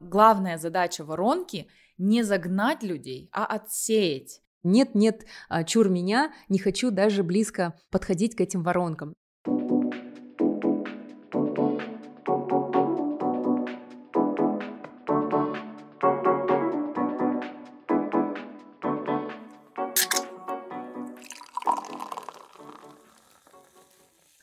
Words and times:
Главная 0.00 0.58
задача 0.58 1.04
воронки 1.04 1.68
не 1.96 2.22
загнать 2.22 2.82
людей, 2.82 3.30
а 3.32 3.46
отсеять. 3.46 4.42
Нет, 4.62 4.94
нет, 4.94 5.24
а, 5.48 5.64
чур 5.64 5.88
меня, 5.88 6.34
не 6.48 6.58
хочу 6.58 6.90
даже 6.90 7.22
близко 7.22 7.74
подходить 7.90 8.36
к 8.36 8.40
этим 8.42 8.62
воронкам. 8.62 9.14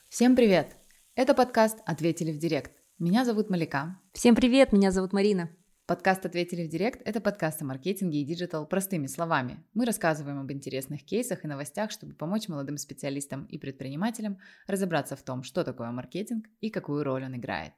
Всем 0.10 0.36
привет! 0.36 0.78
Это 1.16 1.36
подкаст 1.36 1.80
«Ответили 1.86 2.32
в 2.32 2.40
директ». 2.40 2.83
Меня 3.00 3.26
зовут 3.26 3.50
Малика. 3.50 4.00
Всем 4.14 4.36
привет, 4.36 4.72
меня 4.72 4.92
зовут 4.92 5.14
Марина. 5.14 5.50
Подкаст 5.88 6.28
«Ответили 6.28 6.68
в 6.68 6.70
директ»— 6.70 7.02
это 7.06 7.22
подкаст 7.22 7.60
о 7.64 7.66
маркетинге 7.66 8.22
и 8.22 8.24
диджитал 8.24 8.68
простыми 8.68 9.08
словами. 9.08 9.66
Мы 9.74 9.86
рассказываем 9.86 10.40
об 10.40 10.52
интересных 10.52 11.04
кейсах 11.04 11.44
и 11.44 11.48
новостях, 11.48 11.90
чтобы 11.90 12.14
помочь 12.14 12.48
молодым 12.48 12.78
специалистам 12.78 13.46
и 13.46 13.58
предпринимателям 13.58 14.38
разобраться 14.68 15.16
в 15.16 15.24
том, 15.24 15.42
что 15.42 15.64
такое 15.64 15.90
маркетинг 15.90 16.46
и 16.62 16.70
какую 16.70 17.04
роль 17.04 17.26
он 17.26 17.36
играет. 17.36 17.74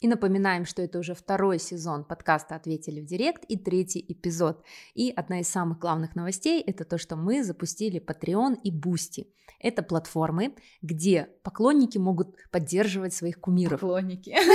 И 0.00 0.08
напоминаем, 0.08 0.66
что 0.66 0.82
это 0.82 0.98
уже 0.98 1.14
второй 1.14 1.58
сезон 1.58 2.04
подкаста 2.04 2.54
«Ответили 2.54 3.00
в 3.00 3.06
директ» 3.06 3.44
и 3.44 3.56
третий 3.56 4.04
эпизод. 4.06 4.62
И 4.94 5.10
одна 5.10 5.40
из 5.40 5.48
самых 5.48 5.78
главных 5.78 6.14
новостей– 6.14 6.60
это 6.66 6.84
то, 6.84 6.98
что 6.98 7.16
мы 7.16 7.42
запустили 7.42 7.98
Patreon 7.98 8.56
и 8.62 8.70
Boosty. 8.70 9.28
Это 9.58 9.82
платформы, 9.82 10.54
где 10.82 11.28
поклонники 11.42 11.98
могут 11.98 12.36
поддерживать 12.50 13.14
своих 13.14 13.40
кумиров. 13.40 13.80
Поклонники. 13.80 14.36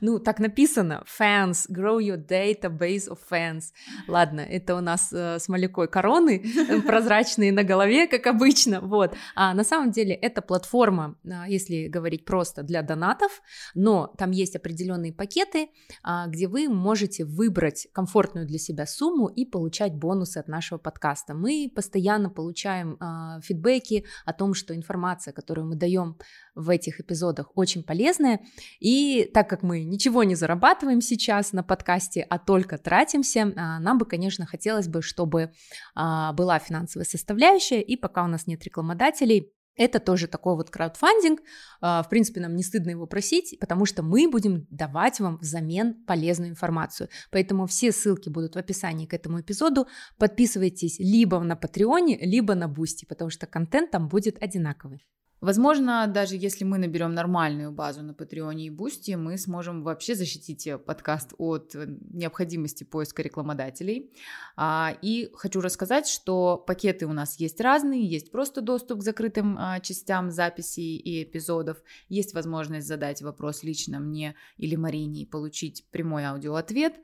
Ну, 0.00 0.18
так 0.18 0.38
написано. 0.38 1.04
Fans. 1.18 1.66
Grow 1.70 1.98
your 1.98 2.16
database 2.16 3.08
of 3.08 3.18
fans. 3.30 3.72
Ладно, 4.06 4.40
это 4.40 4.76
у 4.76 4.80
нас 4.80 5.12
э, 5.12 5.38
с 5.38 5.48
Малякой 5.48 5.88
короны, 5.88 6.42
э, 6.44 6.80
прозрачные 6.86 7.52
на 7.52 7.64
голове, 7.64 8.06
как 8.06 8.26
обычно. 8.26 8.80
Вот. 8.80 9.14
А 9.34 9.54
на 9.54 9.64
самом 9.64 9.90
деле 9.90 10.14
это 10.14 10.42
платформа, 10.42 11.16
э, 11.24 11.48
если 11.48 11.88
говорить 11.88 12.24
просто, 12.24 12.62
для 12.62 12.82
донатов, 12.82 13.40
но 13.74 14.12
там 14.18 14.30
есть 14.30 14.47
есть 14.48 14.56
определенные 14.56 15.12
пакеты, 15.12 15.68
а, 16.02 16.26
где 16.26 16.48
вы 16.48 16.68
можете 16.68 17.24
выбрать 17.24 17.86
комфортную 17.92 18.46
для 18.46 18.58
себя 18.58 18.86
сумму 18.86 19.28
и 19.28 19.44
получать 19.44 19.94
бонусы 19.94 20.38
от 20.38 20.48
нашего 20.48 20.78
подкаста. 20.78 21.34
Мы 21.34 21.70
постоянно 21.74 22.30
получаем 22.30 22.96
а, 23.00 23.40
фидбэки 23.40 24.04
о 24.24 24.32
том, 24.32 24.54
что 24.54 24.74
информация, 24.74 25.32
которую 25.32 25.68
мы 25.68 25.76
даем 25.76 26.16
в 26.54 26.70
этих 26.70 27.00
эпизодах, 27.00 27.50
очень 27.54 27.82
полезная. 27.82 28.40
И 28.80 29.30
так 29.34 29.48
как 29.48 29.62
мы 29.62 29.84
ничего 29.84 30.24
не 30.24 30.34
зарабатываем 30.34 31.00
сейчас 31.00 31.52
на 31.52 31.62
подкасте, 31.62 32.26
а 32.28 32.38
только 32.38 32.78
тратимся, 32.78 33.52
а, 33.56 33.78
нам 33.78 33.98
бы, 33.98 34.06
конечно, 34.06 34.46
хотелось 34.46 34.88
бы, 34.88 35.02
чтобы 35.02 35.52
была 35.94 36.58
финансовая 36.58 37.04
составляющая, 37.04 37.82
и 37.82 37.96
пока 37.96 38.24
у 38.24 38.26
нас 38.26 38.46
нет 38.46 38.64
рекламодателей, 38.64 39.52
это 39.78 40.00
тоже 40.00 40.26
такой 40.26 40.56
вот 40.56 40.70
краудфандинг. 40.70 41.40
А, 41.80 42.02
в 42.02 42.08
принципе, 42.08 42.40
нам 42.40 42.54
не 42.56 42.62
стыдно 42.62 42.90
его 42.90 43.06
просить, 43.06 43.56
потому 43.60 43.86
что 43.86 44.02
мы 44.02 44.28
будем 44.28 44.66
давать 44.70 45.20
вам 45.20 45.38
взамен 45.38 45.94
полезную 46.04 46.50
информацию. 46.50 47.08
Поэтому 47.30 47.66
все 47.66 47.92
ссылки 47.92 48.28
будут 48.28 48.54
в 48.54 48.58
описании 48.58 49.06
к 49.06 49.14
этому 49.14 49.40
эпизоду. 49.40 49.86
Подписывайтесь 50.18 50.98
либо 50.98 51.38
на 51.40 51.56
Патреоне, 51.56 52.18
либо 52.20 52.54
на 52.54 52.68
Бусти, 52.68 53.06
потому 53.06 53.30
что 53.30 53.46
контент 53.46 53.90
там 53.90 54.08
будет 54.08 54.42
одинаковый. 54.42 55.06
Возможно, 55.40 56.08
даже 56.08 56.34
если 56.34 56.64
мы 56.64 56.78
наберем 56.78 57.14
нормальную 57.14 57.70
базу 57.70 58.02
на 58.02 58.12
Патреоне 58.12 58.66
и 58.66 58.70
Бусти, 58.70 59.12
мы 59.12 59.38
сможем 59.38 59.84
вообще 59.84 60.16
защитить 60.16 60.66
э, 60.66 60.78
подкаст 60.78 61.32
от 61.38 61.76
э, 61.76 61.86
необходимости 62.10 62.82
поиска 62.82 63.22
рекламодателей. 63.22 64.12
А, 64.56 64.96
и 65.00 65.30
хочу 65.34 65.60
рассказать, 65.60 66.08
что 66.08 66.56
пакеты 66.56 67.06
у 67.06 67.12
нас 67.12 67.38
есть 67.38 67.60
разные, 67.60 68.04
есть 68.04 68.32
просто 68.32 68.62
доступ 68.62 68.98
к 68.98 69.04
закрытым 69.04 69.56
а, 69.56 69.78
частям 69.78 70.32
записей 70.32 70.96
и 70.96 71.22
эпизодов, 71.22 71.78
есть 72.08 72.34
возможность 72.34 72.88
задать 72.88 73.22
вопрос 73.22 73.62
лично 73.62 74.00
мне 74.00 74.34
или 74.56 74.74
Марине 74.74 75.22
и 75.22 75.26
получить 75.26 75.86
прямой 75.92 76.24
аудиоответ, 76.24 76.96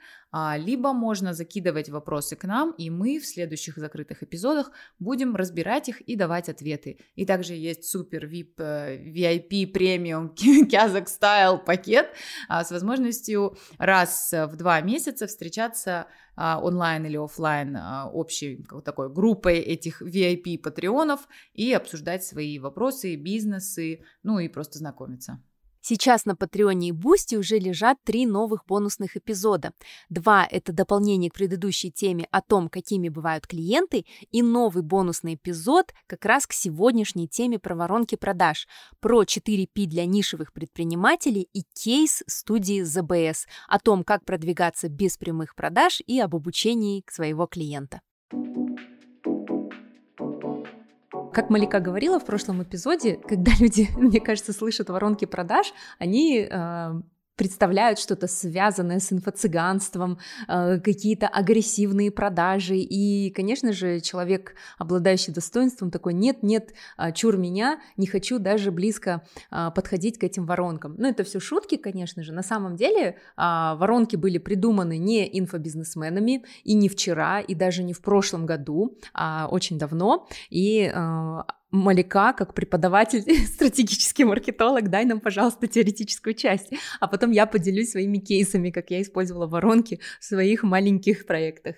либо 0.57 0.93
можно 0.93 1.33
закидывать 1.33 1.89
вопросы 1.89 2.37
к 2.37 2.45
нам, 2.45 2.73
и 2.73 2.91
мы 2.91 3.19
в 3.19 3.27
следующих 3.27 3.77
закрытых 3.77 4.23
эпизодах 4.23 4.73
будем 4.99 5.37
разбирать 5.37 5.89
их 5.89 6.01
и 6.01 6.17
давать 6.17 6.49
ответы. 6.49 6.99
И 7.15 7.25
также 7.25 7.55
есть 7.55 7.85
супер 7.85 8.27
VIP, 8.27 8.57
VIP 8.57 9.69
премиум 9.69 10.35
Kazakh 10.71 11.07
Style 11.07 11.65
пакет 11.65 12.09
а, 12.49 12.65
с 12.65 12.71
возможностью 12.71 13.57
раз 13.79 14.33
в 14.33 14.57
два 14.57 14.81
месяца 14.81 15.27
встречаться 15.27 16.07
а, 16.37 16.61
онлайн 16.61 17.07
или 17.07 17.17
офлайн 17.17 17.79
общей 18.13 18.67
такой 18.85 19.13
группой 19.13 19.59
этих 19.59 20.03
VIP 20.03 20.59
патреонов 20.59 21.29
и 21.53 21.73
обсуждать 21.73 22.25
свои 22.25 22.59
вопросы, 22.59 23.17
бизнесы, 23.17 24.05
ну 24.23 24.39
и 24.39 24.49
просто 24.49 24.79
знакомиться. 24.79 25.41
Сейчас 25.87 26.25
на 26.25 26.35
Патреоне 26.35 26.89
и 26.89 26.93
Бусти 26.93 27.35
уже 27.35 27.59
лежат 27.59 27.99
три 28.05 28.25
новых 28.25 28.65
бонусных 28.65 29.19
эпизода. 29.19 29.73
Два– 30.09 30.49
это 30.51 30.73
дополнение 30.73 31.31
к 31.31 31.35
предыдущей 31.35 31.91
теме 31.91 32.27
о 32.31 32.41
том, 32.41 32.71
какими 32.71 33.11
бывают 33.11 33.47
клиенты, 33.47 34.07
и 34.31 34.41
новый 34.41 34.83
бонусный 34.83 35.35
эпизод 35.35 35.93
как 36.07 36.25
раз 36.25 36.47
к 36.47 36.55
сегодняшней 36.55 37.29
теме 37.29 37.59
про 37.59 37.75
воронки 37.75 38.15
продаж, 38.15 38.67
про 38.99 39.25
4P 39.25 39.85
для 39.85 40.07
нишевых 40.07 40.55
предпринимателей 40.55 41.51
и 41.53 41.65
кейс 41.75 42.23
студии 42.27 42.83
ZBS 42.83 43.47
о 43.69 43.79
том, 43.79 44.05
как 44.05 44.25
продвигаться 44.25 44.89
без 44.89 45.19
прямых 45.19 45.55
продаж 45.55 46.01
и 46.07 46.19
об 46.19 46.35
обучении 46.35 47.05
своего 47.11 47.47
клиента. 47.47 48.01
Как 51.35 51.51
Малика 51.51 51.81
говорила 51.81 52.21
в 52.21 52.25
прошлом 52.25 52.63
эпизоде, 52.63 53.17
когда 53.17 53.51
люди, 53.59 53.89
мне 53.97 54.21
кажется, 54.21 54.53
слышат 54.53 54.89
воронки 54.89 55.25
продаж, 55.25 55.75
они 55.99 56.47
э, 56.49 57.01
представляют 57.37 57.99
что-то 57.99 58.27
связанное 58.27 59.01
с 59.01 59.13
инфо-цыганством, 59.13 60.19
э, 60.49 60.81
какие-то 60.81 61.27
агрессивные 61.27 62.11
продажи. 62.11 62.77
И, 62.77 63.31
конечно 63.31 63.73
же, 63.73 64.01
человек, 64.01 64.55
обладающий 64.79 65.33
достоинством, 65.33 65.91
такой, 65.91 66.15
нет, 66.15 66.43
нет, 66.43 66.73
э, 66.99 67.13
чур 67.13 67.37
меня, 67.37 67.81
не 67.97 68.07
хочу 68.07 68.39
даже 68.39 68.71
близко 68.71 69.27
э, 69.51 69.71
подходить 69.75 70.19
к 70.19 70.25
этим 70.25 70.47
воронкам. 70.47 70.95
Ну, 70.99 71.09
это 71.09 71.25
все 71.25 71.41
шутки, 71.41 71.77
конечно 71.77 72.23
же. 72.23 72.33
На 72.33 72.43
самом 72.43 72.77
деле 72.77 73.17
воронки 73.37 74.17
были 74.17 74.39
придуманы 74.39 74.99
не 74.99 75.39
инфобизнесменами 75.39 76.45
и 76.63 76.75
не 76.75 76.89
вчера, 76.89 77.41
и 77.41 77.55
даже 77.55 77.83
не 77.83 77.93
в 77.93 78.01
прошлом 78.01 78.47
году, 78.47 78.97
а 79.13 79.49
очень 79.51 79.79
давно. 79.79 80.29
И 80.51 80.93
Малика, 81.75 82.33
как 82.33 82.55
преподаватель, 82.55 83.25
стратегический 83.47 84.25
маркетолог, 84.25 84.89
дай 84.91 85.05
нам, 85.05 85.21
пожалуйста, 85.21 85.67
теоретическую 85.67 86.35
часть. 86.35 86.71
А 87.01 87.09
потом 87.09 87.33
я 87.33 87.47
поделюсь 87.47 87.91
своими 87.91 88.19
кейсами, 88.19 88.71
как 88.71 88.91
я 88.91 89.03
использовала 89.03 89.49
воронки 89.49 89.99
в 90.21 90.25
своих 90.25 90.63
маленьких 90.63 91.27
проектах. 91.27 91.77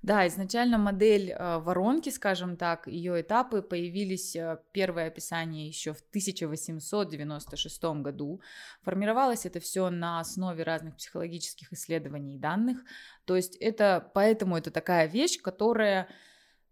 Да, 0.00 0.26
изначально 0.28 0.78
модель 0.78 1.32
э, 1.32 1.58
воронки, 1.58 2.10
скажем 2.10 2.56
так, 2.56 2.86
ее 2.86 3.20
этапы 3.20 3.60
появились, 3.60 4.36
э, 4.36 4.58
первое 4.72 5.08
описание 5.08 5.66
еще 5.66 5.92
в 5.92 6.00
1896 6.10 7.84
году. 8.02 8.40
Формировалось 8.82 9.44
это 9.46 9.60
все 9.60 9.90
на 9.90 10.20
основе 10.20 10.62
разных 10.62 10.96
психологических 10.96 11.72
исследований 11.72 12.36
и 12.36 12.38
данных. 12.38 12.78
То 13.26 13.36
есть 13.36 13.56
это, 13.56 14.10
поэтому 14.14 14.56
это 14.56 14.70
такая 14.70 15.08
вещь, 15.08 15.42
которая 15.42 16.08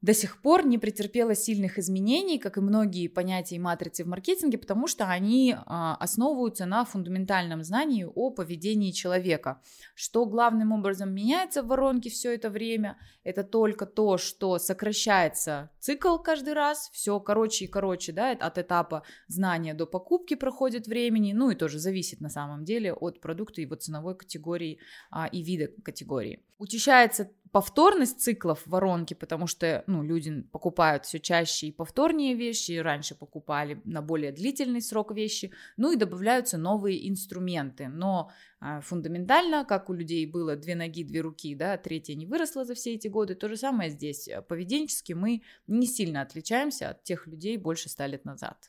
до 0.04 0.12
сих 0.12 0.42
пор 0.42 0.66
не 0.66 0.76
претерпела 0.76 1.34
сильных 1.34 1.78
изменений, 1.78 2.38
как 2.38 2.58
и 2.58 2.60
многие 2.60 3.08
понятия 3.08 3.56
и 3.56 3.58
матрицы 3.58 4.04
в 4.04 4.06
маркетинге, 4.06 4.58
потому 4.58 4.86
что 4.86 5.06
они 5.06 5.56
а, 5.56 5.96
основываются 5.96 6.66
на 6.66 6.84
фундаментальном 6.84 7.64
знании 7.64 8.04
о 8.04 8.28
поведении 8.28 8.90
человека. 8.90 9.62
Что 9.94 10.26
главным 10.26 10.72
образом 10.72 11.14
меняется 11.14 11.62
в 11.62 11.68
воронке 11.68 12.10
все 12.10 12.34
это 12.34 12.50
время, 12.50 12.98
это 13.22 13.44
только 13.44 13.86
то, 13.86 14.18
что 14.18 14.58
сокращается 14.58 15.70
цикл 15.80 16.18
каждый 16.18 16.52
раз, 16.52 16.90
все 16.92 17.18
короче 17.18 17.64
и 17.64 17.68
короче, 17.68 18.12
да, 18.12 18.32
от 18.32 18.58
этапа 18.58 19.04
знания 19.26 19.72
до 19.72 19.86
покупки 19.86 20.34
проходит 20.34 20.86
времени, 20.86 21.32
ну 21.32 21.48
и 21.48 21.54
тоже 21.54 21.78
зависит 21.78 22.20
на 22.20 22.28
самом 22.28 22.66
деле 22.66 22.92
от 22.92 23.22
продукта, 23.22 23.62
его 23.62 23.74
ценовой 23.74 24.14
категории 24.14 24.80
а, 25.10 25.28
и 25.28 25.42
вида 25.42 25.68
категории. 25.82 26.44
Учащается 26.58 27.30
повторность 27.54 28.20
циклов 28.20 28.66
воронки, 28.66 29.14
потому 29.14 29.46
что 29.46 29.84
ну, 29.86 30.02
люди 30.02 30.42
покупают 30.50 31.04
все 31.04 31.20
чаще 31.20 31.68
и 31.68 31.72
повторнее 31.72 32.34
вещи, 32.34 32.72
раньше 32.80 33.14
покупали 33.14 33.80
на 33.84 34.02
более 34.02 34.32
длительный 34.32 34.82
срок 34.82 35.12
вещи, 35.12 35.52
ну 35.76 35.92
и 35.92 35.96
добавляются 35.96 36.58
новые 36.58 37.08
инструменты. 37.08 37.86
Но 37.86 38.32
а, 38.58 38.80
фундаментально, 38.80 39.64
как 39.64 39.88
у 39.88 39.92
людей 39.92 40.26
было 40.26 40.56
две 40.56 40.74
ноги, 40.74 41.04
две 41.04 41.20
руки, 41.20 41.54
да, 41.54 41.76
третья 41.76 42.16
не 42.16 42.26
выросла 42.26 42.64
за 42.64 42.74
все 42.74 42.94
эти 42.94 43.06
годы, 43.06 43.36
то 43.36 43.48
же 43.48 43.56
самое 43.56 43.88
здесь. 43.88 44.28
Поведенчески 44.48 45.12
мы 45.12 45.42
не 45.68 45.86
сильно 45.86 46.22
отличаемся 46.22 46.90
от 46.90 47.04
тех 47.04 47.28
людей 47.28 47.56
больше 47.56 47.88
ста 47.88 48.08
лет 48.08 48.24
назад. 48.24 48.68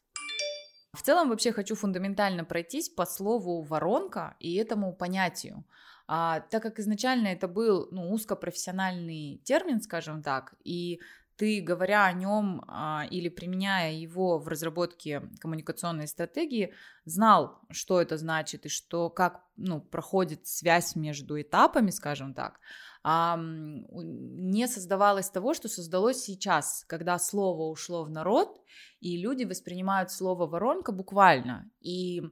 В 0.94 1.02
целом 1.02 1.30
вообще 1.30 1.52
хочу 1.52 1.74
фундаментально 1.74 2.46
пройтись 2.46 2.90
по 2.90 3.08
слову 3.08 3.64
воронка 3.64 4.36
и 4.40 4.54
этому 4.56 4.94
понятию. 4.94 5.66
А, 6.08 6.42
так 6.42 6.62
как 6.62 6.80
изначально 6.80 7.28
это 7.28 7.48
был 7.48 7.88
ну, 7.92 8.12
узкопрофессиональный 8.12 9.42
термин, 9.44 9.82
скажем 9.82 10.22
так, 10.22 10.54
и 10.64 11.00
ты, 11.38 11.62
говоря 11.62 12.06
о 12.06 12.14
нем 12.14 12.64
а, 12.68 13.06
или 13.10 13.28
применяя 13.30 13.92
его 13.92 14.40
в 14.40 14.48
разработке 14.48 15.24
коммуникационной 15.40 16.08
стратегии, 16.08 16.74
знал, 17.04 17.60
что 17.72 18.02
это 18.02 18.18
значит 18.18 18.66
и 18.66 18.70
что, 18.70 19.10
как 19.10 19.44
ну, 19.58 19.82
проходит 19.82 20.48
связь 20.48 20.96
между 20.96 21.42
этапами, 21.42 21.90
скажем 21.90 22.34
так, 22.34 22.60
а, 23.04 23.38
не 23.38 24.68
создавалось 24.68 25.30
того, 25.30 25.54
что 25.54 25.68
создалось 25.68 26.24
сейчас, 26.24 26.86
когда 26.88 27.20
слово 27.20 27.70
ушло 27.70 28.04
в 28.04 28.10
народ, 28.10 28.62
и 29.00 29.18
люди 29.18 29.44
воспринимают 29.44 30.12
слово 30.12 30.48
воронка 30.48 30.92
буквально. 30.92 31.70
И 31.82 32.24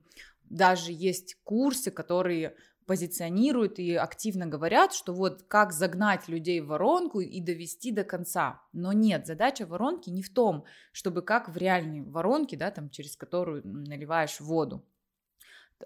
даже 0.43 0.91
есть 0.91 1.35
курсы, 1.43 1.91
которые 1.91 2.55
позиционируют 2.85 3.79
и 3.79 3.95
активно 3.95 4.45
говорят, 4.45 4.93
что 4.93 5.13
вот 5.13 5.43
как 5.43 5.73
загнать 5.73 6.27
людей 6.27 6.61
в 6.61 6.67
воронку 6.67 7.19
и 7.19 7.39
довести 7.41 7.91
до 7.91 8.03
конца. 8.03 8.61
Но 8.73 8.93
нет, 8.93 9.27
задача 9.27 9.65
воронки 9.65 10.09
не 10.09 10.21
в 10.21 10.29
том, 10.29 10.65
чтобы 10.91 11.21
как 11.21 11.49
в 11.49 11.57
реальной 11.57 12.01
воронке, 12.01 12.57
да, 12.57 12.71
там, 12.71 12.89
через 12.89 13.15
которую 13.15 13.61
наливаешь 13.65 14.39
воду. 14.39 14.85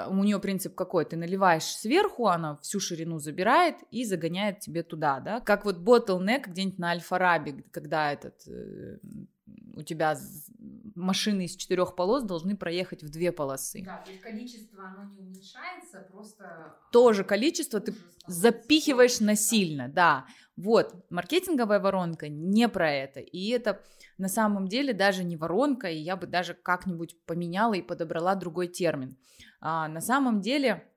У 0.10 0.24
нее 0.24 0.40
принцип 0.40 0.76
какой? 0.76 1.06
Ты 1.06 1.16
наливаешь 1.16 1.64
сверху, 1.64 2.28
она 2.28 2.58
всю 2.58 2.80
ширину 2.80 3.20
забирает 3.20 3.78
и 3.90 4.06
загоняет 4.06 4.60
тебе 4.60 4.84
туда, 4.84 5.20
да? 5.20 5.40
Как 5.40 5.66
вот 5.66 5.78
bottleneck 5.78 6.44
где-нибудь 6.48 6.78
на 6.78 6.92
Альфа-Рабе, 6.92 7.64
когда 7.72 8.12
этот 8.12 8.48
э, 8.48 9.00
у 9.76 9.84
тебя 9.84 10.18
машины 10.96 11.46
из 11.46 11.56
четырех 11.56 11.96
полос 11.96 12.24
должны 12.24 12.58
проехать 12.58 13.04
в 13.04 13.10
две 13.10 13.32
полосы. 13.32 13.84
Да, 13.84 13.98
то 14.04 14.10
есть 14.10 14.22
количество 14.24 14.84
оно 14.88 15.04
не 15.12 15.20
уменьшается, 15.20 16.08
просто... 16.12 16.76
Тоже 16.92 17.24
количество 17.24 17.80
ты 17.80 17.94
запихиваешь 18.26 19.20
насильно, 19.20 19.88
да. 19.88 20.26
Вот, 20.56 20.96
маркетинговая 21.12 21.80
воронка 21.80 22.28
не 22.30 22.68
про 22.68 22.92
это. 22.92 23.20
И 23.20 23.50
это 23.50 23.84
на 24.18 24.28
самом 24.28 24.68
деле 24.68 24.94
даже 24.94 25.24
не 25.24 25.38
воронка, 25.38 25.88
и 25.90 25.98
я 25.98 26.16
бы 26.16 26.26
даже 26.26 26.56
как-нибудь 26.56 27.24
поменяла 27.26 27.76
и 27.76 27.82
подобрала 27.84 28.34
другой 28.36 28.68
термин. 28.68 29.18
А, 29.62 29.88
на 29.88 30.02
самом 30.02 30.42
деле 30.42 30.92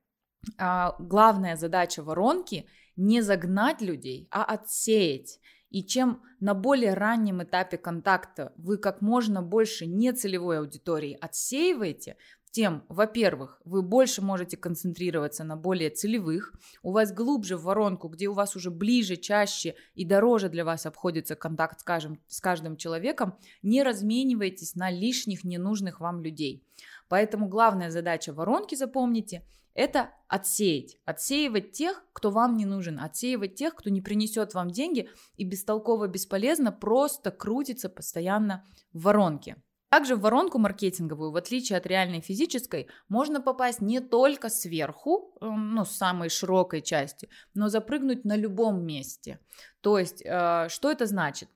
а, 0.57 0.97
главная 0.99 1.57
задача 1.57 2.03
воронки 2.03 2.67
не 2.97 3.21
загнать 3.21 3.83
людей, 3.83 4.29
а 4.31 4.45
отсеять. 4.45 5.39
И 5.71 5.85
чем 5.85 6.23
на 6.41 6.55
более 6.55 6.95
раннем 6.95 7.43
этапе 7.43 7.79
контакта 7.79 8.53
вы 8.57 8.77
как 8.77 9.01
можно 9.01 9.43
больше 9.43 9.87
нецелевой 9.87 10.59
аудитории 10.59 11.17
отсеиваете, 11.21 12.17
тем, 12.51 12.83
во-первых, 12.89 13.61
вы 13.65 13.83
больше 13.83 14.23
можете 14.23 14.57
концентрироваться 14.57 15.45
на 15.45 15.57
более 15.57 15.91
целевых, 15.91 16.53
у 16.83 16.91
вас 16.91 17.13
глубже 17.13 17.57
в 17.57 17.63
воронку, 17.63 18.09
где 18.09 18.29
у 18.29 18.33
вас 18.33 18.57
уже 18.57 18.71
ближе, 18.71 19.17
чаще 19.17 19.77
и 19.95 20.05
дороже 20.05 20.49
для 20.49 20.65
вас 20.65 20.85
обходится 20.85 21.37
контакт, 21.37 21.81
скажем, 21.81 22.21
с 22.27 22.41
каждым 22.41 22.77
человеком, 22.77 23.37
не 23.63 23.83
разменивайтесь 23.83 24.75
на 24.75 24.91
лишних 24.91 25.45
ненужных 25.45 26.01
вам 26.01 26.23
людей. 26.23 26.65
Поэтому 27.11 27.49
главная 27.49 27.91
задача 27.91 28.33
воронки, 28.33 28.77
запомните, 28.77 29.45
это 29.75 30.11
отсеять. 30.29 30.97
Отсеивать 31.05 31.73
тех, 31.73 32.05
кто 32.13 32.31
вам 32.31 32.57
не 32.57 32.65
нужен, 32.65 33.01
отсеивать 33.01 33.57
тех, 33.57 33.75
кто 33.75 33.91
не 33.91 34.01
принесет 34.01 34.55
вам 34.55 34.71
деньги 34.71 35.11
и 35.37 35.45
бестолково, 35.45 36.07
бесполезно 36.07 36.71
просто 36.71 37.33
крутится 37.33 37.89
постоянно 37.89 38.65
в 38.93 39.03
воронке. 39.03 39.57
Также 39.89 40.15
в 40.15 40.21
воронку 40.21 40.59
маркетинговую, 40.59 41.33
в 41.33 41.37
отличие 41.37 41.79
от 41.79 41.87
реальной 41.87 42.21
физической, 42.21 42.87
можно 43.09 43.41
попасть 43.41 43.81
не 43.81 43.99
только 43.99 44.49
сверху, 44.49 45.37
эм, 45.41 45.75
ну, 45.75 45.85
с 45.85 45.91
самой 45.91 46.29
широкой 46.29 46.81
части, 46.81 47.29
но 47.55 47.69
запрыгнуть 47.69 48.25
на 48.25 48.37
любом 48.37 48.87
месте. 48.87 49.41
То 49.81 49.99
есть, 49.99 50.23
э, 50.25 50.69
что 50.69 50.93
это 50.93 51.07
значит? 51.07 51.49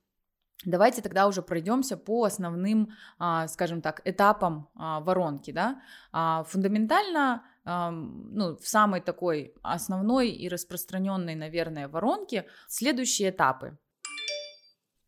Давайте 0.64 1.02
тогда 1.02 1.26
уже 1.26 1.42
пройдемся 1.42 1.96
по 1.96 2.24
основным, 2.24 2.90
а, 3.18 3.48
скажем 3.48 3.82
так, 3.82 4.00
этапам 4.04 4.68
а, 4.74 5.00
воронки. 5.00 5.50
Да? 5.50 5.80
А, 6.12 6.44
фундаментально 6.44 7.42
ну, 7.66 8.58
в 8.58 8.68
самой 8.68 9.00
такой 9.00 9.54
основной 9.62 10.28
и 10.28 10.50
распространенной, 10.50 11.34
наверное, 11.34 11.88
воронке 11.88 12.46
следующие 12.68 13.30
этапы. 13.30 13.78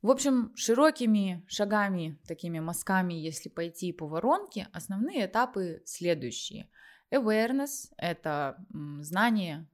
В 0.00 0.10
общем, 0.10 0.52
широкими 0.56 1.44
шагами, 1.48 2.18
такими 2.26 2.60
мазками, 2.60 3.12
если 3.12 3.50
пойти 3.50 3.92
по 3.92 4.06
воронке, 4.06 4.68
основные 4.72 5.26
этапы 5.26 5.82
следующие. 5.84 6.70
Awareness– 7.12 7.92
это 7.96 8.56
знание, 9.00 9.66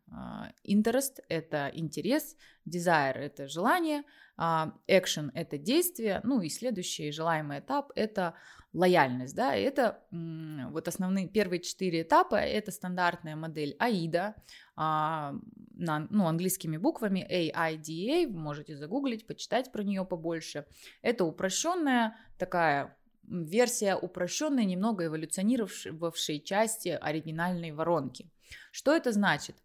interest– 0.66 1.20
это 1.28 1.70
интерес, 1.74 2.36
desire– 2.66 3.14
это 3.14 3.48
желание– 3.48 4.02
а, 4.36 4.72
action– 4.88 5.30
это 5.34 5.58
действие, 5.58 6.20
ну 6.24 6.40
и 6.40 6.48
следующий 6.48 7.12
желаемый 7.12 7.60
этап– 7.60 7.92
это 7.94 8.34
лояльность, 8.72 9.36
да, 9.36 9.54
это 9.54 10.02
вот 10.10 10.88
основные 10.88 11.28
первые 11.28 11.60
четыре 11.60 12.02
этапа, 12.02 12.36
это 12.36 12.72
стандартная 12.72 13.36
модель 13.36 13.76
AIDA, 13.78 14.34
а, 14.74 15.34
на, 15.74 16.06
ну, 16.10 16.26
английскими 16.26 16.78
буквами 16.78 17.26
AIDA, 17.30 18.26
можете 18.28 18.76
загуглить, 18.76 19.26
почитать 19.26 19.70
про 19.70 19.82
нее 19.82 20.04
побольше. 20.04 20.66
Это 21.02 21.24
упрощенная 21.24 22.16
такая 22.38 22.96
версия 23.24 23.96
упрощенной, 23.96 24.64
немного 24.64 25.06
эволюционировавшей 25.06 26.40
части 26.40 26.88
оригинальной 26.88 27.72
воронки. 27.72 28.30
Что 28.70 28.94
это 28.94 29.12
значит? 29.12 29.56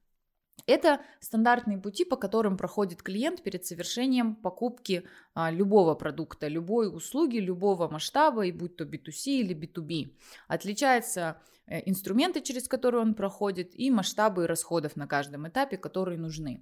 Это 0.66 1.02
стандартные 1.22 1.78
пути, 1.78 2.04
по 2.04 2.18
которым 2.18 2.58
проходит 2.58 3.02
клиент 3.02 3.42
перед 3.42 3.66
совершением 3.66 4.36
покупки 4.36 5.08
а, 5.34 5.50
любого 5.50 5.96
продукта, 5.96 6.48
любой 6.48 6.94
услуги, 6.94 7.38
любого 7.38 7.88
масштаба, 7.88 8.46
и 8.46 8.52
будь 8.52 8.76
то 8.76 8.84
B2C 8.84 9.28
или 9.28 9.56
B2B. 9.56 10.12
Отличаются 10.50 11.40
э, 11.68 11.82
инструменты, 11.90 12.42
через 12.42 12.68
которые 12.68 13.02
он 13.02 13.14
проходит, 13.14 13.80
и 13.80 13.90
масштабы 13.90 14.46
расходов 14.46 14.98
на 14.98 15.08
каждом 15.08 15.48
этапе, 15.48 15.78
которые 15.78 16.18
нужны. 16.18 16.62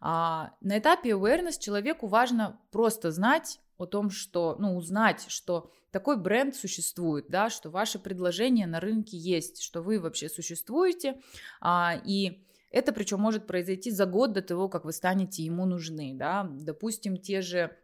А, 0.00 0.52
на 0.60 0.78
этапе 0.78 1.10
awareness 1.10 1.58
человеку 1.58 2.06
важно 2.06 2.60
просто 2.70 3.12
знать 3.12 3.60
о 3.78 3.86
том, 3.86 4.10
что, 4.10 4.56
ну, 4.58 4.76
узнать, 4.76 5.26
что 5.28 5.70
такой 5.90 6.16
бренд 6.16 6.54
существует, 6.54 7.26
да, 7.28 7.48
что 7.48 7.70
ваше 7.70 7.98
предложение 7.98 8.66
на 8.66 8.80
рынке 8.80 9.16
есть, 9.16 9.62
что 9.62 9.82
вы 9.82 10.00
вообще 10.00 10.28
существуете, 10.28 11.20
а, 11.60 12.00
и 12.04 12.44
это 12.70 12.92
причем 12.92 13.20
может 13.20 13.46
произойти 13.46 13.90
за 13.90 14.04
год 14.04 14.32
до 14.32 14.42
того, 14.42 14.68
как 14.68 14.84
вы 14.84 14.92
станете 14.92 15.42
ему 15.42 15.64
нужны, 15.64 16.14
да, 16.14 16.46
допустим, 16.50 17.16
те 17.16 17.40
же, 17.40 17.76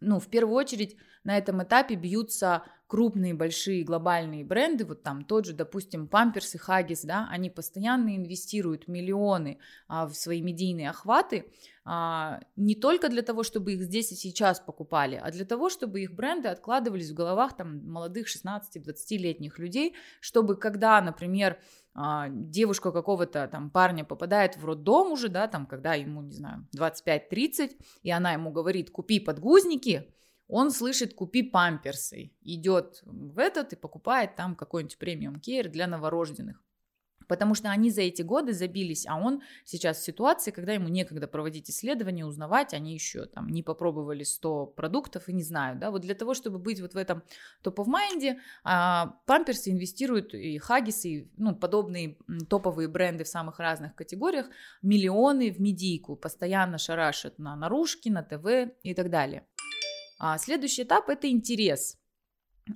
ну, 0.00 0.20
в 0.20 0.28
первую 0.28 0.56
очередь 0.56 0.96
на 1.24 1.36
этом 1.36 1.62
этапе 1.62 1.96
бьются 1.96 2.62
крупные, 2.94 3.34
большие 3.34 3.82
глобальные 3.82 4.44
бренды, 4.44 4.84
вот 4.84 5.02
там 5.02 5.24
тот 5.24 5.46
же, 5.46 5.52
допустим, 5.52 6.06
Памперс 6.06 6.54
и 6.54 6.58
Хаггис, 6.58 7.02
да, 7.02 7.26
они 7.28 7.50
постоянно 7.50 8.14
инвестируют 8.14 8.86
миллионы 8.86 9.58
а, 9.88 10.06
в 10.06 10.14
свои 10.14 10.40
медийные 10.40 10.90
охваты, 10.90 11.50
а, 11.84 12.38
не 12.54 12.76
только 12.76 13.08
для 13.08 13.22
того, 13.22 13.42
чтобы 13.42 13.72
их 13.72 13.82
здесь 13.82 14.12
и 14.12 14.14
сейчас 14.14 14.60
покупали, 14.60 15.20
а 15.20 15.32
для 15.32 15.44
того, 15.44 15.70
чтобы 15.70 16.02
их 16.02 16.14
бренды 16.14 16.46
откладывались 16.46 17.10
в 17.10 17.14
головах 17.14 17.56
там 17.56 17.84
молодых 17.84 18.28
16-20-летних 18.28 19.58
людей, 19.58 19.96
чтобы 20.20 20.54
когда, 20.54 21.00
например, 21.00 21.58
а, 21.96 22.28
девушка 22.28 22.92
какого-то 22.92 23.48
там 23.48 23.70
парня 23.70 24.04
попадает 24.04 24.56
в 24.56 24.64
роддом 24.64 25.10
уже, 25.10 25.28
да, 25.28 25.48
там, 25.48 25.66
когда 25.66 25.94
ему, 25.94 26.22
не 26.22 26.32
знаю, 26.32 26.68
25-30, 26.76 27.72
и 28.04 28.12
она 28.12 28.34
ему 28.34 28.52
говорит, 28.52 28.92
купи 28.92 29.18
подгузники, 29.18 30.14
он 30.48 30.70
слышит, 30.70 31.14
купи 31.14 31.42
памперсы, 31.42 32.32
идет 32.42 33.02
в 33.04 33.38
этот 33.38 33.72
и 33.72 33.76
покупает 33.76 34.36
там 34.36 34.54
какой-нибудь 34.54 34.98
премиум 34.98 35.40
кейр 35.40 35.68
для 35.68 35.86
новорожденных. 35.86 36.62
Потому 37.26 37.54
что 37.54 37.70
они 37.70 37.90
за 37.90 38.02
эти 38.02 38.20
годы 38.20 38.52
забились, 38.52 39.06
а 39.08 39.16
он 39.16 39.40
сейчас 39.64 39.96
в 39.96 40.04
ситуации, 40.04 40.50
когда 40.50 40.74
ему 40.74 40.88
некогда 40.88 41.26
проводить 41.26 41.70
исследования, 41.70 42.26
узнавать, 42.26 42.74
они 42.74 42.92
еще 42.92 43.24
там 43.24 43.48
не 43.48 43.62
попробовали 43.62 44.24
100 44.24 44.66
продуктов 44.66 45.30
и 45.30 45.32
не 45.32 45.42
знают, 45.42 45.78
да, 45.78 45.90
вот 45.90 46.02
для 46.02 46.14
того, 46.14 46.34
чтобы 46.34 46.58
быть 46.58 46.82
вот 46.82 46.92
в 46.92 46.98
этом 46.98 47.22
top 47.62 47.78
of 47.78 47.86
mind 47.86 48.22
е, 48.22 48.40
памперсы 48.62 49.70
инвестируют 49.70 50.34
и 50.34 50.58
хаггисы, 50.58 51.08
и, 51.08 51.30
ну, 51.38 51.56
подобные 51.56 52.18
топовые 52.50 52.88
бренды 52.88 53.24
в 53.24 53.28
самых 53.28 53.58
разных 53.58 53.94
категориях, 53.94 54.50
миллионы 54.82 55.50
в 55.50 55.58
медийку, 55.60 56.16
постоянно 56.16 56.76
шарашат 56.76 57.38
на 57.38 57.56
наружки, 57.56 58.10
на 58.10 58.22
ТВ 58.22 58.74
и 58.82 58.92
так 58.92 59.08
далее. 59.08 59.46
А 60.18 60.38
следующий 60.38 60.82
этап 60.82 61.08
это 61.08 61.30
интерес– 61.30 61.96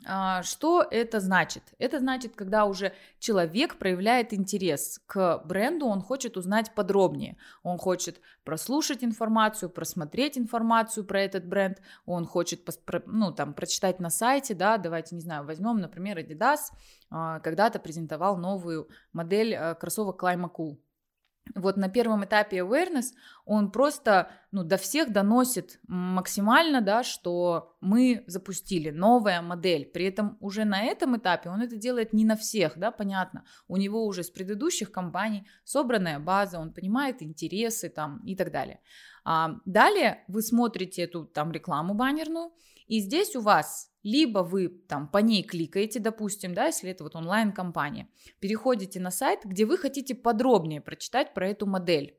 а, 0.06 0.42
что 0.42 0.82
это 0.82 1.18
значит? 1.18 1.62
Это 1.78 1.98
значит, 1.98 2.36
когда 2.36 2.66
уже 2.66 2.92
человек 3.18 3.76
проявляет 3.76 4.34
интерес 4.34 5.00
к 5.06 5.42
бренду, 5.46 5.86
он 5.86 6.02
хочет 6.02 6.36
узнать 6.36 6.74
подробнее, 6.74 7.38
он 7.62 7.78
хочет 7.78 8.20
прослушать 8.44 9.02
информацию, 9.02 9.70
просмотреть 9.70 10.36
информацию 10.36 11.04
про 11.04 11.22
этот 11.22 11.46
бренд, 11.46 11.80
он 12.04 12.26
хочет 12.26 12.68
ну, 13.06 13.32
там, 13.32 13.54
прочитать 13.54 13.98
на 13.98 14.10
сайте, 14.10 14.54
да, 14.54 14.76
давайте, 14.76 15.14
не 15.14 15.22
знаю, 15.22 15.46
возьмем, 15.46 15.78
например, 15.78 16.18
Adidas, 16.18 16.58
а, 17.10 17.40
когда-то 17.40 17.78
презентовал 17.78 18.36
новую 18.36 18.88
модель 19.14 19.54
а, 19.54 19.74
кроссовок 19.74 20.22
Climacool. 20.22 20.76
Вот 21.54 21.76
на 21.76 21.88
первом 21.88 22.24
этапе 22.24 22.58
awareness 22.58 23.12
он 23.44 23.70
просто 23.70 24.30
ну, 24.52 24.64
до 24.64 24.76
всех 24.76 25.12
доносит 25.12 25.80
максимально, 25.86 26.80
да, 26.80 27.02
что 27.02 27.76
мы 27.80 28.24
запустили 28.26 28.90
новая 28.90 29.42
модель. 29.42 29.86
При 29.86 30.06
этом 30.06 30.36
уже 30.40 30.64
на 30.64 30.82
этом 30.82 31.16
этапе 31.16 31.50
он 31.50 31.62
это 31.62 31.76
делает 31.76 32.12
не 32.12 32.24
на 32.24 32.36
всех, 32.36 32.78
да, 32.78 32.90
понятно. 32.90 33.44
У 33.68 33.76
него 33.76 34.06
уже 34.06 34.22
с 34.22 34.30
предыдущих 34.30 34.90
компаний 34.90 35.46
собранная 35.64 36.18
база, 36.18 36.58
он 36.58 36.72
понимает 36.72 37.22
интересы 37.22 37.88
там 37.88 38.20
и 38.24 38.36
так 38.36 38.50
далее. 38.50 38.80
А, 39.24 39.56
далее 39.64 40.24
вы 40.28 40.42
смотрите 40.42 41.02
эту 41.02 41.24
там 41.24 41.52
рекламу 41.52 41.94
баннерную, 41.94 42.52
и 42.86 43.00
здесь 43.00 43.36
у 43.36 43.42
вас 43.42 43.90
либо 44.08 44.38
вы 44.38 44.68
там 44.68 45.06
по 45.06 45.18
ней 45.18 45.42
кликаете, 45.42 46.00
допустим, 46.00 46.54
да, 46.54 46.66
если 46.66 46.90
это 46.90 47.04
вот 47.04 47.14
онлайн-компания, 47.14 48.08
переходите 48.40 49.00
на 49.00 49.10
сайт, 49.10 49.40
где 49.44 49.66
вы 49.66 49.76
хотите 49.76 50.14
подробнее 50.14 50.80
прочитать 50.80 51.34
про 51.34 51.48
эту 51.48 51.66
модель. 51.66 52.16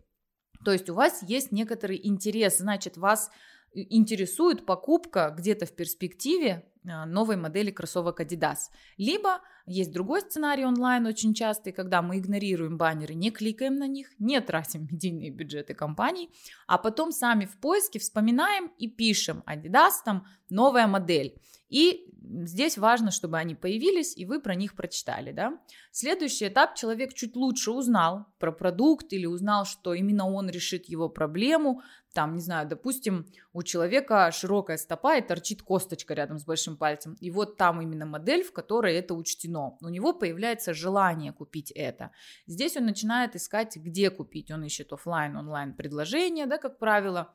То 0.63 0.71
есть 0.71 0.89
у 0.89 0.93
вас 0.93 1.23
есть 1.23 1.51
некоторый 1.51 1.99
интерес, 2.03 2.59
значит, 2.59 2.97
вас 2.97 3.31
интересует 3.73 4.65
покупка 4.65 5.33
где-то 5.35 5.65
в 5.65 5.75
перспективе 5.75 6.71
новой 6.83 7.37
модели 7.37 7.71
кроссовок 7.71 8.21
Adidas. 8.21 8.69
Либо 8.97 9.41
есть 9.65 9.91
другой 9.91 10.21
сценарий 10.21 10.65
онлайн 10.65 11.05
очень 11.05 11.33
частый, 11.33 11.73
когда 11.73 12.01
мы 12.01 12.17
игнорируем 12.17 12.77
баннеры, 12.77 13.13
не 13.13 13.31
кликаем 13.31 13.75
на 13.75 13.87
них, 13.87 14.09
не 14.19 14.41
тратим 14.41 14.87
медийные 14.91 15.29
бюджеты 15.29 15.73
компаний, 15.73 16.29
а 16.67 16.77
потом 16.77 17.11
сами 17.11 17.45
в 17.45 17.57
поиске 17.57 17.99
вспоминаем 17.99 18.71
и 18.77 18.87
пишем 18.87 19.43
Adidas 19.45 19.93
там 20.03 20.25
новая 20.49 20.87
модель. 20.87 21.39
И 21.69 22.11
здесь 22.43 22.77
важно, 22.77 23.11
чтобы 23.11 23.37
они 23.37 23.55
появились, 23.55 24.17
и 24.17 24.25
вы 24.25 24.41
про 24.41 24.55
них 24.55 24.75
прочитали. 24.75 25.31
Да? 25.31 25.59
Следующий 25.91 26.47
этап, 26.47 26.75
человек 26.75 27.13
чуть 27.13 27.35
лучше 27.35 27.71
узнал 27.71 28.25
про 28.39 28.51
продукт 28.51 29.13
или 29.13 29.25
узнал, 29.25 29.65
что 29.65 29.93
именно 29.93 30.27
он 30.27 30.49
решит 30.49 30.85
его 30.85 31.09
проблему. 31.09 31.81
Там, 32.13 32.33
не 32.33 32.41
знаю, 32.41 32.67
допустим, 32.67 33.27
у 33.53 33.61
человека 33.61 34.31
широкая 34.31 34.77
стопа 34.77 35.17
и 35.17 35.21
торчит 35.21 35.61
косточка 35.61 36.15
рядом 36.15 36.39
с 36.39 36.43
большим 36.43 36.68
пальцем. 36.77 37.15
И 37.19 37.31
вот 37.31 37.57
там 37.57 37.81
именно 37.81 38.05
модель, 38.05 38.43
в 38.43 38.51
которой 38.51 38.95
это 38.95 39.13
учтено. 39.13 39.77
У 39.81 39.89
него 39.89 40.13
появляется 40.13 40.73
желание 40.73 41.33
купить 41.33 41.71
это. 41.71 42.11
Здесь 42.47 42.77
он 42.77 42.85
начинает 42.85 43.35
искать, 43.35 43.77
где 43.77 44.09
купить. 44.09 44.51
Он 44.51 44.63
ищет 44.63 44.93
офлайн, 44.93 45.35
онлайн 45.35 45.73
предложения, 45.73 46.45
да, 46.45 46.57
как 46.57 46.79
правило 46.79 47.33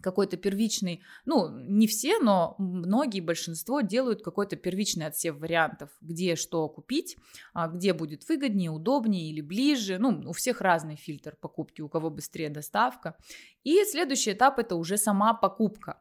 какой-то 0.00 0.36
первичный, 0.36 1.02
ну, 1.24 1.48
не 1.48 1.86
все, 1.86 2.18
но 2.18 2.54
многие, 2.58 3.20
большинство 3.20 3.80
делают 3.80 4.22
какой-то 4.22 4.56
первичный 4.56 5.06
отсев 5.06 5.38
вариантов, 5.38 5.90
где 6.00 6.36
что 6.36 6.68
купить, 6.68 7.16
а, 7.52 7.68
где 7.68 7.92
будет 7.92 8.28
выгоднее, 8.28 8.70
удобнее 8.70 9.30
или 9.30 9.40
ближе. 9.40 9.98
Ну, 9.98 10.22
у 10.26 10.32
всех 10.32 10.60
разный 10.60 10.96
фильтр 10.96 11.36
покупки, 11.40 11.80
у 11.80 11.88
кого 11.88 12.10
быстрее 12.10 12.50
доставка. 12.50 13.16
И 13.62 13.84
следующий 13.84 14.32
этап 14.32 14.58
это 14.58 14.76
уже 14.76 14.96
сама 14.96 15.34
покупка. 15.34 16.00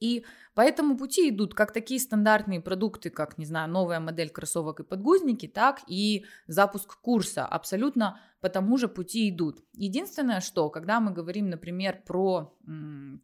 И 0.00 0.24
по 0.54 0.62
этому 0.62 0.96
пути 0.96 1.28
идут 1.28 1.54
как 1.54 1.72
такие 1.72 2.00
стандартные 2.00 2.60
продукты, 2.60 3.10
как, 3.10 3.38
не 3.38 3.44
знаю, 3.44 3.70
новая 3.70 4.00
модель 4.00 4.30
кроссовок 4.30 4.80
и 4.80 4.84
подгузники, 4.84 5.46
так 5.46 5.80
и 5.86 6.24
запуск 6.46 7.00
курса. 7.00 7.46
Абсолютно 7.46 8.18
по 8.40 8.48
тому 8.48 8.78
же 8.78 8.88
пути 8.88 9.28
идут. 9.30 9.62
Единственное, 9.72 10.40
что, 10.40 10.70
когда 10.70 11.00
мы 11.00 11.12
говорим, 11.12 11.50
например, 11.50 12.02
про 12.06 12.56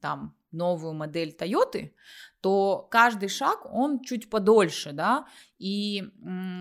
там 0.01 0.37
новую 0.53 0.95
модель 0.95 1.37
Toyota, 1.39 1.91
то 2.41 2.87
каждый 2.91 3.29
шаг, 3.29 3.67
он 3.71 4.01
чуть 4.01 4.31
подольше, 4.31 4.93
да, 4.93 5.27
и, 5.59 6.05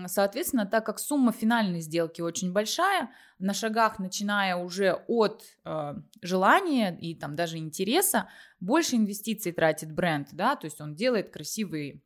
соответственно, 0.06 0.66
так 0.66 0.84
как 0.84 0.98
сумма 0.98 1.32
финальной 1.32 1.80
сделки 1.80 2.20
очень 2.20 2.52
большая, 2.52 3.10
на 3.38 3.52
шагах, 3.52 3.98
начиная 3.98 4.56
уже 4.56 4.94
от 5.08 5.42
э, 5.64 5.94
желания 6.22 6.96
и 6.98 7.14
там 7.14 7.36
даже 7.36 7.58
интереса, 7.58 8.28
больше 8.60 8.96
инвестиций 8.96 9.52
тратит 9.52 9.92
бренд, 9.92 10.28
да, 10.32 10.56
то 10.56 10.64
есть 10.64 10.80
он 10.80 10.94
делает 10.94 11.30
красивые 11.30 12.00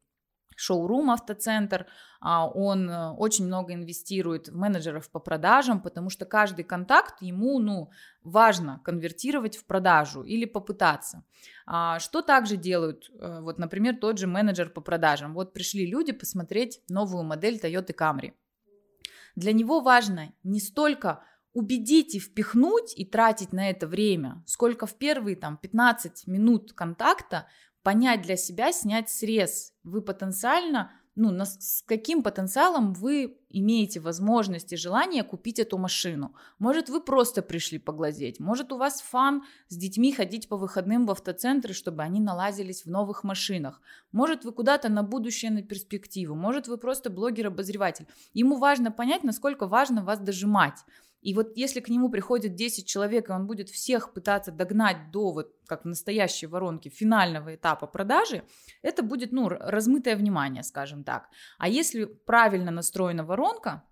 шоурум 0.61 1.11
автоцентр, 1.11 1.87
а, 2.21 2.47
он 2.49 2.89
э, 2.91 3.11
очень 3.13 3.47
много 3.47 3.73
инвестирует 3.73 4.49
в 4.49 4.57
менеджеров 4.57 5.11
по 5.11 5.19
продажам, 5.19 5.81
потому 5.81 6.11
что 6.11 6.27
каждый 6.27 6.65
контакт 6.65 7.23
ему 7.23 7.59
ну, 7.59 7.91
важно 8.23 8.81
конвертировать 8.85 9.57
в 9.57 9.65
продажу 9.65 10.23
или 10.23 10.45
попытаться. 10.45 11.25
А, 11.67 11.99
что 11.99 12.21
также 12.21 12.57
делают, 12.57 13.11
э, 13.11 13.41
вот, 13.41 13.59
например, 13.59 13.97
тот 13.97 14.19
же 14.19 14.27
менеджер 14.27 14.69
по 14.69 14.83
продажам. 14.83 15.33
Вот 15.35 15.55
пришли 15.55 15.87
люди 15.87 16.13
посмотреть 16.13 16.81
новую 16.91 17.25
модель 17.25 17.57
Toyota 17.57 17.95
Camry. 17.95 18.35
Для 19.37 19.53
него 19.53 19.81
важно 19.81 20.35
не 20.43 20.61
столько 20.61 21.23
убедить 21.53 22.15
и 22.15 22.21
впихнуть 22.21 22.93
и 22.97 23.05
тратить 23.05 23.53
на 23.53 23.71
это 23.71 23.87
время, 23.87 24.43
сколько 24.47 24.87
в 24.87 24.95
первые 24.95 25.37
там 25.37 25.57
15 25.57 26.27
минут 26.27 26.73
контакта 26.73 27.47
понять 27.83 28.23
для 28.23 28.37
себя, 28.37 28.73
снять 28.73 29.09
срез. 29.09 29.73
Вы 29.83 30.03
потенциально, 30.03 30.93
ну, 31.15 31.31
на, 31.31 31.45
с 31.45 31.83
каким 31.87 32.23
потенциалом 32.23 32.93
вы 32.93 33.39
имеете 33.49 34.01
возможность 34.01 34.73
и 34.73 34.77
желание 34.77 35.25
купить 35.25 35.59
эту 35.59 35.79
машину. 35.79 36.35
Может, 36.59 36.89
вы 36.89 37.01
просто 37.01 37.43
пришли 37.43 37.79
поглазеть, 37.79 38.39
может, 38.39 38.73
у 38.73 38.77
вас 38.77 39.01
фан 39.01 39.43
с 39.69 39.77
детьми 39.77 40.13
ходить 40.13 40.49
по 40.49 40.57
выходным 40.57 41.07
в 41.07 41.11
автоцентры, 41.11 41.75
чтобы 41.75 42.03
они 42.03 42.21
налазились 42.21 42.85
в 42.85 42.91
новых 42.91 43.25
машинах. 43.25 43.81
Может, 44.13 44.45
вы 44.45 44.53
куда-то 44.53 44.89
на 44.89 45.03
будущее, 45.03 45.51
на 45.51 45.63
перспективу. 45.63 46.35
Может, 46.35 46.69
вы 46.69 46.79
просто 46.79 47.11
блогер-обозреватель. 47.11 48.07
Ему 48.35 48.57
важно 48.59 48.93
понять, 48.93 49.25
насколько 49.25 49.67
важно 49.67 50.05
вас 50.05 50.19
дожимать. 50.21 50.85
И 51.23 51.35
вот 51.35 51.57
если 51.57 51.81
к 51.81 51.89
нему 51.89 52.09
приходит 52.09 52.55
10 52.55 52.87
человек, 52.87 53.29
и 53.29 53.33
он 53.33 53.47
будет 53.47 53.69
всех 53.69 54.13
пытаться 54.13 54.53
догнать 54.53 55.11
до, 55.11 55.33
вот 55.33 55.53
как 55.67 55.85
в 55.85 55.89
настоящей 55.89 56.47
воронке, 56.47 56.91
финального 56.91 57.55
этапа 57.55 57.87
продажи, 57.87 58.43
это 58.83 59.03
будет, 59.03 59.33
ну, 59.33 59.49
размытое 59.49 60.17
внимание, 60.17 60.63
скажем 60.63 61.05
так. 61.05 61.29
А 61.59 61.69
если 61.69 62.05
правильно 62.05 62.71
настроена 62.71 63.25
воронка, 63.25 63.85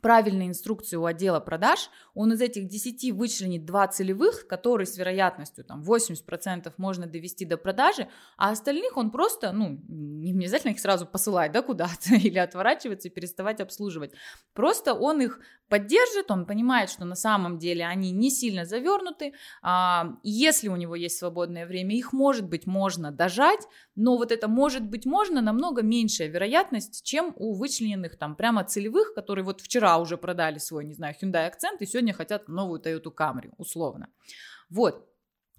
правильные 0.00 0.48
инструкции 0.48 0.96
у 0.96 1.04
отдела 1.04 1.40
продаж, 1.40 1.90
он 2.14 2.32
из 2.32 2.40
этих 2.40 2.68
10 2.68 3.12
вычленит 3.12 3.64
2 3.64 3.88
целевых, 3.88 4.46
которые 4.46 4.86
с 4.86 4.96
вероятностью 4.96 5.64
там, 5.64 5.82
80% 5.82 6.72
можно 6.76 7.06
довести 7.06 7.44
до 7.44 7.56
продажи, 7.56 8.08
а 8.36 8.50
остальных 8.50 8.96
он 8.96 9.10
просто, 9.10 9.52
ну, 9.52 9.80
не 9.88 10.32
обязательно 10.32 10.72
их 10.72 10.80
сразу 10.80 11.06
посылать 11.06 11.52
да, 11.52 11.62
куда-то 11.62 12.14
или 12.14 12.38
отворачиваться 12.38 13.08
и 13.08 13.10
переставать 13.10 13.60
обслуживать. 13.60 14.12
Просто 14.54 14.94
он 14.94 15.20
их 15.20 15.40
поддержит, 15.68 16.30
он 16.30 16.46
понимает, 16.46 16.90
что 16.90 17.04
на 17.04 17.16
самом 17.16 17.58
деле 17.58 17.84
они 17.84 18.12
не 18.12 18.30
сильно 18.30 18.64
завернуты, 18.64 19.34
а, 19.62 20.16
если 20.22 20.68
у 20.68 20.76
него 20.76 20.94
есть 20.94 21.18
свободное 21.18 21.66
время, 21.66 21.96
их 21.96 22.12
может 22.12 22.48
быть 22.48 22.66
можно 22.66 23.10
дожать, 23.10 23.66
но 23.94 24.16
вот 24.16 24.30
это 24.30 24.48
может 24.48 24.84
быть 24.84 25.06
можно 25.06 25.40
намного 25.40 25.82
меньшая 25.82 26.28
вероятность, 26.28 27.04
чем 27.04 27.32
у 27.36 27.54
вычлененных 27.54 28.16
там 28.16 28.36
прямо 28.36 28.64
целевых, 28.64 29.14
которые 29.14 29.44
вот 29.44 29.60
вчера 29.60 29.85
уже 29.94 30.16
продали 30.16 30.58
свой, 30.58 30.84
не 30.84 30.94
знаю, 30.94 31.14
Hyundai 31.20 31.50
Accent 31.50 31.78
и 31.80 31.86
сегодня 31.86 32.12
хотят 32.12 32.48
новую 32.48 32.80
Toyota 32.80 33.12
Camry, 33.14 33.52
условно. 33.56 34.08
Вот. 34.68 35.08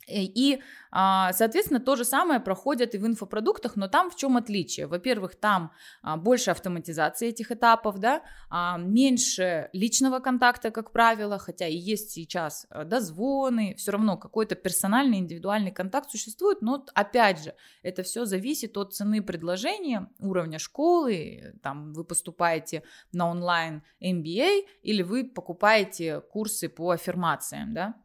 Э, 0.08 0.22
и, 0.24 0.62
а, 0.92 1.34
соответственно, 1.34 1.80
то 1.80 1.96
же 1.96 2.06
самое 2.06 2.40
проходит 2.40 2.96
и 2.96 2.98
в 2.98 3.06
инфопродуктах, 3.06 3.76
но 3.76 3.88
там 3.88 4.10
в 4.10 4.16
чем 4.16 4.38
отличие? 4.38 4.88
Во-первых, 4.88 5.36
там 5.36 5.72
а, 6.02 6.18
больше 6.18 6.52
автоматизации 6.52 7.28
этих 7.28 7.52
этапов, 7.52 8.00
да, 8.00 8.24
а, 8.50 8.78
меньше 8.78 9.70
личного 9.74 10.20
контакта, 10.20 10.72
как 10.72 10.92
правило, 10.92 11.38
хотя 11.38 11.68
и 11.68 11.76
есть 11.76 12.12
сейчас 12.12 12.68
дозвоны, 12.86 13.76
все 13.78 13.92
равно 13.92 14.18
какой-то 14.18 14.56
персональный, 14.56 15.20
индивидуальный 15.20 15.72
контакт 15.72 16.10
существует, 16.10 16.62
но 16.62 16.86
опять 16.94 17.44
же, 17.44 17.54
это 17.84 18.04
все 18.04 18.26
зависит 18.26 18.78
от 18.78 18.94
цены 18.94 19.22
предложения, 19.22 20.10
уровня 20.20 20.58
школы, 20.58 21.54
там 21.62 21.94
вы 21.94 22.06
поступаете 22.06 22.84
на 23.12 23.30
онлайн 23.30 23.84
MBA 24.02 24.66
или 24.82 25.02
вы 25.02 25.26
покупаете 25.26 26.22
курсы 26.22 26.70
по 26.70 26.92
аффирмациям, 26.92 27.74
да, 27.74 27.96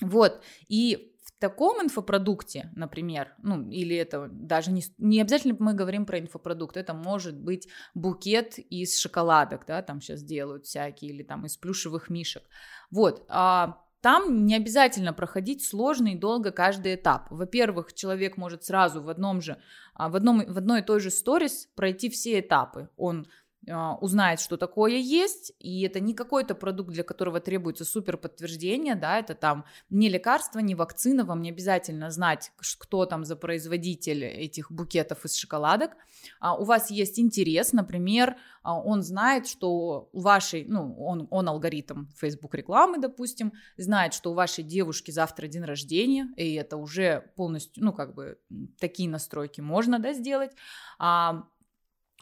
вот, 0.00 0.42
и 0.68 1.15
таком 1.38 1.82
инфопродукте, 1.82 2.70
например, 2.74 3.34
ну, 3.42 3.68
или 3.68 3.96
это 3.96 4.28
даже 4.30 4.70
не, 4.70 4.82
не 4.98 5.20
обязательно 5.20 5.56
мы 5.58 5.74
говорим 5.74 6.06
про 6.06 6.18
инфопродукт, 6.18 6.76
это 6.76 6.94
может 6.94 7.38
быть 7.38 7.68
букет 7.94 8.58
из 8.58 8.98
шоколадок, 8.98 9.64
да, 9.66 9.82
там 9.82 10.00
сейчас 10.00 10.22
делают 10.22 10.66
всякие, 10.66 11.10
или 11.10 11.22
там 11.22 11.44
из 11.46 11.56
плюшевых 11.56 12.08
мишек. 12.08 12.42
Вот, 12.90 13.24
а 13.28 13.82
там 14.00 14.46
не 14.46 14.54
обязательно 14.54 15.12
проходить 15.12 15.64
сложный 15.64 16.12
и 16.12 16.18
долго 16.18 16.52
каждый 16.52 16.94
этап. 16.94 17.26
Во-первых, 17.30 17.92
человек 17.92 18.36
может 18.36 18.64
сразу 18.64 19.02
в 19.02 19.08
одном 19.08 19.40
же, 19.40 19.60
а, 19.94 20.08
в, 20.08 20.16
одном, 20.16 20.44
в 20.46 20.56
одной 20.56 20.80
и 20.80 20.84
той 20.84 21.00
же 21.00 21.10
сторис 21.10 21.68
пройти 21.74 22.08
все 22.08 22.38
этапы. 22.38 22.88
Он 22.96 23.26
узнает, 24.00 24.38
что 24.38 24.56
такое 24.56 24.96
есть, 24.96 25.52
и 25.58 25.82
это 25.82 25.98
не 25.98 26.14
какой-то 26.14 26.54
продукт, 26.54 26.90
для 26.90 27.02
которого 27.02 27.40
требуется 27.40 27.84
супер 27.84 28.16
подтверждение, 28.16 28.94
да, 28.94 29.18
это 29.18 29.34
там 29.34 29.64
не 29.90 30.08
лекарство, 30.08 30.60
не 30.60 30.76
вакцина, 30.76 31.24
вам 31.24 31.42
не 31.42 31.50
обязательно 31.50 32.10
знать, 32.10 32.52
кто 32.78 33.06
там 33.06 33.24
за 33.24 33.34
производитель 33.34 34.24
этих 34.24 34.70
букетов 34.70 35.24
из 35.24 35.34
шоколадок, 35.34 35.96
а 36.38 36.56
у 36.56 36.64
вас 36.64 36.90
есть 36.90 37.18
интерес, 37.18 37.72
например, 37.72 38.36
а, 38.62 38.80
он 38.80 39.02
знает, 39.02 39.46
что 39.46 40.08
у 40.12 40.20
вашей, 40.20 40.64
ну, 40.66 40.94
он, 40.98 41.28
он 41.30 41.48
алгоритм 41.48 42.06
Facebook 42.16 42.54
рекламы, 42.54 42.98
допустим, 42.98 43.52
знает, 43.76 44.14
что 44.14 44.32
у 44.32 44.34
вашей 44.34 44.64
девушки 44.64 45.10
завтра 45.10 45.46
день 45.46 45.64
рождения, 45.64 46.28
и 46.36 46.54
это 46.54 46.76
уже 46.76 47.32
полностью, 47.36 47.84
ну, 47.84 47.92
как 47.92 48.14
бы 48.14 48.38
такие 48.80 49.08
настройки 49.08 49.60
можно, 49.60 49.98
да, 49.98 50.12
сделать, 50.12 50.52
а, 50.98 51.44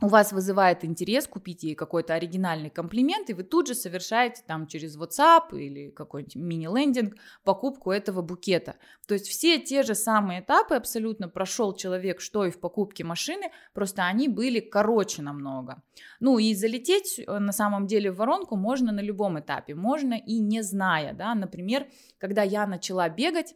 у 0.02 0.08
вас 0.08 0.32
вызывает 0.32 0.84
интерес 0.84 1.28
купить 1.28 1.62
ей 1.62 1.76
какой-то 1.76 2.14
оригинальный 2.14 2.68
комплимент, 2.68 3.30
и 3.30 3.32
вы 3.32 3.44
тут 3.44 3.68
же 3.68 3.74
совершаете 3.74 4.42
там 4.44 4.66
через 4.66 4.98
WhatsApp 4.98 5.56
или 5.56 5.90
какой-нибудь 5.90 6.34
мини-лендинг 6.34 7.14
покупку 7.44 7.92
этого 7.92 8.20
букета. 8.20 8.74
То 9.06 9.14
есть 9.14 9.28
все 9.28 9.60
те 9.60 9.84
же 9.84 9.94
самые 9.94 10.40
этапы 10.40 10.74
абсолютно 10.74 11.28
прошел 11.28 11.74
человек, 11.74 12.20
что 12.20 12.44
и 12.44 12.50
в 12.50 12.58
покупке 12.58 13.04
машины, 13.04 13.52
просто 13.72 14.04
они 14.04 14.28
были 14.28 14.58
короче 14.58 15.22
намного. 15.22 15.80
Ну 16.18 16.38
и 16.38 16.54
залететь 16.54 17.20
э, 17.20 17.38
на 17.38 17.52
самом 17.52 17.86
деле 17.86 18.10
в 18.10 18.16
воронку 18.16 18.56
можно 18.56 18.90
на 18.90 19.00
любом 19.00 19.38
этапе, 19.38 19.76
можно 19.76 20.14
и 20.14 20.40
не 20.40 20.62
зная, 20.62 21.14
да, 21.14 21.34
например, 21.36 21.86
когда 22.18 22.42
я 22.42 22.66
начала 22.66 23.08
бегать, 23.08 23.54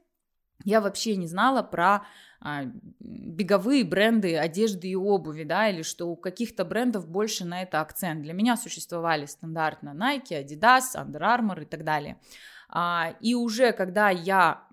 я 0.69 0.83
вообще 0.83 1.17
не 1.17 1.27
знала 1.27 1.63
про 1.63 2.03
а, 2.41 2.65
беговые 3.01 3.85
бренды 3.85 4.37
одежды 4.37 4.89
и 4.89 4.95
обуви, 4.95 5.45
да, 5.45 5.71
или 5.71 5.83
что 5.83 6.09
у 6.09 6.17
каких-то 6.17 6.67
брендов 6.67 7.09
больше 7.09 7.47
на 7.47 7.63
это 7.63 7.81
акцент. 7.81 8.23
Для 8.23 8.35
меня 8.35 8.57
существовали 8.57 9.25
стандартно 9.25 9.97
Nike, 9.97 10.45
Adidas, 10.45 10.95
Under 10.95 11.21
Armour 11.21 11.63
и 11.63 11.65
так 11.65 11.85
далее. 11.85 12.19
А, 12.71 13.15
и 13.21 13.35
уже 13.35 13.73
когда 13.73 14.11
я 14.11 14.67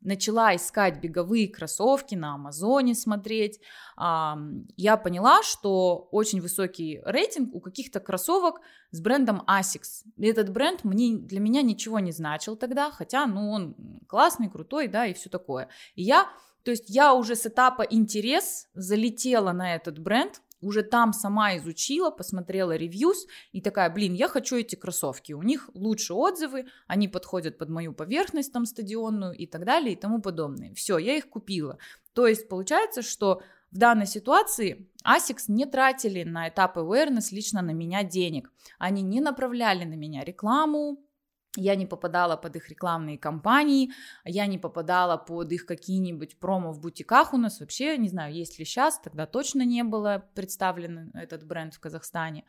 начала 0.00 0.54
искать 0.54 1.00
беговые 1.00 1.48
кроссовки 1.48 2.14
на 2.14 2.34
Амазоне 2.34 2.94
смотреть, 2.94 3.60
а, 3.96 4.38
я 4.76 4.96
поняла, 4.96 5.42
что 5.42 6.08
очень 6.12 6.40
высокий 6.40 7.00
рейтинг 7.04 7.54
у 7.54 7.60
каких-то 7.60 8.00
кроссовок 8.00 8.60
с 8.90 9.00
брендом 9.00 9.42
Asics. 9.46 10.04
Этот 10.18 10.50
бренд 10.50 10.84
мне, 10.84 11.16
для 11.16 11.40
меня 11.40 11.62
ничего 11.62 11.98
не 11.98 12.12
значил 12.12 12.56
тогда, 12.56 12.90
хотя, 12.90 13.26
ну, 13.26 13.50
он 13.50 13.76
классный, 14.06 14.50
крутой, 14.50 14.88
да, 14.88 15.06
и 15.06 15.14
все 15.14 15.30
такое. 15.30 15.68
И 15.94 16.02
я 16.02 16.28
то 16.62 16.70
есть 16.70 16.84
я 16.88 17.14
уже 17.14 17.36
с 17.36 17.46
этапа 17.46 17.82
интерес 17.82 18.68
залетела 18.74 19.52
на 19.52 19.74
этот 19.74 19.98
бренд, 19.98 20.42
уже 20.60 20.82
там 20.82 21.12
сама 21.12 21.56
изучила, 21.56 22.10
посмотрела 22.10 22.76
ревьюс 22.76 23.26
и 23.52 23.60
такая, 23.60 23.90
блин, 23.90 24.14
я 24.14 24.28
хочу 24.28 24.56
эти 24.56 24.76
кроссовки, 24.76 25.32
у 25.32 25.42
них 25.42 25.70
лучше 25.74 26.14
отзывы, 26.14 26.66
они 26.86 27.08
подходят 27.08 27.58
под 27.58 27.68
мою 27.68 27.92
поверхность 27.92 28.52
там 28.52 28.66
стадионную 28.66 29.34
и 29.34 29.46
так 29.46 29.64
далее 29.64 29.92
и 29.92 29.96
тому 29.96 30.20
подобное. 30.20 30.74
Все, 30.74 30.98
я 30.98 31.16
их 31.16 31.28
купила. 31.28 31.78
То 32.12 32.26
есть 32.26 32.48
получается, 32.48 33.02
что 33.02 33.42
в 33.70 33.78
данной 33.78 34.06
ситуации 34.06 34.90
ASICS 35.04 35.44
не 35.48 35.64
тратили 35.64 36.24
на 36.24 36.48
этап 36.48 36.76
awareness 36.76 37.28
лично 37.30 37.62
на 37.62 37.70
меня 37.70 38.02
денег. 38.02 38.52
Они 38.78 39.02
не 39.02 39.20
направляли 39.20 39.84
на 39.84 39.94
меня 39.94 40.24
рекламу, 40.24 40.98
я 41.56 41.74
не 41.74 41.86
попадала 41.86 42.36
под 42.36 42.56
их 42.56 42.68
рекламные 42.68 43.18
кампании, 43.18 43.92
я 44.24 44.46
не 44.46 44.58
попадала 44.58 45.16
под 45.16 45.50
их 45.52 45.66
какие-нибудь 45.66 46.38
промо 46.38 46.72
в 46.72 46.80
бутиках 46.80 47.34
у 47.34 47.36
нас 47.36 47.60
вообще, 47.60 47.96
не 47.98 48.08
знаю, 48.08 48.32
есть 48.34 48.58
ли 48.58 48.64
сейчас, 48.64 49.00
тогда 49.00 49.26
точно 49.26 49.62
не 49.62 49.82
было 49.82 50.24
представлен 50.34 51.10
этот 51.14 51.44
бренд 51.44 51.74
в 51.74 51.80
Казахстане. 51.80 52.44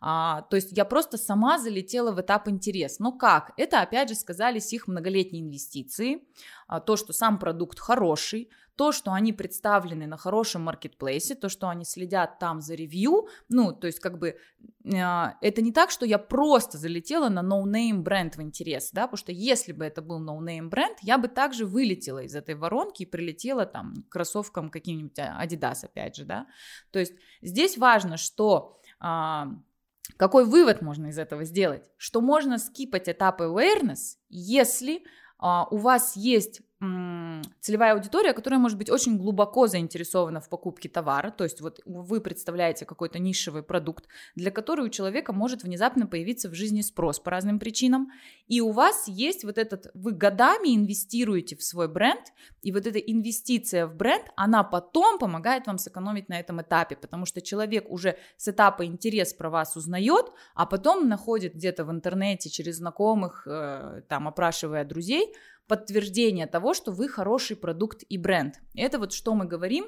А, 0.00 0.42
то 0.42 0.56
есть 0.56 0.76
я 0.76 0.84
просто 0.84 1.18
сама 1.18 1.58
залетела 1.58 2.12
в 2.12 2.20
этап 2.20 2.48
интерес. 2.48 2.98
Но 2.98 3.12
как? 3.12 3.52
Это 3.56 3.82
опять 3.82 4.08
же 4.08 4.14
сказались 4.14 4.72
их 4.72 4.88
многолетние 4.88 5.42
инвестиции, 5.42 6.22
а, 6.66 6.80
то, 6.80 6.96
что 6.96 7.12
сам 7.12 7.38
продукт 7.38 7.78
хороший, 7.78 8.48
то, 8.76 8.92
что 8.92 9.12
они 9.12 9.32
представлены 9.32 10.06
на 10.06 10.16
хорошем 10.16 10.62
маркетплейсе, 10.62 11.34
то, 11.34 11.48
что 11.48 11.68
они 11.68 11.84
следят 11.84 12.38
там 12.38 12.60
за 12.60 12.74
ревью, 12.74 13.28
ну, 13.48 13.72
то 13.72 13.86
есть 13.86 14.00
как 14.00 14.18
бы 14.18 14.36
э, 14.84 15.26
это 15.40 15.62
не 15.62 15.72
так, 15.72 15.90
что 15.90 16.04
я 16.06 16.18
просто 16.18 16.78
залетела 16.78 17.28
на 17.28 17.40
no-name 17.40 18.00
бренд 18.00 18.36
в 18.36 18.42
интерес, 18.42 18.90
да, 18.92 19.02
потому 19.02 19.18
что 19.18 19.32
если 19.32 19.72
бы 19.72 19.84
это 19.84 20.02
был 20.02 20.22
no-name 20.22 20.68
бренд, 20.68 20.98
я 21.02 21.16
бы 21.18 21.28
также 21.28 21.64
вылетела 21.64 22.20
из 22.20 22.34
этой 22.34 22.54
воронки 22.54 23.02
и 23.02 23.06
прилетела 23.06 23.64
там 23.64 23.94
к 24.08 24.12
кроссовкам 24.12 24.68
каким-нибудь 24.68 25.18
Adidas, 25.18 25.84
опять 25.84 26.16
же, 26.16 26.24
да, 26.24 26.46
то 26.90 26.98
есть 26.98 27.14
здесь 27.40 27.78
важно, 27.78 28.18
что 28.18 28.78
э, 29.02 29.44
какой 30.18 30.44
вывод 30.44 30.82
можно 30.82 31.06
из 31.06 31.18
этого 31.18 31.44
сделать? 31.44 31.90
Что 31.96 32.20
можно 32.20 32.58
скипать 32.58 33.08
этап 33.08 33.40
awareness, 33.40 34.18
если 34.28 35.02
а, 35.38 35.66
у 35.70 35.76
вас 35.76 36.16
есть 36.16 36.62
целевая 36.78 37.94
аудитория, 37.94 38.34
которая 38.34 38.60
может 38.60 38.76
быть 38.76 38.90
очень 38.90 39.16
глубоко 39.16 39.66
заинтересована 39.66 40.40
в 40.40 40.48
покупке 40.50 40.90
товара, 40.90 41.30
то 41.30 41.44
есть 41.44 41.62
вот 41.62 41.80
вы 41.86 42.20
представляете 42.20 42.84
какой-то 42.84 43.18
нишевый 43.18 43.62
продукт, 43.62 44.04
для 44.34 44.50
которого 44.50 44.86
у 44.86 44.90
человека 44.90 45.32
может 45.32 45.62
внезапно 45.62 46.06
появиться 46.06 46.50
в 46.50 46.54
жизни 46.54 46.82
спрос 46.82 47.18
по 47.18 47.30
разным 47.30 47.58
причинам, 47.58 48.10
и 48.46 48.60
у 48.60 48.72
вас 48.72 49.08
есть 49.08 49.42
вот 49.44 49.56
этот, 49.56 49.86
вы 49.94 50.12
годами 50.12 50.76
инвестируете 50.76 51.56
в 51.56 51.62
свой 51.62 51.88
бренд, 51.88 52.32
и 52.60 52.72
вот 52.72 52.86
эта 52.86 52.98
инвестиция 52.98 53.86
в 53.86 53.96
бренд, 53.96 54.26
она 54.36 54.62
потом 54.62 55.18
помогает 55.18 55.66
вам 55.66 55.78
сэкономить 55.78 56.28
на 56.28 56.38
этом 56.38 56.60
этапе, 56.60 56.96
потому 56.96 57.24
что 57.24 57.40
человек 57.40 57.86
уже 57.88 58.18
с 58.36 58.48
этапа 58.48 58.84
интерес 58.84 59.32
про 59.32 59.48
вас 59.48 59.76
узнает, 59.76 60.26
а 60.54 60.66
потом 60.66 61.08
находит 61.08 61.54
где-то 61.54 61.86
в 61.86 61.90
интернете 61.90 62.50
через 62.50 62.76
знакомых, 62.76 63.46
э, 63.46 64.02
там 64.08 64.28
опрашивая 64.28 64.84
друзей, 64.84 65.32
подтверждение 65.66 66.46
того, 66.46 66.74
что 66.74 66.92
вы 66.92 67.08
хороший 67.08 67.56
продукт 67.56 68.02
и 68.08 68.18
бренд. 68.18 68.60
Это 68.74 68.98
вот 68.98 69.12
что 69.12 69.34
мы 69.34 69.46
говорим, 69.46 69.86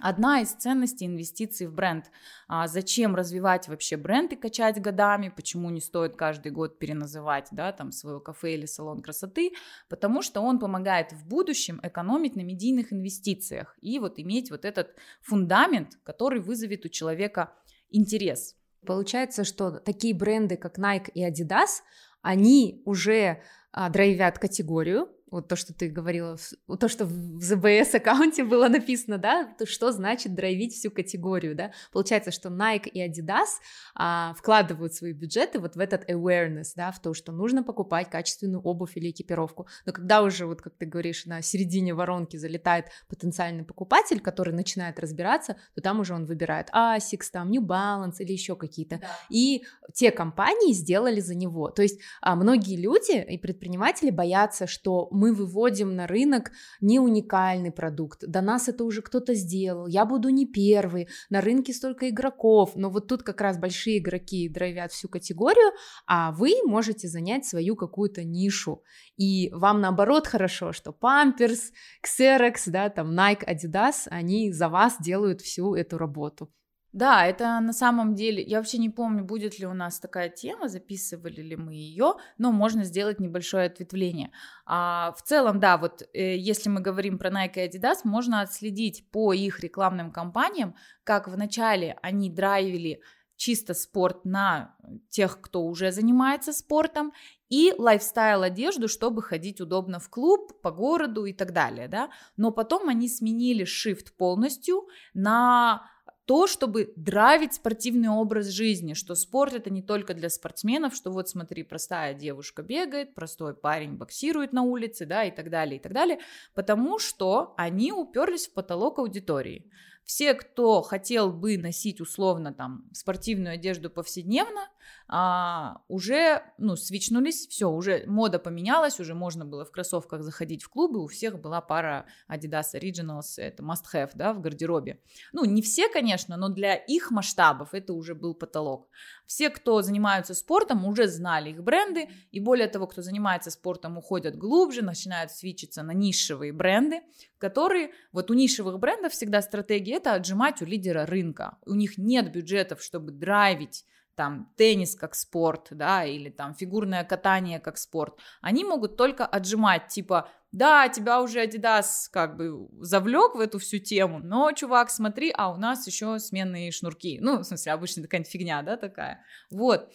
Одна 0.00 0.40
из 0.40 0.52
ценностей 0.52 1.06
инвестиций 1.06 1.66
в 1.66 1.74
бренд. 1.74 2.10
А 2.48 2.66
зачем 2.66 3.14
развивать 3.14 3.68
вообще 3.68 3.98
бренд 3.98 4.32
и 4.32 4.36
качать 4.36 4.80
годами? 4.80 5.32
Почему 5.34 5.68
не 5.68 5.80
стоит 5.80 6.16
каждый 6.16 6.52
год 6.52 6.78
переназывать 6.78 7.48
да, 7.50 7.70
там, 7.72 7.92
свое 7.92 8.18
кафе 8.18 8.54
или 8.54 8.64
салон 8.64 9.02
красоты? 9.02 9.52
Потому 9.90 10.22
что 10.22 10.40
он 10.40 10.58
помогает 10.58 11.12
в 11.12 11.26
будущем 11.26 11.80
экономить 11.82 12.34
на 12.34 12.40
медийных 12.40 12.94
инвестициях 12.94 13.76
и 13.82 13.98
вот 13.98 14.18
иметь 14.18 14.50
вот 14.50 14.64
этот 14.64 14.94
фундамент, 15.20 15.98
который 16.02 16.40
вызовет 16.40 16.86
у 16.86 16.88
человека 16.88 17.52
интерес. 17.90 18.56
Получается, 18.86 19.44
что 19.44 19.72
такие 19.72 20.14
бренды, 20.14 20.56
как 20.56 20.78
Nike 20.78 21.10
и 21.12 21.22
Adidas, 21.28 21.82
они 22.22 22.82
уже 22.86 23.42
драйвят 23.90 24.38
категорию, 24.38 25.08
вот 25.30 25.48
то, 25.48 25.56
что 25.56 25.72
ты 25.72 25.88
говорила, 25.88 26.36
то, 26.78 26.88
что 26.88 27.04
в 27.04 27.38
ZBS 27.38 27.96
аккаунте 27.96 28.44
было 28.44 28.68
написано, 28.68 29.18
да, 29.18 29.54
то 29.58 29.66
что 29.66 29.92
значит 29.92 30.34
драйвить 30.34 30.74
всю 30.74 30.90
категорию, 30.90 31.54
да, 31.54 31.72
получается, 31.92 32.30
что 32.30 32.48
Nike 32.48 32.88
и 32.88 33.06
Adidas 33.06 33.60
а, 33.94 34.34
вкладывают 34.34 34.94
свои 34.94 35.12
бюджеты 35.12 35.58
вот 35.58 35.76
в 35.76 35.78
этот 35.78 36.08
awareness, 36.10 36.72
да, 36.76 36.90
в 36.90 37.00
то, 37.00 37.14
что 37.14 37.32
нужно 37.32 37.62
покупать 37.62 38.10
качественную 38.10 38.62
обувь 38.62 38.96
или 38.96 39.10
экипировку, 39.10 39.66
но 39.86 39.92
когда 39.92 40.22
уже, 40.22 40.46
вот 40.46 40.62
как 40.62 40.74
ты 40.76 40.86
говоришь, 40.86 41.26
на 41.26 41.42
середине 41.42 41.94
воронки 41.94 42.36
залетает 42.36 42.86
потенциальный 43.08 43.64
покупатель, 43.64 44.20
который 44.20 44.54
начинает 44.54 44.98
разбираться, 44.98 45.56
то 45.74 45.80
там 45.80 46.00
уже 46.00 46.14
он 46.14 46.26
выбирает 46.26 46.70
Asics, 46.70 47.26
там 47.32 47.50
New 47.50 47.62
Balance 47.62 48.16
или 48.18 48.32
еще 48.32 48.56
какие-то, 48.56 48.98
да. 48.98 49.08
и 49.28 49.62
те 49.94 50.10
компании 50.10 50.72
сделали 50.72 51.20
за 51.20 51.34
него, 51.34 51.70
то 51.70 51.82
есть 51.82 52.00
а, 52.20 52.34
многие 52.36 52.76
люди 52.76 53.12
и 53.12 53.38
предприниматели 53.38 54.10
боятся, 54.10 54.66
что 54.66 55.08
мы 55.20 55.34
выводим 55.34 55.94
на 55.94 56.06
рынок 56.06 56.50
не 56.80 56.98
уникальный 56.98 57.70
продукт, 57.70 58.24
до 58.26 58.40
нас 58.40 58.68
это 58.68 58.84
уже 58.84 59.02
кто-то 59.02 59.34
сделал, 59.34 59.86
я 59.86 60.04
буду 60.06 60.30
не 60.30 60.46
первый, 60.46 61.08
на 61.28 61.40
рынке 61.40 61.72
столько 61.74 62.08
игроков, 62.08 62.72
но 62.74 62.88
вот 62.88 63.06
тут 63.06 63.22
как 63.22 63.40
раз 63.40 63.58
большие 63.58 63.98
игроки 63.98 64.48
драйвят 64.48 64.92
всю 64.92 65.08
категорию, 65.08 65.72
а 66.06 66.32
вы 66.32 66.54
можете 66.64 67.06
занять 67.08 67.44
свою 67.44 67.76
какую-то 67.76 68.24
нишу, 68.24 68.82
и 69.16 69.50
вам 69.52 69.80
наоборот 69.80 70.26
хорошо, 70.26 70.72
что 70.72 70.90
Pampers, 70.90 71.72
Xerox, 72.02 72.54
да, 72.66 72.88
там 72.88 73.12
Nike, 73.12 73.44
Adidas, 73.46 74.06
они 74.06 74.52
за 74.52 74.68
вас 74.68 74.96
делают 75.00 75.42
всю 75.42 75.74
эту 75.74 75.98
работу. 75.98 76.50
Да, 76.92 77.24
это 77.24 77.60
на 77.60 77.72
самом 77.72 78.16
деле, 78.16 78.42
я 78.42 78.58
вообще 78.58 78.78
не 78.78 78.90
помню, 78.90 79.24
будет 79.24 79.60
ли 79.60 79.66
у 79.66 79.74
нас 79.74 80.00
такая 80.00 80.28
тема, 80.28 80.68
записывали 80.68 81.40
ли 81.40 81.54
мы 81.54 81.72
ее, 81.72 82.14
но 82.36 82.50
можно 82.50 82.82
сделать 82.82 83.20
небольшое 83.20 83.66
ответвление. 83.66 84.32
А, 84.66 85.12
в 85.16 85.22
целом, 85.22 85.60
да, 85.60 85.78
вот 85.78 86.02
э, 86.12 86.36
если 86.36 86.68
мы 86.68 86.80
говорим 86.80 87.18
про 87.18 87.30
Nike 87.30 87.64
и 87.64 87.68
Adidas, 87.68 87.98
можно 88.02 88.40
отследить 88.40 89.08
по 89.12 89.32
их 89.32 89.60
рекламным 89.60 90.10
кампаниям, 90.10 90.74
как 91.04 91.28
вначале 91.28 91.96
они 92.02 92.28
драйвили 92.28 93.00
чисто 93.36 93.72
спорт 93.72 94.24
на 94.24 94.74
тех, 95.08 95.40
кто 95.40 95.62
уже 95.62 95.92
занимается 95.92 96.52
спортом, 96.52 97.12
и 97.48 97.72
лайфстайл 97.78 98.42
одежду, 98.42 98.86
чтобы 98.86 99.22
ходить 99.22 99.60
удобно 99.60 99.98
в 99.98 100.10
клуб, 100.10 100.60
по 100.60 100.70
городу 100.70 101.24
и 101.24 101.32
так 101.32 101.52
далее, 101.52 101.88
да. 101.88 102.10
Но 102.36 102.50
потом 102.50 102.88
они 102.88 103.08
сменили 103.08 103.64
shift 103.64 104.12
полностью 104.18 104.88
на 105.14 105.90
то, 106.30 106.46
чтобы 106.46 106.92
драйвить 106.94 107.54
спортивный 107.54 108.08
образ 108.08 108.50
жизни, 108.50 108.94
что 108.94 109.16
спорт 109.16 109.52
это 109.52 109.68
не 109.68 109.82
только 109.82 110.14
для 110.14 110.30
спортсменов, 110.30 110.94
что 110.94 111.10
вот 111.10 111.28
смотри, 111.28 111.64
простая 111.64 112.14
девушка 112.14 112.62
бегает, 112.62 113.16
простой 113.16 113.52
парень 113.52 113.96
боксирует 113.96 114.52
на 114.52 114.62
улице, 114.62 115.06
да, 115.06 115.24
и 115.24 115.32
так 115.32 115.50
далее, 115.50 115.80
и 115.80 115.82
так 115.82 115.92
далее, 115.92 116.20
потому 116.54 117.00
что 117.00 117.52
они 117.56 117.90
уперлись 117.92 118.46
в 118.46 118.52
потолок 118.52 119.00
аудитории. 119.00 119.68
Все, 120.04 120.34
кто 120.34 120.82
хотел 120.82 121.32
бы 121.32 121.58
носить 121.58 122.00
условно 122.00 122.54
там 122.54 122.88
спортивную 122.92 123.54
одежду 123.54 123.90
повседневно, 123.90 124.68
а, 125.12 125.82
уже, 125.88 126.44
ну, 126.56 126.76
свичнулись, 126.76 127.48
все, 127.48 127.68
уже 127.68 128.04
мода 128.06 128.38
поменялась, 128.38 129.00
уже 129.00 129.14
можно 129.14 129.44
было 129.44 129.64
в 129.64 129.72
кроссовках 129.72 130.22
заходить 130.22 130.62
в 130.62 130.68
клубы, 130.68 131.02
у 131.02 131.08
всех 131.08 131.40
была 131.40 131.60
пара 131.60 132.06
Adidas 132.28 132.74
Originals, 132.76 133.34
это 133.36 133.64
must-have, 133.64 134.12
да, 134.14 134.32
в 134.32 134.40
гардеробе. 134.40 135.00
Ну, 135.32 135.44
не 135.44 135.62
все, 135.62 135.88
конечно, 135.88 136.36
но 136.36 136.48
для 136.48 136.76
их 136.76 137.10
масштабов 137.10 137.74
это 137.74 137.92
уже 137.92 138.14
был 138.14 138.34
потолок. 138.34 138.88
Все, 139.26 139.50
кто 139.50 139.82
занимаются 139.82 140.32
спортом, 140.32 140.86
уже 140.86 141.08
знали 141.08 141.50
их 141.50 141.64
бренды, 141.64 142.08
и 142.30 142.38
более 142.38 142.68
того, 142.68 142.86
кто 142.86 143.02
занимается 143.02 143.50
спортом, 143.50 143.98
уходят 143.98 144.36
глубже, 144.36 144.82
начинают 144.82 145.32
свичиться 145.32 145.82
на 145.82 145.90
нишевые 145.90 146.52
бренды, 146.52 147.00
которые, 147.38 147.90
вот 148.12 148.30
у 148.30 148.34
нишевых 148.34 148.78
брендов 148.78 149.12
всегда 149.12 149.42
стратегия 149.42 149.96
это 149.96 150.14
отжимать 150.14 150.62
у 150.62 150.66
лидера 150.66 151.04
рынка. 151.04 151.58
У 151.66 151.74
них 151.74 151.98
нет 151.98 152.30
бюджетов, 152.30 152.80
чтобы 152.80 153.10
драйвить 153.10 153.84
там 154.14 154.52
теннис 154.56 154.94
как 154.94 155.14
спорт, 155.14 155.68
да, 155.70 156.04
или 156.04 156.30
там 156.30 156.54
фигурное 156.54 157.04
катание 157.04 157.60
как 157.60 157.78
спорт, 157.78 158.18
они 158.40 158.64
могут 158.64 158.96
только 158.96 159.24
отжимать, 159.26 159.88
типа, 159.88 160.28
да, 160.52 160.88
тебя 160.88 161.22
уже 161.22 161.44
Adidas 161.44 162.08
как 162.10 162.36
бы 162.36 162.68
завлек 162.80 163.34
в 163.34 163.40
эту 163.40 163.58
всю 163.58 163.78
тему, 163.78 164.18
но, 164.18 164.52
чувак, 164.52 164.90
смотри, 164.90 165.32
а 165.36 165.52
у 165.52 165.56
нас 165.56 165.86
еще 165.86 166.18
сменные 166.18 166.72
шнурки, 166.72 167.18
ну, 167.20 167.38
в 167.38 167.44
смысле, 167.44 167.72
обычно 167.72 168.02
такая 168.02 168.24
фигня, 168.24 168.62
да, 168.62 168.76
такая, 168.76 169.24
вот, 169.50 169.88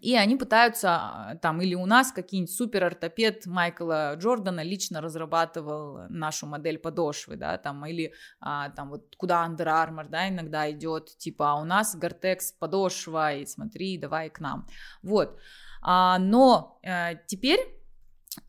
и 0.00 0.16
они 0.16 0.36
пытаются 0.36 1.38
там, 1.42 1.60
или 1.60 1.74
у 1.74 1.84
нас 1.84 2.12
какие-нибудь 2.12 2.54
супер 2.54 2.84
ортопед 2.84 3.46
Майкла 3.46 4.14
Джордана 4.16 4.62
лично 4.62 5.00
разрабатывал 5.00 6.08
нашу 6.08 6.46
модель 6.46 6.78
подошвы, 6.78 7.36
да, 7.36 7.58
там, 7.58 7.84
или 7.84 8.14
а, 8.40 8.70
там 8.70 8.90
вот 8.90 9.14
куда 9.16 9.46
Under 9.46 9.66
Armour, 9.66 10.08
да, 10.08 10.28
иногда 10.28 10.70
идет, 10.70 11.16
типа, 11.18 11.52
а 11.52 11.60
у 11.60 11.64
нас 11.64 11.94
Гортекс 11.94 12.52
подошва, 12.52 13.34
и 13.34 13.44
смотри, 13.44 13.98
давай 13.98 14.30
к 14.30 14.40
нам. 14.40 14.66
Вот. 15.02 15.38
А, 15.82 16.18
но 16.18 16.80
а, 16.84 17.14
теперь 17.26 17.60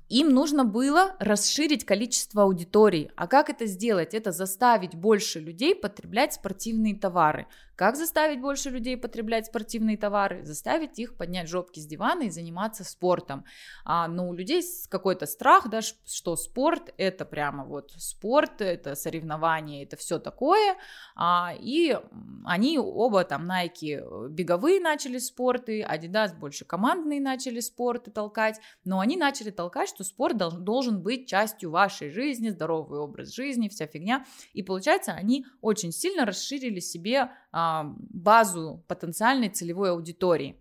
им 0.09 0.29
нужно 0.29 0.63
было 0.63 1.15
расширить 1.19 1.85
количество 1.85 2.43
аудиторий. 2.43 3.11
А 3.15 3.27
как 3.27 3.49
это 3.49 3.65
сделать? 3.65 4.13
Это 4.13 4.31
заставить 4.31 4.95
больше 4.95 5.39
людей 5.39 5.75
потреблять 5.75 6.33
спортивные 6.33 6.95
товары. 6.95 7.47
Как 7.75 7.95
заставить 7.95 8.39
больше 8.39 8.69
людей 8.69 8.95
потреблять 8.97 9.47
спортивные 9.47 9.97
товары? 9.97 10.45
Заставить 10.45 10.99
их 10.99 11.17
поднять 11.17 11.49
жопки 11.49 11.79
с 11.79 11.87
дивана 11.87 12.23
и 12.23 12.29
заниматься 12.29 12.83
спортом. 12.83 13.45
А, 13.83 14.07
но 14.07 14.29
у 14.29 14.33
людей 14.33 14.61
какой-то 14.89 15.25
страх, 15.25 15.69
да, 15.69 15.81
что 15.81 16.35
спорт 16.35 16.93
это 16.97 17.25
прямо 17.25 17.65
вот 17.65 17.91
спорт, 17.97 18.61
это 18.61 18.93
соревнование, 18.93 19.83
это 19.83 19.97
все 19.97 20.19
такое. 20.19 20.77
А, 21.15 21.53
и 21.59 21.97
они 22.45 22.77
оба 22.77 23.23
там 23.23 23.49
Nike 23.49 24.29
беговые 24.29 24.79
начали 24.79 25.17
спорты, 25.17 25.81
Adidas 25.81 26.37
больше 26.37 26.65
командные 26.65 27.19
начали 27.19 27.59
спорты 27.59 28.11
толкать, 28.11 28.59
но 28.85 28.99
они 28.99 29.17
начали 29.17 29.49
толкать, 29.49 29.89
что 29.89 30.02
спорт 30.03 30.37
должен 30.37 31.01
быть 31.01 31.27
частью 31.27 31.71
вашей 31.71 32.09
жизни, 32.09 32.49
здоровый 32.49 32.99
образ 32.99 33.33
жизни, 33.33 33.69
вся 33.69 33.87
фигня. 33.87 34.25
И 34.53 34.63
получается, 34.63 35.13
они 35.13 35.45
очень 35.61 35.91
сильно 35.91 36.25
расширили 36.25 36.79
себе 36.79 37.31
а, 37.51 37.93
базу 37.97 38.83
потенциальной 38.87 39.49
целевой 39.49 39.91
аудитории. 39.91 40.59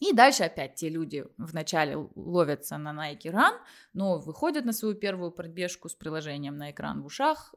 И 0.00 0.12
дальше 0.12 0.42
опять 0.42 0.74
те 0.74 0.88
люди 0.88 1.24
вначале 1.38 1.96
ловятся 2.16 2.78
на 2.78 2.92
Nike 2.92 3.30
Run, 3.30 3.58
но 3.92 4.18
выходят 4.18 4.64
на 4.64 4.72
свою 4.72 4.94
первую 4.94 5.30
пробежку 5.30 5.88
с 5.88 5.94
приложением 5.94 6.56
на 6.56 6.72
экран 6.72 7.02
в 7.02 7.06
ушах, 7.06 7.54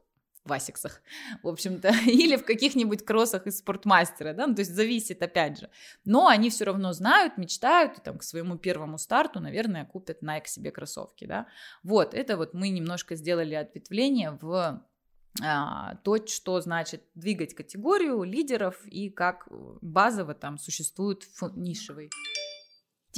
в 0.48 0.52
асиксах, 0.52 1.02
в 1.42 1.48
общем-то, 1.48 1.88
или 2.06 2.36
в 2.36 2.44
каких-нибудь 2.44 3.04
кроссах 3.04 3.46
из 3.46 3.58
спортмастера, 3.58 4.32
да, 4.32 4.46
ну, 4.46 4.54
то 4.54 4.60
есть 4.60 4.74
зависит 4.74 5.22
опять 5.22 5.58
же. 5.60 5.70
Но 6.04 6.26
они 6.26 6.50
все 6.50 6.64
равно 6.64 6.92
знают, 6.92 7.38
мечтают, 7.38 7.98
и 7.98 8.00
там 8.00 8.18
к 8.18 8.22
своему 8.22 8.56
первому 8.56 8.98
старту, 8.98 9.40
наверное, 9.40 9.84
купят 9.84 10.22
Nike 10.22 10.46
себе 10.46 10.70
кроссовки, 10.70 11.26
да. 11.26 11.46
Вот, 11.82 12.14
это 12.14 12.36
вот 12.36 12.54
мы 12.54 12.70
немножко 12.70 13.14
сделали 13.14 13.54
ответвление 13.54 14.38
в 14.40 14.82
а, 15.42 15.96
то, 15.96 16.26
что 16.26 16.60
значит 16.60 17.02
двигать 17.14 17.54
категорию 17.54 18.22
лидеров 18.24 18.84
и 18.86 19.10
как 19.10 19.46
базово 19.80 20.34
там 20.34 20.58
существует 20.58 21.24
нишевый. 21.54 22.10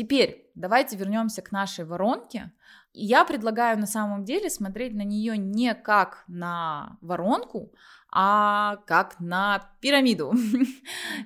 Теперь 0.01 0.51
давайте 0.55 0.97
вернемся 0.97 1.43
к 1.43 1.53
нашей 1.53 1.85
воронке. 1.85 2.53
Я 2.95 3.27
предлагаю 3.27 3.79
на 3.79 3.87
самом 3.87 4.25
деле 4.25 4.49
смотреть 4.49 4.95
на 4.95 5.03
нее 5.03 5.37
не 5.37 5.75
как 5.75 6.25
на 6.27 6.97
воронку, 7.03 7.71
а 8.11 8.77
как 8.87 9.21
на 9.21 9.71
пирамиду. 9.81 10.33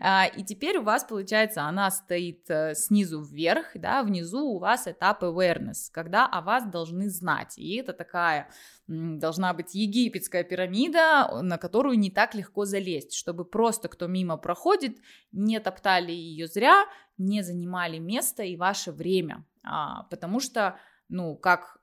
А, 0.01 0.27
и 0.27 0.43
теперь 0.43 0.79
у 0.79 0.83
вас, 0.83 1.05
получается, 1.05 1.63
она 1.63 1.91
стоит 1.91 2.51
э, 2.51 2.75
снизу 2.75 3.23
вверх, 3.23 3.69
да, 3.75 4.03
внизу 4.03 4.41
у 4.41 4.59
вас 4.59 4.89
этап 4.89 5.23
awareness, 5.23 5.89
когда 5.93 6.27
о 6.27 6.41
вас 6.41 6.67
должны 6.67 7.09
знать. 7.09 7.57
И 7.57 7.77
это 7.77 7.93
такая 7.93 8.51
должна 8.87 9.55
быть 9.55 9.75
египетская 9.75 10.43
пирамида, 10.43 11.43
на 11.43 11.59
которую 11.59 11.99
не 11.99 12.11
так 12.11 12.35
легко 12.35 12.65
залезть, 12.65 13.15
чтобы 13.15 13.45
просто 13.45 13.89
кто 13.89 14.09
мимо 14.09 14.37
проходит, 14.37 14.99
не 15.33 15.59
топтали 15.61 16.13
ее 16.13 16.49
зря, 16.49 16.85
не 17.19 17.43
занимали 17.43 17.99
место 17.99 18.43
и 18.43 18.57
ваше 18.57 18.93
время. 18.93 19.45
А, 19.63 20.05
потому 20.05 20.41
что, 20.41 20.77
ну, 21.09 21.37
как 21.37 21.79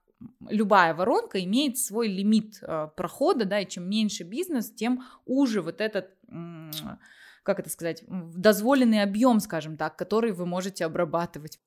любая 0.50 0.94
воронка 0.94 1.44
имеет 1.44 1.78
свой 1.78 2.08
лимит 2.08 2.60
э, 2.62 2.90
прохода, 2.96 3.46
да, 3.46 3.60
и 3.60 3.68
чем 3.68 3.90
меньше 3.90 4.24
бизнес, 4.24 4.72
тем 4.72 5.04
уже 5.26 5.62
вот 5.62 5.82
этот, 5.82 6.12
как 7.44 7.60
это 7.60 7.70
сказать, 7.70 8.04
дозволенный 8.08 9.02
объем, 9.02 9.40
скажем 9.40 9.78
так, 9.78 9.96
который 9.96 10.32
вы 10.32 10.46
можете 10.46 10.86
обрабатывать. 10.86 11.60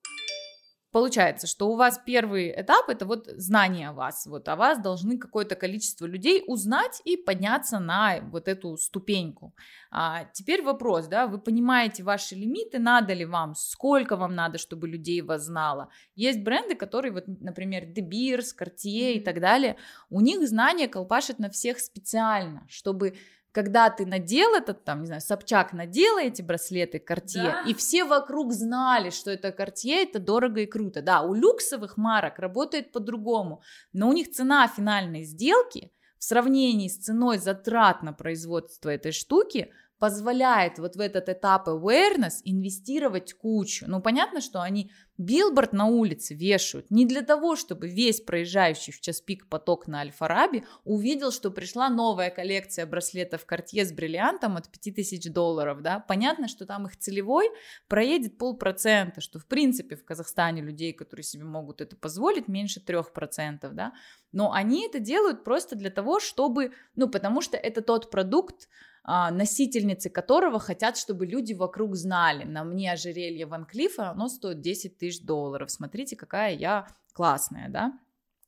Получается, 0.95 1.49
что 1.49 1.71
у 1.71 1.75
вас 1.75 2.01
первый 2.07 2.53
этап 2.53 2.89
это 2.89 3.05
вот 3.05 3.27
знание 3.27 3.89
о 3.89 3.93
вас. 3.93 4.27
Вот 4.27 4.49
о 4.49 4.55
вас 4.55 4.79
должны 4.81 5.19
какое-то 5.19 5.57
количество 5.57 6.07
людей 6.07 6.45
узнать 6.47 7.03
и 7.05 7.17
подняться 7.17 7.81
на 7.81 8.21
вот 8.31 8.47
эту 8.47 8.77
ступеньку. 8.77 9.57
А 9.91 10.27
теперь 10.33 10.63
вопрос, 10.63 11.09
да, 11.09 11.27
вы 11.27 11.41
понимаете 11.41 12.05
ваши 12.05 12.37
лимиты, 12.37 12.79
надо 12.79 13.13
ли 13.13 13.25
вам, 13.25 13.57
сколько 13.57 14.15
вам 14.15 14.37
надо, 14.37 14.57
чтобы 14.57 14.87
людей 14.87 15.21
вас 15.21 15.47
знало. 15.47 15.89
Есть 16.15 16.45
бренды, 16.45 16.77
которые, 16.77 17.11
вот, 17.11 17.25
например, 17.27 17.87
De 17.87 18.09
Beers, 18.09 18.55
Cartier 18.57 19.15
и 19.15 19.21
так 19.21 19.41
далее, 19.41 19.77
у 20.11 20.21
них 20.21 20.47
знания 20.47 20.87
колпашат 20.87 21.41
на 21.41 21.51
всех 21.51 21.81
специально, 21.81 22.65
чтобы 22.69 23.17
когда 23.55 23.89
ты 23.89 24.05
надел 24.05 24.53
этот, 24.55 24.83
там, 24.83 25.03
не 25.03 25.07
знаю, 25.07 25.21
Собчак 25.21 25.73
надела 25.73 26.21
эти 26.21 26.43
браслеты 26.43 26.99
Cartier, 26.99 27.53
да. 27.53 27.65
и 27.69 27.73
все 27.73 28.05
вокруг 28.05 28.53
знали, 28.53 29.11
что 29.11 29.31
это 29.31 29.49
Cartier, 29.49 30.03
это 30.03 30.19
дорого 30.19 30.63
и 30.63 30.67
круто. 30.67 31.03
Да, 31.03 31.23
у 31.23 31.35
люксовых 31.35 31.97
марок 31.97 32.41
работает 32.41 32.91
по-другому, 32.91 33.63
но 33.93 34.09
у 34.09 34.13
них 34.13 34.33
цена 34.33 34.67
финальной 34.67 35.23
сделки 35.23 35.93
в 36.19 36.25
сравнении 36.25 36.89
с 36.89 36.97
ценой 36.97 37.39
затрат 37.39 38.03
на 38.03 38.13
производство 38.13 38.89
этой 38.89 39.13
штуки– 39.13 39.71
позволяет 40.05 40.79
вот 40.79 40.97
в 40.97 41.01
этот 41.01 41.31
этап 41.31 41.67
awareness 41.67 42.43
инвестировать 42.45 43.33
кучу. 43.33 43.87
Ну, 43.89 44.03
понятно, 44.03 44.43
что 44.43 44.61
они 44.61 44.91
билборд 45.17 45.73
на 45.73 45.87
улице 45.87 46.35
вешают 46.35 46.91
не 46.91 47.07
для 47.07 47.23
того, 47.23 47.57
чтобы 47.57 47.89
весь 47.89 48.21
проезжающий 48.21 48.93
в 48.93 49.01
час 49.01 49.23
пик 49.23 49.49
поток 49.49 49.87
на 49.87 50.01
Альфа-Раби 50.01 50.65
увидел, 50.85 51.33
что 51.33 51.51
пришла 51.51 51.89
новая 51.89 52.29
коллекция 52.29 52.85
браслетов 52.85 53.47
Cartier 53.51 53.87
с 53.87 53.93
бриллиантом 53.93 54.59
от 54.59 54.69
5000 54.69 55.33
долларов, 55.33 55.81
да. 55.81 56.01
Понятно, 56.01 56.49
что 56.49 56.67
там 56.67 56.85
их 56.85 56.99
целевой 56.99 57.49
проедет 57.89 58.37
полпроцента, 58.37 59.23
что 59.23 59.39
в 59.39 59.47
принципе 59.47 59.97
в 59.97 60.05
Казахстане 60.05 60.61
людей, 60.61 60.93
которые 60.93 61.25
себе 61.25 61.45
могут 61.45 61.81
это 61.81 61.97
позволить, 61.97 62.47
меньше 62.47 62.81
трех 62.81 63.15
процентов, 63.15 63.75
да. 63.75 63.95
Но 64.33 64.53
они 64.53 64.87
это 64.87 64.99
делают 64.99 65.45
просто 65.45 65.77
для 65.77 65.89
того, 65.89 66.21
чтобы, 66.21 66.73
ну, 66.95 67.09
потому 67.09 67.41
что 67.41 67.57
это 67.57 67.81
тот 67.81 68.11
продукт, 68.11 68.69
носительницы 69.05 70.09
которого 70.11 70.59
хотят, 70.59 70.97
чтобы 70.97 71.27
люди 71.27 71.53
вокруг 71.53 71.95
знали. 71.95 72.45
На 72.45 72.65
мне 72.65 72.93
ожерелье 72.93 73.47
Ван 73.47 73.67
Клифа, 73.67 74.11
оно 74.11 74.29
стоит 74.29 74.61
10 74.61 74.99
тысяч 74.99 75.21
долларов. 75.23 75.71
Смотрите, 75.71 76.17
какая 76.17 76.55
я 76.55 76.87
классная, 77.13 77.69
да? 77.69 77.93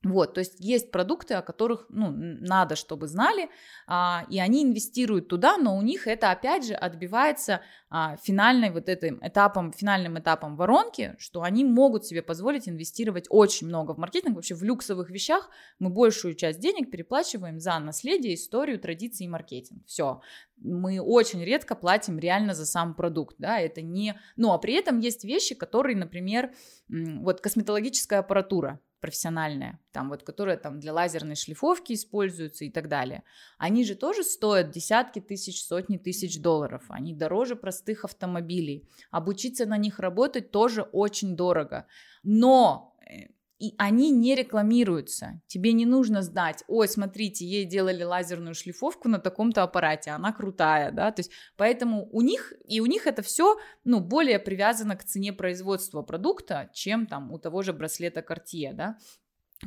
Вот, 0.07 0.35
то 0.35 0.41
есть 0.41 0.61
есть 0.61 0.93
продукты, 0.93 1.35
о 1.35 1.43
которых 1.43 1.87
ну, 1.89 2.11
надо, 2.13 2.77
чтобы 2.77 3.09
знали, 3.09 3.51
а, 3.89 4.25
и 4.31 4.39
они 4.39 4.63
инвестируют 4.63 5.27
туда, 5.27 5.57
но 5.59 5.77
у 5.77 5.83
них 5.83 6.07
это 6.07 6.31
опять 6.31 6.65
же 6.65 6.75
отбивается 6.75 7.61
а, 7.91 8.17
финальной 8.17 8.71
вот 8.71 8.89
этим 8.89 9.19
этапом, 9.21 9.73
финальным 9.73 10.17
этапом 10.17 10.57
воронки, 10.57 11.17
что 11.19 11.43
они 11.43 11.65
могут 11.65 12.07
себе 12.07 12.23
позволить 12.23 12.69
инвестировать 12.69 13.27
очень 13.31 13.67
много 13.67 13.95
в 13.95 13.99
маркетинг. 13.99 14.37
Вообще 14.37 14.55
в 14.55 14.63
люксовых 14.63 15.11
вещах 15.11 15.51
мы 15.81 15.91
большую 15.91 16.35
часть 16.35 16.61
денег 16.61 16.91
переплачиваем 16.91 17.59
за 17.59 17.77
наследие, 17.81 18.35
историю, 18.35 18.79
традиции 18.79 19.25
и 19.25 19.29
маркетинг. 19.29 19.83
Все. 19.87 20.21
Мы 20.59 21.01
очень 21.01 21.43
редко 21.43 21.75
платим 21.75 22.19
реально 22.19 22.55
за 22.55 22.65
сам 22.65 22.95
продукт, 22.95 23.37
да, 23.39 23.59
это 23.59 23.83
не... 23.83 24.19
Ну, 24.37 24.53
а 24.53 24.59
при 24.59 24.75
этом 24.75 25.01
есть 25.01 25.25
вещи, 25.25 25.55
которые, 25.55 25.97
например, 25.97 26.55
вот 26.89 27.41
косметологическая 27.41 28.21
аппаратура, 28.21 28.81
профессиональная, 29.01 29.79
там 29.93 30.09
вот, 30.09 30.23
которая 30.23 30.57
там 30.57 30.81
для 30.81 30.93
лазерной 30.93 31.37
шлифовки 31.37 31.93
используются 31.93 32.65
и 32.65 32.71
так 32.71 32.89
далее, 32.89 33.23
они 33.59 33.85
же 33.85 33.95
тоже 33.95 34.23
стоят 34.25 34.71
десятки 34.71 35.21
тысяч, 35.21 35.65
сотни 35.65 35.99
тысяч 35.99 36.41
долларов, 36.41 36.85
они 36.89 37.15
дороже 37.15 37.57
простых 37.57 38.05
автомобилей, 38.05 38.89
обучиться 39.11 39.67
на 39.67 39.77
них 39.77 39.99
работать 39.99 40.51
тоже 40.51 40.83
очень 40.83 41.37
дорого, 41.37 41.87
но 42.23 42.97
э, 43.01 43.29
и 43.59 43.75
они 43.79 44.11
не 44.11 44.35
рекламируются. 44.35 45.41
Тебе 45.47 45.73
не 45.73 45.87
нужно 45.87 46.23
знать, 46.23 46.63
ой, 46.69 46.89
смотрите, 46.89 47.47
ей 47.47 47.65
делали 47.65 48.03
лазерную 48.03 48.55
шлифовку 48.55 49.09
на 49.09 49.19
таком-то 49.19 49.63
аппарате, 49.63 50.11
она 50.11 50.33
крутая, 50.33 50.93
да, 50.93 51.11
то 51.11 51.21
есть 51.21 51.31
поэтому 51.57 52.09
у 52.13 52.21
них, 52.21 52.53
и 52.67 52.81
у 52.81 52.87
них 52.87 53.07
это 53.07 53.23
все, 53.23 53.57
ну, 53.85 54.01
более 54.01 54.39
привязано 54.39 54.97
к 54.97 55.05
цене 55.05 55.33
производства 55.33 56.03
продукта, 56.03 56.71
чем 56.75 57.07
там 57.07 57.33
у 57.33 57.39
того 57.39 57.63
же 57.63 57.73
браслета 57.73 58.21
Cartier, 58.21 58.73
да, 58.75 58.99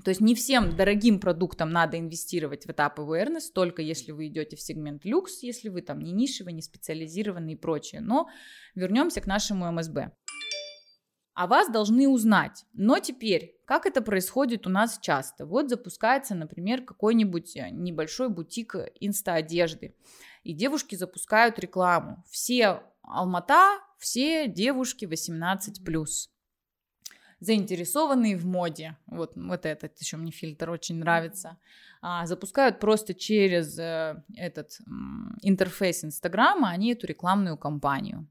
то 0.04 0.10
есть 0.10 0.22
не 0.22 0.36
всем 0.36 0.76
дорогим 0.76 1.20
продуктам 1.20 1.72
надо 1.72 1.98
инвестировать 1.98 2.66
в 2.66 2.70
этап 2.70 3.00
awareness, 3.00 3.46
только 3.54 3.82
если 3.82 4.12
вы 4.12 4.28
идете 4.28 4.56
в 4.56 4.62
сегмент 4.62 5.04
люкс, 5.04 5.42
если 5.42 5.70
вы 5.70 5.82
там 5.82 6.00
не 6.00 6.12
нишевый, 6.12 6.54
не 6.54 6.62
специализированный 6.62 7.54
и 7.54 7.56
прочее. 7.56 8.00
Но 8.00 8.30
вернемся 8.76 9.20
к 9.20 9.26
нашему 9.26 9.72
МСБ 9.72 10.12
а 11.40 11.48
вас 11.48 11.70
должны 11.70 12.10
узнать. 12.10 12.66
Но 12.74 13.00
теперь, 13.00 13.56
как 13.64 13.86
это 13.86 14.02
происходит 14.02 14.68
у 14.68 14.70
нас 14.70 15.00
часто? 15.02 15.46
Вот 15.46 15.70
запускается, 15.70 16.36
например, 16.36 16.84
какой-нибудь 16.84 17.56
э, 17.56 17.70
небольшой 17.70 18.28
бутик 18.28 18.76
инста-одежды, 19.00 19.96
и 20.44 20.52
девушки 20.52 20.96
запускают 20.96 21.58
рекламу. 21.58 22.26
Все 22.30 22.84
Алмата, 23.04 23.80
все 23.98 24.50
девушки 24.50 25.06
18+. 25.06 26.28
Заинтересованные 27.40 28.36
в 28.36 28.46
моде, 28.46 28.98
вот, 29.06 29.32
вот 29.38 29.66
этот 29.66 29.98
еще 29.98 30.18
мне 30.18 30.32
фильтр 30.32 30.70
очень 30.70 30.98
нравится, 30.98 31.58
а, 32.02 32.26
запускают 32.26 32.82
просто 32.82 33.14
через 33.14 33.80
э, 33.80 34.22
этот 34.36 34.78
м, 34.86 35.38
интерфейс 35.42 36.04
Инстаграма, 36.04 36.72
они 36.72 36.92
эту 36.92 37.08
рекламную 37.08 37.58
кампанию 37.58 38.28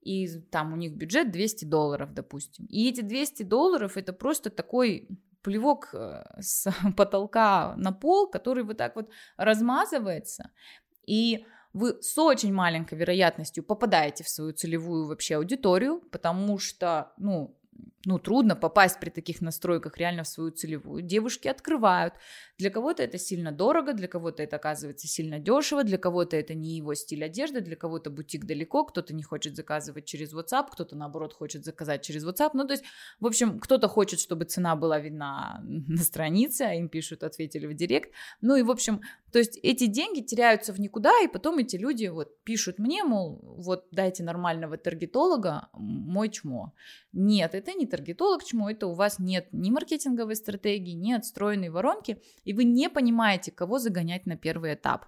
и 0.00 0.28
там 0.50 0.72
у 0.72 0.76
них 0.76 0.94
бюджет 0.94 1.30
200 1.30 1.64
долларов, 1.64 2.14
допустим. 2.14 2.66
И 2.66 2.88
эти 2.88 3.00
200 3.00 3.42
долларов 3.42 3.96
это 3.96 4.12
просто 4.12 4.50
такой 4.50 5.08
плевок 5.42 5.90
э, 5.92 6.22
с 6.40 6.72
потолка 6.96 7.74
на 7.76 7.92
пол, 7.92 8.28
который 8.28 8.64
вот 8.64 8.76
так 8.76 8.96
вот 8.96 9.10
размазывается, 9.36 10.50
и 11.06 11.44
вы 11.72 12.02
с 12.02 12.16
очень 12.18 12.52
маленькой 12.52 12.98
вероятностью 12.98 13.62
попадаете 13.62 14.24
в 14.24 14.28
свою 14.28 14.52
целевую 14.52 15.06
вообще 15.06 15.36
аудиторию, 15.36 16.00
потому 16.10 16.58
что, 16.58 17.12
ну, 17.18 17.57
ну, 18.04 18.18
трудно 18.18 18.56
попасть 18.56 19.00
при 19.00 19.10
таких 19.10 19.42
настройках 19.42 19.98
реально 19.98 20.22
в 20.22 20.28
свою 20.28 20.50
целевую. 20.50 21.02
Девушки 21.02 21.48
открывают. 21.48 22.14
Для 22.56 22.70
кого-то 22.70 23.02
это 23.02 23.18
сильно 23.18 23.52
дорого, 23.52 23.92
для 23.92 24.08
кого-то 24.08 24.42
это 24.42 24.56
оказывается 24.56 25.06
сильно 25.06 25.38
дешево, 25.38 25.84
для 25.84 25.98
кого-то 25.98 26.36
это 26.36 26.54
не 26.54 26.76
его 26.76 26.94
стиль 26.94 27.24
одежды, 27.24 27.60
для 27.60 27.76
кого-то 27.76 28.10
бутик 28.10 28.46
далеко, 28.46 28.84
кто-то 28.84 29.14
не 29.14 29.22
хочет 29.22 29.56
заказывать 29.56 30.06
через 30.06 30.32
WhatsApp, 30.32 30.68
кто-то 30.72 30.96
наоборот 30.96 31.34
хочет 31.34 31.64
заказать 31.64 32.02
через 32.02 32.24
WhatsApp. 32.24 32.50
Ну, 32.54 32.66
то 32.66 32.72
есть, 32.72 32.84
в 33.20 33.26
общем, 33.26 33.58
кто-то 33.58 33.88
хочет, 33.88 34.20
чтобы 34.20 34.44
цена 34.44 34.74
была 34.74 34.98
видна 35.00 35.60
на 35.64 36.02
странице, 36.02 36.62
а 36.62 36.74
им 36.74 36.88
пишут, 36.88 37.22
ответили 37.22 37.66
в 37.66 37.74
директ. 37.74 38.12
Ну 38.40 38.56
и, 38.56 38.62
в 38.62 38.70
общем, 38.70 39.02
то 39.32 39.38
есть 39.38 39.58
эти 39.62 39.86
деньги 39.86 40.20
теряются 40.20 40.72
в 40.72 40.80
никуда, 40.80 41.12
и 41.22 41.28
потом 41.28 41.58
эти 41.58 41.76
люди 41.76 42.06
вот 42.06 42.42
пишут 42.44 42.78
мне, 42.78 43.04
мол, 43.04 43.40
вот 43.42 43.86
дайте 43.90 44.22
нормального 44.22 44.78
таргетолога, 44.78 45.68
мой 45.74 46.30
чмо. 46.30 46.72
Нет, 47.12 47.54
это 47.54 47.67
не 47.74 47.86
таргетолог 47.86 48.44
чмо, 48.44 48.70
это 48.70 48.86
у 48.86 48.94
вас 48.94 49.18
нет 49.18 49.48
ни 49.52 49.70
маркетинговой 49.70 50.36
стратегии, 50.36 50.92
ни 50.92 51.12
отстроенной 51.12 51.70
воронки, 51.70 52.22
и 52.44 52.52
вы 52.52 52.64
не 52.64 52.88
понимаете, 52.88 53.52
кого 53.52 53.78
загонять 53.78 54.26
на 54.26 54.36
первый 54.36 54.74
этап. 54.74 55.06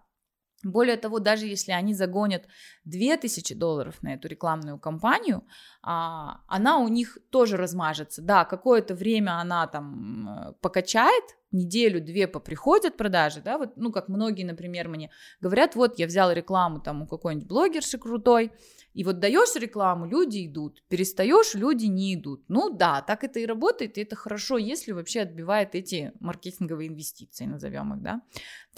Более 0.62 0.98
того, 0.98 1.20
даже 1.20 1.46
если 1.46 1.72
они 1.72 1.94
загонят 1.94 2.44
2000 2.84 3.54
долларов 3.54 4.02
на 4.02 4.12
эту 4.14 4.28
рекламную 4.28 4.78
кампанию, 4.78 5.42
а, 5.82 6.42
она 6.48 6.78
у 6.78 6.88
них 6.88 7.16
тоже 7.30 7.56
размажется. 7.56 8.20
Да, 8.20 8.44
какое-то 8.44 8.94
время 8.94 9.40
она 9.40 9.66
там 9.66 10.28
э, 10.28 10.52
покачает, 10.60 11.24
неделю-две 11.50 12.28
поприходят 12.28 12.98
продажи, 12.98 13.40
да, 13.40 13.56
вот, 13.56 13.76
ну, 13.76 13.90
как 13.90 14.08
многие, 14.08 14.44
например, 14.44 14.88
мне 14.88 15.10
говорят, 15.40 15.76
вот, 15.76 15.98
я 15.98 16.06
взял 16.06 16.30
рекламу 16.30 16.80
там 16.80 17.02
у 17.02 17.06
какой-нибудь 17.06 17.48
блогерши 17.48 17.96
крутой, 17.96 18.52
и 18.92 19.04
вот 19.04 19.18
даешь 19.18 19.54
рекламу, 19.56 20.06
люди 20.06 20.46
идут, 20.46 20.82
перестаешь, 20.88 21.54
люди 21.54 21.86
не 21.86 22.14
идут. 22.14 22.44
Ну 22.48 22.70
да, 22.70 23.02
так 23.02 23.24
это 23.24 23.38
и 23.38 23.46
работает, 23.46 23.98
и 23.98 24.02
это 24.02 24.16
хорошо, 24.16 24.58
если 24.58 24.92
вообще 24.92 25.20
отбивает 25.20 25.74
эти 25.74 26.12
маркетинговые 26.20 26.88
инвестиции, 26.88 27.46
назовем 27.46 27.94
их, 27.94 28.02
да. 28.02 28.22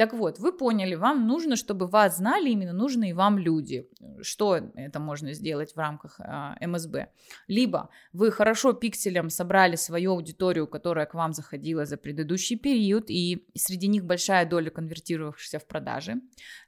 Так 0.03 0.15
вот, 0.15 0.41
вы 0.41 0.53
поняли, 0.53 0.97
вам 0.97 1.29
нужно, 1.29 1.55
чтобы 1.55 1.87
вас 1.87 2.17
знали 2.17 2.51
именно 2.51 2.73
нужные 2.73 3.15
вам 3.15 3.39
люди. 3.39 3.89
Что 4.21 4.57
это 4.75 4.99
можно 4.99 5.33
сделать 5.33 5.75
в 5.75 5.79
рамках 5.79 6.19
э, 6.19 6.67
МСБ? 6.67 7.07
Либо 7.47 7.89
вы 8.13 8.33
хорошо 8.33 8.73
пикселем 8.73 9.31
собрали 9.31 9.77
свою 9.77 10.15
аудиторию, 10.15 10.67
которая 10.67 11.07
к 11.07 11.15
вам 11.15 11.33
заходила 11.33 11.85
за 11.85 11.97
предыдущий 11.97 12.59
период, 12.59 13.11
и 13.11 13.47
среди 13.55 13.87
них 13.87 14.05
большая 14.05 14.45
доля 14.45 14.71
конвертировавшихся 14.71 15.61
в 15.61 15.67
продажи. 15.69 16.15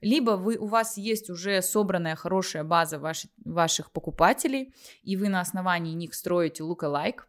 Либо 0.01 0.37
вы, 0.37 0.57
у 0.57 0.67
вас 0.67 0.97
есть 0.97 1.29
уже 1.29 1.61
собранная 1.61 2.15
хорошая 2.15 2.63
база 2.63 3.01
вашей, 3.01 3.31
ваших 3.45 3.91
покупателей, 3.91 4.73
и 5.03 5.17
вы 5.17 5.29
на 5.29 5.41
основании 5.41 5.95
них 5.95 6.15
строите 6.15 6.63
а, 6.63 7.27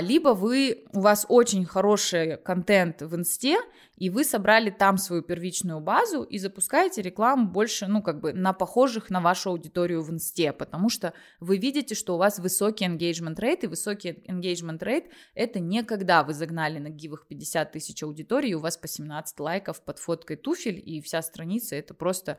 либо 0.00 0.30
вы, 0.30 0.84
у 0.92 1.00
вас 1.00 1.26
очень 1.28 1.64
хороший 1.64 2.36
контент 2.36 3.02
в 3.02 3.14
инсте, 3.14 3.58
и 3.96 4.10
вы 4.10 4.24
собрали 4.24 4.70
там 4.70 4.96
свою 4.96 5.22
первичную 5.22 5.80
базу 5.80 6.22
и 6.22 6.38
запускаете 6.38 7.02
рекламу 7.02 7.48
больше, 7.48 7.86
ну, 7.86 8.02
как 8.02 8.20
бы 8.20 8.32
на 8.32 8.52
похожих 8.52 9.10
на 9.10 9.20
вашу 9.20 9.50
аудиторию 9.50 10.02
в 10.02 10.10
инсте, 10.10 10.52
потому 10.52 10.88
что 10.88 11.12
вы 11.40 11.58
видите, 11.58 11.94
что 11.94 12.14
у 12.14 12.18
вас 12.18 12.38
высокий 12.38 12.86
engagement 12.86 13.36
rate, 13.36 13.60
и 13.62 13.66
высокий 13.66 14.10
engagement 14.28 14.78
rate— 14.78 15.06
это 15.34 15.58
не 15.58 15.82
когда 15.82 16.22
вы 16.22 16.34
загнали 16.34 16.78
на 16.78 16.90
гивах 16.90 17.26
50 17.26 17.72
тысяч 17.72 18.02
аудиторий, 18.02 18.50
и 18.50 18.54
у 18.54 18.60
вас 18.60 18.76
по 18.76 18.86
17 18.86 19.40
лайков 19.40 19.82
под 19.82 19.98
фоткой 19.98 20.36
туфель, 20.36 20.80
и 20.84 21.00
вся 21.00 21.22
страница— 21.22 21.74
это 21.76 21.94
просто 21.94 22.38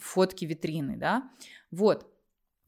фотки 0.00 0.44
витрины, 0.44 0.96
да, 0.96 1.30
вот, 1.70 2.06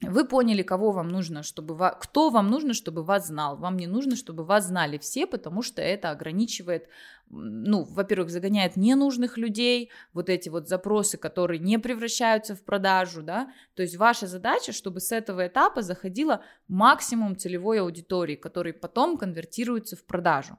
вы 0.02 0.24
поняли, 0.24 0.62
кого 0.62 0.92
вам 0.92 1.08
нужно, 1.08 1.42
чтобы 1.42 1.74
ва... 1.74 1.90
кто 1.90 2.30
вам 2.30 2.48
нужно, 2.48 2.72
чтобы 2.72 3.02
вас 3.02 3.26
знал. 3.26 3.56
Вам 3.56 3.76
не 3.76 3.86
нужно, 3.86 4.16
чтобы 4.16 4.44
вас 4.44 4.66
знали 4.66 4.96
все, 4.96 5.26
потому 5.26 5.60
что 5.62 5.82
это 5.82 6.10
ограничивает, 6.10 6.88
ну, 7.28 7.84
во-первых, 7.84 8.30
загоняет 8.30 8.76
ненужных 8.76 9.36
людей, 9.36 9.90
вот 10.14 10.30
эти 10.30 10.48
вот 10.48 10.68
запросы, 10.68 11.18
которые 11.18 11.58
не 11.58 11.78
превращаются 11.78 12.56
в 12.56 12.62
продажу, 12.62 13.22
да. 13.22 13.52
То 13.74 13.82
есть 13.82 13.96
ваша 13.96 14.26
задача, 14.26 14.72
чтобы 14.72 15.00
с 15.00 15.12
этого 15.12 15.46
этапа 15.46 15.82
заходило 15.82 16.42
максимум 16.66 17.36
целевой 17.36 17.80
аудитории, 17.80 18.36
который 18.36 18.72
потом 18.72 19.18
конвертируется 19.18 19.96
в 19.96 20.04
продажу. 20.04 20.58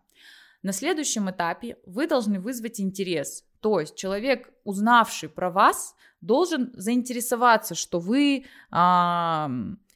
На 0.61 0.71
следующем 0.71 1.31
этапе 1.31 1.77
вы 1.87 2.05
должны 2.05 2.39
вызвать 2.39 2.79
интерес. 2.79 3.43
То 3.61 3.79
есть 3.79 3.95
человек, 3.95 4.51
узнавший 4.63 5.29
про 5.29 5.49
вас, 5.49 5.95
должен 6.19 6.71
заинтересоваться, 6.75 7.75
что 7.75 7.99
вы 7.99 8.45
а, 8.69 9.49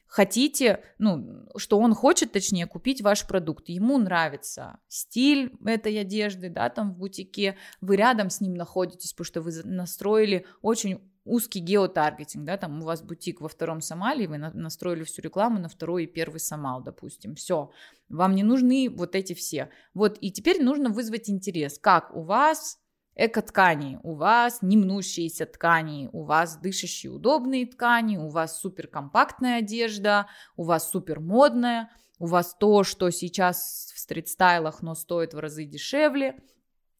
хотите, 0.06 0.82
ну, 0.98 1.46
что 1.56 1.78
он 1.78 1.94
хочет, 1.94 2.32
точнее, 2.32 2.66
купить 2.66 3.02
ваш 3.02 3.26
продукт. 3.26 3.68
Ему 3.68 3.98
нравится 3.98 4.78
стиль 4.88 5.52
этой 5.64 6.00
одежды, 6.00 6.48
да, 6.48 6.70
там 6.70 6.92
в 6.92 6.98
бутике, 6.98 7.56
вы 7.80 7.96
рядом 7.96 8.30
с 8.30 8.40
ним 8.40 8.54
находитесь, 8.54 9.12
потому 9.12 9.26
что 9.26 9.40
вы 9.42 9.52
настроили 9.64 10.46
очень 10.62 11.00
узкий 11.24 11.58
геотаргетинг, 11.58 12.44
да, 12.44 12.56
там 12.56 12.80
у 12.80 12.84
вас 12.84 13.02
бутик 13.02 13.40
во 13.40 13.48
втором 13.48 13.80
Сомалии, 13.80 14.26
вы 14.26 14.38
настроили 14.38 15.02
всю 15.02 15.22
рекламу 15.22 15.58
на 15.58 15.68
второй 15.68 16.04
и 16.04 16.06
первый 16.06 16.38
Сомал, 16.38 16.82
допустим, 16.82 17.34
все, 17.34 17.70
вам 18.08 18.36
не 18.36 18.44
нужны 18.44 18.88
вот 18.88 19.16
эти 19.16 19.34
все. 19.34 19.70
Вот, 19.92 20.18
и 20.20 20.30
теперь 20.30 20.62
нужно 20.62 20.88
вызвать 20.88 21.28
интерес, 21.28 21.78
как 21.80 22.14
у 22.14 22.22
вас 22.22 22.78
эко-ткани, 23.16 23.98
у 24.02 24.14
вас 24.14 24.60
не 24.60 24.76
мнущиеся 24.76 25.46
ткани, 25.46 26.08
у 26.12 26.22
вас 26.22 26.58
дышащие 26.58 27.10
удобные 27.10 27.66
ткани, 27.66 28.18
у 28.18 28.28
вас 28.28 28.60
супер 28.60 28.86
компактная 28.86 29.58
одежда, 29.58 30.26
у 30.56 30.64
вас 30.64 30.90
супер 30.90 31.20
модная, 31.20 31.90
у 32.18 32.26
вас 32.26 32.54
то, 32.58 32.84
что 32.84 33.10
сейчас 33.10 33.92
в 33.94 33.98
стрит-стайлах, 33.98 34.82
но 34.82 34.94
стоит 34.94 35.34
в 35.34 35.38
разы 35.38 35.64
дешевле. 35.64 36.38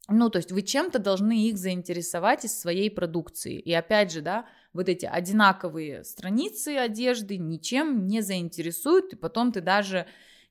Ну, 0.09 0.31
то 0.31 0.38
есть 0.38 0.52
вы 0.52 0.62
чем-то 0.62 0.98
должны 0.98 1.48
их 1.48 1.59
заинтересовать 1.59 2.44
из 2.44 2.59
своей 2.59 2.90
продукции. 2.90 3.59
И 3.59 3.72
опять 3.72 4.12
же, 4.12 4.20
да, 4.20 4.46
вот 4.72 4.88
эти 4.88 5.05
одинаковые 5.05 6.05
страницы 6.05 6.76
одежды 6.76 7.38
ничем 7.38 8.07
не 8.07 8.20
заинтересуют, 8.20 9.12
и 9.12 9.16
потом 9.16 9.52
ты 9.52 9.61
даже 9.61 10.07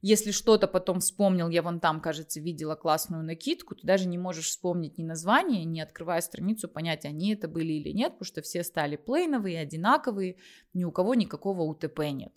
если 0.08 0.30
что-то 0.30 0.68
потом 0.68 1.00
вспомнил, 1.00 1.50
я 1.50 1.63
вон 1.63 1.80
там, 1.80 2.00
кажется, 2.00 2.39
видела 2.39 2.76
классную 2.76 3.24
накидку, 3.24 3.74
ты 3.74 3.88
даже 3.88 4.08
не 4.08 4.20
можешь 4.20 4.50
вспомнить 4.50 5.00
ни 5.00 5.04
название, 5.04 5.65
не 5.65 5.82
открывая 5.82 6.22
страницу, 6.22 6.70
понять, 6.70 7.06
они 7.06 7.34
это 7.34 7.48
были 7.48 7.74
или 7.74 7.89
нет, 7.89 8.12
потому 8.12 8.26
что 8.26 8.44
все 8.44 8.63
стали 8.63 8.98
плейновые, 8.98 9.60
одинаковые, 9.60 10.38
ни 10.76 10.84
у 10.84 10.91
кого 10.91 11.15
никакого 11.15 11.63
УТП 11.63 12.02
нет. 12.12 12.34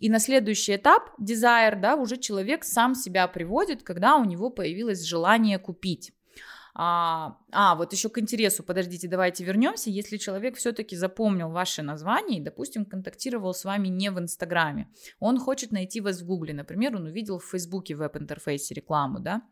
И 0.00 0.08
на 0.08 0.18
следующий 0.18 0.76
этап, 0.76 1.10
desire, 1.20 1.78
да, 1.78 1.96
уже 1.96 2.16
человек 2.16 2.64
сам 2.64 2.94
себя 2.94 3.28
приводит, 3.28 3.82
когда 3.82 4.16
у 4.16 4.24
него 4.24 4.48
появилось 4.48 5.02
желание 5.02 5.58
купить. 5.58 6.14
А, 6.80 7.36
а, 7.50 7.74
вот 7.74 7.92
еще 7.92 8.08
к 8.08 8.18
интересу, 8.18 8.62
подождите, 8.62 9.08
давайте 9.08 9.42
вернемся. 9.44 9.90
Если 9.90 10.16
человек 10.16 10.56
все-таки 10.56 10.94
запомнил 10.94 11.50
ваше 11.50 11.82
название 11.82 12.38
и, 12.38 12.44
допустим, 12.44 12.84
контактировал 12.84 13.52
с 13.52 13.64
вами 13.64 13.88
не 13.88 14.12
в 14.12 14.18
Инстаграме, 14.20 14.88
он 15.18 15.40
хочет 15.40 15.72
найти 15.72 16.00
вас 16.00 16.20
в 16.20 16.26
Гугле, 16.26 16.54
например, 16.54 16.94
он 16.94 17.06
увидел 17.06 17.40
в 17.40 17.46
Фейсбуке 17.46 17.96
веб-интерфейсе 17.96 18.74
рекламу, 18.74 19.18
да, 19.18 19.42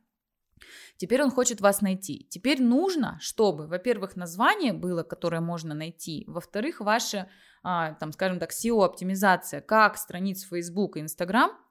Теперь 0.97 1.23
он 1.23 1.31
хочет 1.31 1.61
вас 1.61 1.83
найти. 1.83 2.27
Теперь 2.31 2.62
нужно, 2.62 3.19
чтобы, 3.21 3.67
во-первых, 3.67 4.17
название 4.17 4.73
было, 4.73 5.03
которое 5.03 5.43
можно 5.43 5.75
найти, 5.75 6.25
во-вторых, 6.27 6.81
ваша, 6.81 7.29
там, 7.62 8.12
скажем 8.12 8.39
так, 8.39 8.53
SEO-оптимизация, 8.53 9.61
как 9.61 9.99
страниц 9.99 10.49
Facebook 10.49 10.97
и 10.97 11.01
Instagram– 11.01 11.51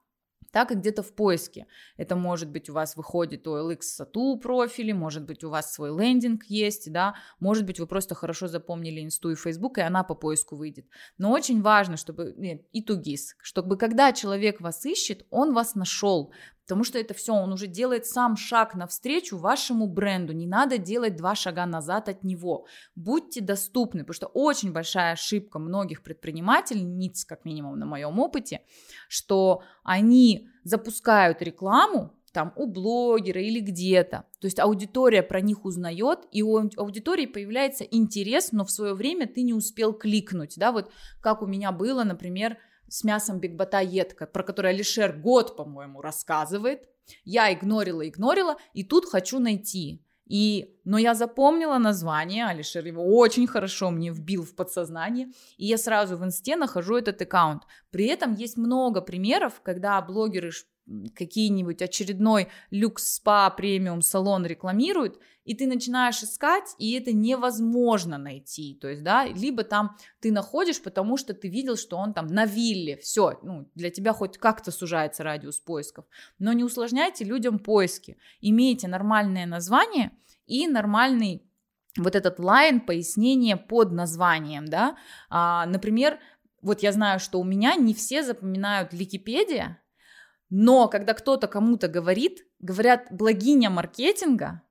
так 0.50 0.72
и 0.72 0.74
где-то 0.74 1.02
в 1.02 1.14
поиске. 1.14 1.66
Это 1.96 2.16
может 2.16 2.50
быть 2.50 2.68
у 2.68 2.72
вас 2.72 2.96
выходит 2.96 3.46
OLX 3.46 3.80
Satu 4.00 4.38
профили, 4.38 4.92
может 4.92 5.24
быть 5.24 5.44
у 5.44 5.50
вас 5.50 5.72
свой 5.72 5.90
лендинг 5.90 6.44
есть, 6.44 6.92
да, 6.92 7.14
может 7.40 7.64
быть 7.64 7.78
вы 7.78 7.86
просто 7.86 8.14
хорошо 8.14 8.48
запомнили 8.48 9.04
инсту 9.04 9.30
и 9.30 9.34
Facebook, 9.34 9.78
и 9.78 9.82
она 9.82 10.04
по 10.04 10.14
поиску 10.14 10.56
выйдет. 10.56 10.86
Но 11.18 11.30
очень 11.30 11.62
важно, 11.62 11.96
чтобы, 11.96 12.34
нет, 12.36 12.62
и 12.72 12.82
тугис, 12.82 13.36
чтобы 13.42 13.76
когда 13.76 14.12
человек 14.12 14.60
вас 14.60 14.84
ищет, 14.84 15.26
он 15.30 15.54
вас 15.54 15.74
нашел, 15.74 16.32
Потому 16.66 16.82
что 16.82 16.98
это 16.98 17.14
все, 17.14 17.32
он 17.32 17.52
уже 17.52 17.68
делает 17.68 18.06
сам 18.06 18.36
шаг 18.36 18.74
навстречу 18.74 19.38
вашему 19.38 19.86
бренду. 19.86 20.32
Не 20.32 20.48
надо 20.48 20.78
делать 20.78 21.14
два 21.14 21.36
шага 21.36 21.64
назад 21.64 22.08
от 22.08 22.24
него. 22.24 22.66
Будьте 22.96 23.40
доступны, 23.40 24.00
потому 24.00 24.14
что 24.14 24.26
очень 24.26 24.72
большая 24.72 25.12
ошибка 25.12 25.60
многих 25.60 26.02
предпринимательниц, 26.02 27.24
как 27.24 27.44
минимум 27.44 27.78
на 27.78 27.86
моем 27.86 28.18
опыте, 28.18 28.62
что 29.08 29.62
они 29.84 30.48
запускают 30.64 31.40
рекламу, 31.40 32.12
там 32.32 32.52
у 32.56 32.66
блогера 32.66 33.40
или 33.40 33.60
где-то. 33.60 34.24
То 34.40 34.46
есть 34.46 34.58
аудитория 34.58 35.22
про 35.22 35.40
них 35.40 35.64
узнает, 35.64 36.26
и 36.32 36.42
у 36.42 36.58
аудитории 36.76 37.26
появляется 37.26 37.84
интерес, 37.84 38.50
но 38.50 38.64
в 38.64 38.70
свое 38.72 38.92
время 38.92 39.26
ты 39.26 39.42
не 39.42 39.54
успел 39.54 39.94
кликнуть, 39.94 40.54
да, 40.56 40.72
вот 40.72 40.90
как 41.20 41.42
у 41.42 41.46
меня 41.46 41.70
было, 41.70 42.02
например, 42.02 42.58
с 42.88 43.04
мясом 43.04 43.40
бигбата 43.40 43.80
едка, 43.80 44.26
про 44.26 44.42
который 44.42 44.70
Алишер 44.70 45.16
год, 45.16 45.56
по-моему, 45.56 46.00
рассказывает. 46.00 46.88
Я 47.24 47.52
игнорила, 47.52 48.06
игнорила, 48.06 48.56
и 48.72 48.84
тут 48.84 49.06
хочу 49.08 49.38
найти. 49.38 50.02
И, 50.26 50.76
но 50.84 50.98
я 50.98 51.14
запомнила 51.14 51.78
название, 51.78 52.46
Алишер 52.46 52.84
его 52.84 53.04
очень 53.16 53.46
хорошо 53.46 53.90
мне 53.90 54.10
вбил 54.10 54.42
в 54.42 54.56
подсознание, 54.56 55.28
и 55.56 55.66
я 55.66 55.78
сразу 55.78 56.16
в 56.16 56.24
инсте 56.24 56.56
нахожу 56.56 56.96
этот 56.96 57.22
аккаунт. 57.22 57.62
При 57.90 58.06
этом 58.06 58.34
есть 58.34 58.56
много 58.56 59.00
примеров, 59.02 59.60
когда 59.62 60.02
блогеры 60.02 60.50
какие-нибудь 61.14 61.82
очередной 61.82 62.48
люкс-спа 62.70 63.50
премиум 63.50 64.02
салон 64.02 64.46
рекламируют, 64.46 65.18
и 65.44 65.54
ты 65.54 65.66
начинаешь 65.66 66.22
искать, 66.22 66.74
и 66.78 66.92
это 66.92 67.12
невозможно 67.12 68.18
найти. 68.18 68.78
То 68.80 68.88
есть, 68.88 69.02
да, 69.02 69.24
либо 69.26 69.64
там 69.64 69.96
ты 70.20 70.32
находишь, 70.32 70.82
потому 70.82 71.16
что 71.16 71.34
ты 71.34 71.48
видел, 71.48 71.76
что 71.76 71.96
он 71.96 72.12
там 72.14 72.26
на 72.26 72.46
вилле, 72.46 72.96
все, 72.96 73.38
ну, 73.42 73.70
для 73.74 73.90
тебя 73.90 74.12
хоть 74.12 74.38
как-то 74.38 74.70
сужается 74.70 75.22
радиус 75.22 75.58
поисков. 75.58 76.04
Но 76.38 76.52
не 76.52 76.64
усложняйте 76.64 77.24
людям 77.24 77.58
поиски. 77.58 78.18
Имейте 78.40 78.88
нормальное 78.88 79.46
название 79.46 80.12
и 80.46 80.66
нормальный 80.66 81.42
вот 81.96 82.14
этот 82.14 82.38
лайн 82.38 82.80
пояснение 82.80 83.56
под 83.56 83.92
названием, 83.92 84.66
да. 84.66 84.96
А, 85.30 85.66
например, 85.66 86.18
вот 86.60 86.82
я 86.82 86.92
знаю, 86.92 87.20
что 87.20 87.40
у 87.40 87.44
меня 87.44 87.74
не 87.76 87.94
все 87.94 88.22
запоминают 88.22 88.92
Википедия, 88.92 89.80
но 90.50 90.88
когда 90.88 91.14
кто-то 91.14 91.46
кому-то 91.46 91.88
говорит, 91.88 92.46
говорят 92.60 93.06
благиня 93.10 93.70
маркетинга, 93.70 94.62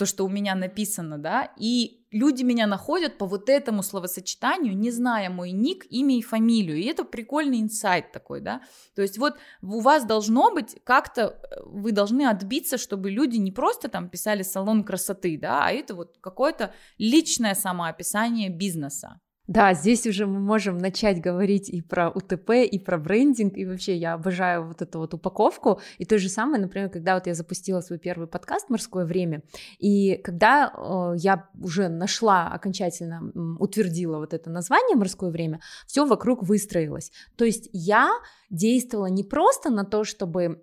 то, 0.00 0.06
что 0.06 0.24
у 0.24 0.30
меня 0.30 0.54
написано, 0.54 1.18
да, 1.18 1.52
и 1.58 2.06
люди 2.10 2.42
меня 2.42 2.66
находят 2.66 3.18
по 3.18 3.26
вот 3.26 3.50
этому 3.50 3.82
словосочетанию, 3.82 4.74
не 4.74 4.90
зная 4.90 5.28
мой 5.28 5.50
ник, 5.50 5.84
имя 5.90 6.16
и 6.16 6.22
фамилию, 6.22 6.78
и 6.78 6.84
это 6.84 7.04
прикольный 7.04 7.60
инсайт 7.60 8.10
такой, 8.10 8.40
да, 8.40 8.62
то 8.94 9.02
есть 9.02 9.18
вот 9.18 9.34
у 9.60 9.80
вас 9.80 10.06
должно 10.06 10.54
быть 10.54 10.78
как-то, 10.84 11.22
э, 11.22 11.60
вы 11.66 11.92
должны 11.92 12.26
отбиться, 12.26 12.78
чтобы 12.78 13.10
люди 13.10 13.36
не 13.36 13.52
просто 13.52 13.88
там 13.88 14.08
писали 14.08 14.42
салон 14.42 14.84
красоты, 14.84 15.38
да, 15.38 15.66
а 15.66 15.70
это 15.70 15.94
вот 15.94 16.16
какое-то 16.22 16.72
личное 16.96 17.54
самоописание 17.54 18.48
бизнеса. 18.48 19.20
Да, 19.50 19.74
здесь 19.74 20.06
уже 20.06 20.26
мы 20.26 20.38
можем 20.38 20.78
начать 20.78 21.20
говорить 21.20 21.68
и 21.68 21.82
про 21.82 22.08
УТП, 22.08 22.50
и 22.50 22.78
про 22.78 22.98
брендинг, 22.98 23.56
и 23.56 23.66
вообще 23.66 23.96
я 23.96 24.12
обожаю 24.12 24.68
вот 24.68 24.80
эту 24.80 25.00
вот 25.00 25.12
упаковку. 25.12 25.80
И 25.98 26.04
то 26.04 26.18
же 26.18 26.28
самое, 26.28 26.62
например, 26.62 26.88
когда 26.88 27.14
вот 27.14 27.26
я 27.26 27.34
запустила 27.34 27.80
свой 27.80 27.98
первый 27.98 28.28
подкаст 28.28 28.70
«Морское 28.70 29.04
время», 29.04 29.42
и 29.80 30.18
когда 30.22 30.72
э, 30.72 31.14
я 31.16 31.48
уже 31.60 31.88
нашла 31.88 32.46
окончательно, 32.46 33.32
утвердила 33.58 34.18
вот 34.18 34.34
это 34.34 34.50
название 34.50 34.96
«Морское 34.96 35.30
время», 35.30 35.58
все 35.84 36.06
вокруг 36.06 36.44
выстроилось. 36.44 37.10
То 37.34 37.44
есть 37.44 37.68
я 37.72 38.08
действовала 38.50 39.06
не 39.06 39.24
просто 39.24 39.70
на 39.70 39.84
то, 39.84 40.04
чтобы 40.04 40.60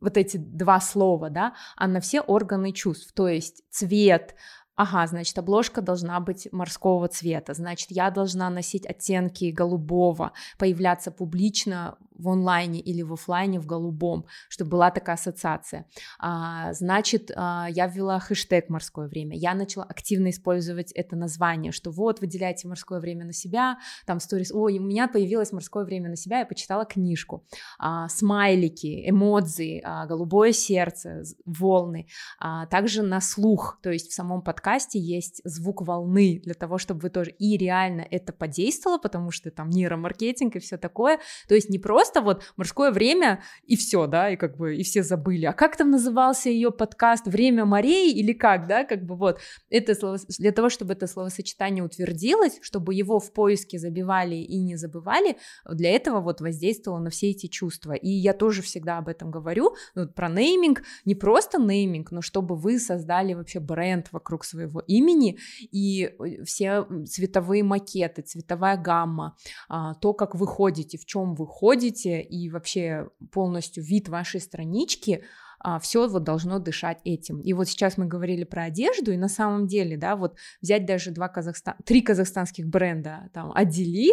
вот 0.00 0.16
эти 0.16 0.36
два 0.36 0.80
слова, 0.80 1.30
да, 1.30 1.54
а 1.76 1.88
на 1.88 2.00
все 2.00 2.20
органы 2.20 2.72
чувств, 2.72 3.12
то 3.14 3.28
есть 3.28 3.62
цвет, 3.70 4.34
ага, 4.78 5.06
значит, 5.08 5.36
обложка 5.36 5.82
должна 5.82 6.20
быть 6.20 6.48
морского 6.52 7.08
цвета, 7.08 7.52
значит, 7.52 7.90
я 7.90 8.10
должна 8.10 8.48
носить 8.48 8.86
оттенки 8.86 9.50
голубого, 9.50 10.32
появляться 10.56 11.10
публично 11.10 11.98
в 12.18 12.28
онлайне 12.28 12.80
или 12.80 13.02
в 13.02 13.12
офлайне 13.12 13.60
в 13.60 13.66
голубом, 13.66 14.26
чтобы 14.48 14.70
была 14.72 14.90
такая 14.90 15.14
ассоциация. 15.14 15.86
А, 16.18 16.72
значит, 16.72 17.30
а, 17.34 17.68
я 17.70 17.86
ввела 17.86 18.18
хэштег 18.18 18.68
«морское 18.68 19.08
время», 19.08 19.36
я 19.36 19.54
начала 19.54 19.84
активно 19.84 20.30
использовать 20.30 20.92
это 20.92 21.16
название, 21.16 21.72
что 21.72 21.90
вот, 21.90 22.20
выделяйте 22.20 22.68
морское 22.68 23.00
время 23.00 23.24
на 23.24 23.32
себя, 23.32 23.78
там 24.06 24.20
сторис, 24.20 24.52
ой, 24.52 24.78
у 24.78 24.82
меня 24.82 25.08
появилось 25.08 25.52
морское 25.52 25.84
время 25.84 26.10
на 26.10 26.16
себя, 26.16 26.40
я 26.40 26.46
почитала 26.46 26.84
книжку, 26.84 27.46
а, 27.78 28.08
смайлики, 28.08 29.08
эмодзи, 29.08 29.82
а, 29.84 30.06
голубое 30.06 30.52
сердце, 30.52 31.22
волны, 31.44 32.08
а, 32.38 32.66
также 32.66 33.02
на 33.02 33.20
слух, 33.20 33.78
то 33.82 33.90
есть 33.90 34.10
в 34.10 34.14
самом 34.14 34.42
подкасте 34.42 34.98
есть 34.98 35.40
звук 35.44 35.82
волны 35.82 36.40
для 36.44 36.54
того, 36.54 36.78
чтобы 36.78 37.00
вы 37.00 37.10
тоже 37.10 37.30
и 37.30 37.56
реально 37.56 38.06
это 38.10 38.32
подействовало, 38.32 38.98
потому 38.98 39.30
что 39.30 39.50
там 39.50 39.70
нейромаркетинг 39.70 40.56
и 40.56 40.58
все 40.58 40.76
такое, 40.76 41.20
то 41.46 41.54
есть 41.54 41.70
не 41.70 41.78
просто 41.78 42.07
просто 42.08 42.22
вот 42.22 42.42
морское 42.56 42.90
время 42.90 43.42
и 43.66 43.76
все, 43.76 44.06
да, 44.06 44.30
и 44.30 44.36
как 44.36 44.56
бы 44.56 44.76
и 44.76 44.82
все 44.82 45.02
забыли. 45.02 45.46
А 45.46 45.52
как 45.52 45.76
там 45.76 45.90
назывался 45.90 46.48
ее 46.48 46.70
подкаст 46.70 47.26
«Время 47.26 47.64
морей» 47.64 48.12
или 48.12 48.32
как, 48.32 48.66
да, 48.66 48.84
как 48.84 49.04
бы 49.04 49.14
вот 49.14 49.40
это 49.68 49.94
слово, 49.94 50.18
для 50.38 50.52
того, 50.52 50.70
чтобы 50.70 50.94
это 50.94 51.06
словосочетание 51.06 51.84
утвердилось, 51.84 52.58
чтобы 52.62 52.94
его 52.94 53.18
в 53.18 53.32
поиске 53.32 53.78
забивали 53.78 54.36
и 54.36 54.58
не 54.60 54.76
забывали, 54.76 55.36
для 55.70 55.90
этого 55.90 56.20
вот 56.20 56.40
воздействовало 56.40 57.00
на 57.00 57.10
все 57.10 57.30
эти 57.30 57.46
чувства. 57.46 57.92
И 57.92 58.08
я 58.08 58.32
тоже 58.32 58.62
всегда 58.62 58.98
об 58.98 59.08
этом 59.08 59.30
говорю, 59.30 59.74
ну, 59.94 60.08
про 60.08 60.28
нейминг, 60.28 60.82
не 61.04 61.14
просто 61.14 61.58
нейминг, 61.58 62.10
но 62.10 62.22
чтобы 62.22 62.56
вы 62.56 62.78
создали 62.78 63.34
вообще 63.34 63.60
бренд 63.60 64.08
вокруг 64.12 64.44
своего 64.44 64.80
имени 64.80 65.38
и 65.72 66.04
э, 66.04 66.44
все 66.44 66.86
цветовые 67.06 67.62
макеты, 67.62 68.22
цветовая 68.22 68.76
гамма, 68.76 69.36
а, 69.68 69.94
то, 69.94 70.14
как 70.14 70.34
вы 70.34 70.46
ходите, 70.46 70.96
в 70.96 71.04
чем 71.04 71.34
вы 71.34 71.46
ходите, 71.58 71.97
ходите 71.98 72.20
и 72.20 72.48
вообще 72.48 73.08
полностью 73.32 73.84
вид 73.84 74.08
вашей 74.08 74.40
странички, 74.40 75.22
а, 75.60 75.78
все 75.78 76.08
вот 76.08 76.22
должно 76.22 76.58
дышать 76.58 76.98
этим. 77.04 77.40
И 77.40 77.52
вот 77.52 77.68
сейчас 77.68 77.98
мы 77.98 78.06
говорили 78.06 78.44
про 78.44 78.64
одежду, 78.64 79.12
и 79.12 79.16
на 79.16 79.28
самом 79.28 79.66
деле, 79.66 79.96
да, 79.96 80.14
вот 80.14 80.36
взять 80.62 80.86
даже 80.86 81.10
два 81.10 81.28
Казахстан, 81.28 81.74
три 81.84 82.00
казахстанских 82.00 82.66
бренда, 82.68 83.28
там, 83.32 83.52
Адели, 83.54 84.10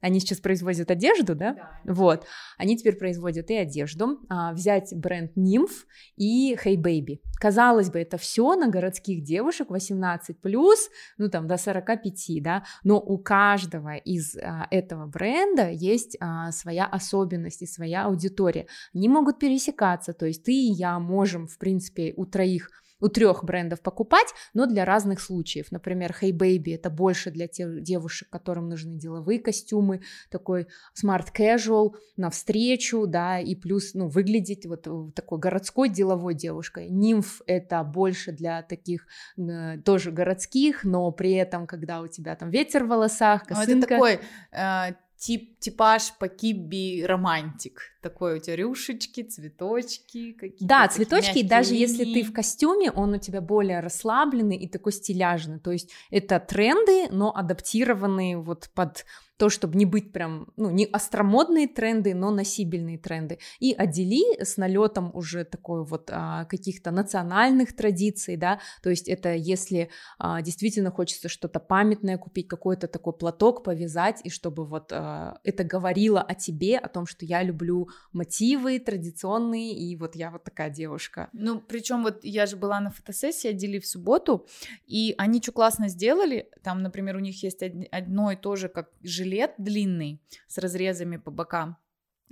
они 0.00 0.20
сейчас 0.20 0.38
производят 0.38 0.90
одежду, 0.90 1.34
да? 1.34 1.54
да 1.54 1.70
вот, 1.84 2.26
они 2.58 2.76
теперь 2.76 2.96
производят 2.96 3.50
и 3.50 3.56
одежду. 3.56 4.20
А, 4.28 4.52
взять 4.52 4.92
бренд 4.94 5.36
Nymph 5.36 5.86
и 6.16 6.54
Hey 6.54 6.76
Baby. 6.76 7.20
Казалось 7.40 7.90
бы, 7.90 8.00
это 8.00 8.18
все 8.18 8.54
на 8.54 8.68
городских 8.68 9.24
девушек 9.24 9.70
18 9.70 10.40
плюс, 10.40 10.90
ну 11.16 11.30
там 11.30 11.46
до 11.46 11.56
45, 11.56 12.42
да, 12.42 12.64
но 12.84 13.00
у 13.00 13.18
каждого 13.18 13.96
из 13.96 14.36
а, 14.36 14.66
этого 14.70 15.06
бренда 15.06 15.70
есть 15.70 16.16
а, 16.20 16.52
своя 16.52 16.86
особенность 16.86 17.62
и 17.62 17.66
своя 17.66 18.04
аудитория. 18.04 18.66
Они 18.94 19.08
могут 19.08 19.38
пересекаться, 19.38 20.12
то 20.12 20.26
есть 20.26 20.44
ты 20.44 20.52
и 20.52 20.72
я 20.72 20.98
можем, 20.98 21.46
в 21.46 21.58
принципе, 21.58 22.12
у 22.16 22.26
троих 22.26 22.70
у 23.04 23.08
трех 23.08 23.44
брендов 23.44 23.82
покупать, 23.82 24.28
но 24.54 24.64
для 24.64 24.86
разных 24.86 25.20
случаев. 25.20 25.70
Например, 25.70 26.16
Hey 26.22 26.32
Baby 26.32 26.74
это 26.74 26.88
больше 26.88 27.30
для 27.30 27.46
тех 27.46 27.82
девушек, 27.82 28.30
которым 28.30 28.70
нужны 28.70 28.96
деловые 28.96 29.38
костюмы, 29.38 30.00
такой 30.30 30.68
smart 30.98 31.26
casual 31.38 31.92
на 32.16 32.30
встречу, 32.30 33.06
да, 33.06 33.38
и 33.38 33.54
плюс, 33.54 33.92
ну, 33.92 34.08
выглядеть 34.08 34.64
вот 34.64 34.86
э, 34.86 35.10
такой 35.14 35.38
городской 35.38 35.90
деловой 35.90 36.34
девушкой. 36.34 36.88
Нимф 36.88 37.42
это 37.46 37.84
больше 37.84 38.32
для 38.32 38.62
таких 38.62 39.06
э, 39.36 39.76
тоже 39.84 40.10
городских, 40.10 40.82
но 40.84 41.12
при 41.12 41.32
этом, 41.32 41.66
когда 41.66 42.00
у 42.00 42.08
тебя 42.08 42.34
там 42.36 42.48
ветер 42.48 42.84
в 42.84 42.88
волосах, 42.88 43.44
косынка. 43.44 43.72
Ну, 43.74 43.78
это 43.78 43.86
такой 43.86 44.20
э, 44.52 44.94
тип, 45.18 45.58
типаж 45.58 46.12
по 46.18 46.28
кибби 46.28 47.04
романтик. 47.04 47.93
Такой 48.04 48.36
у 48.36 48.38
тебя 48.38 48.56
рюшечки, 48.56 49.22
цветочки 49.22 50.32
какие-то. 50.32 50.66
Да, 50.66 50.88
цветочки, 50.88 51.38
и 51.38 51.42
даже 51.42 51.74
если 51.74 52.04
ты 52.04 52.22
в 52.22 52.34
костюме, 52.34 52.90
он 52.90 53.14
у 53.14 53.18
тебя 53.18 53.40
более 53.40 53.80
расслабленный 53.80 54.58
и 54.58 54.68
такой 54.68 54.92
стиляжный. 54.92 55.58
То 55.58 55.72
есть 55.72 55.90
это 56.10 56.38
тренды, 56.38 57.08
но 57.10 57.34
адаптированные 57.34 58.36
вот 58.36 58.68
под 58.74 59.06
то, 59.36 59.48
чтобы 59.48 59.76
не 59.76 59.84
быть 59.84 60.12
прям, 60.12 60.46
ну, 60.56 60.70
не 60.70 60.84
остромодные 60.84 61.66
тренды, 61.66 62.14
но 62.14 62.30
носибельные 62.30 62.98
тренды. 62.98 63.38
И 63.58 63.72
отдели 63.72 64.40
с 64.42 64.56
налетом 64.56 65.10
уже 65.14 65.44
такой 65.44 65.84
вот 65.84 66.08
а, 66.12 66.44
каких-то 66.44 66.92
национальных 66.92 67.74
традиций, 67.74 68.36
да, 68.36 68.60
то 68.82 68.90
есть 68.90 69.08
это 69.08 69.34
если 69.34 69.90
а, 70.18 70.40
действительно 70.40 70.90
хочется 70.90 71.28
что-то 71.28 71.58
памятное 71.58 72.16
купить, 72.16 72.46
какой-то 72.46 72.86
такой 72.86 73.12
платок 73.12 73.64
повязать, 73.64 74.20
и 74.22 74.30
чтобы 74.30 74.64
вот 74.64 74.92
а, 74.92 75.38
это 75.42 75.64
говорило 75.64 76.22
о 76.22 76.34
тебе, 76.34 76.78
о 76.78 76.88
том, 76.88 77.06
что 77.06 77.24
я 77.24 77.42
люблю 77.42 77.88
мотивы 78.12 78.78
традиционные, 78.78 79.74
и 79.74 79.96
вот 79.96 80.16
я 80.16 80.30
вот 80.30 80.44
такая 80.44 80.70
девушка. 80.70 81.28
Ну, 81.32 81.60
причем 81.60 82.02
вот 82.02 82.24
я 82.24 82.46
же 82.46 82.56
была 82.56 82.80
на 82.80 82.90
фотосессии 82.90 83.48
отдели 83.48 83.78
в 83.78 83.86
субботу, 83.86 84.46
и 84.86 85.14
они 85.18 85.42
что 85.42 85.52
классно 85.52 85.88
сделали, 85.88 86.50
там, 86.62 86.82
например, 86.82 87.16
у 87.16 87.20
них 87.20 87.42
есть 87.42 87.62
одно 87.90 88.32
и 88.32 88.36
то 88.36 88.56
же, 88.56 88.68
как 88.68 88.90
жилет 89.02 89.54
длинный 89.58 90.20
с 90.46 90.58
разрезами 90.58 91.16
по 91.16 91.30
бокам. 91.30 91.76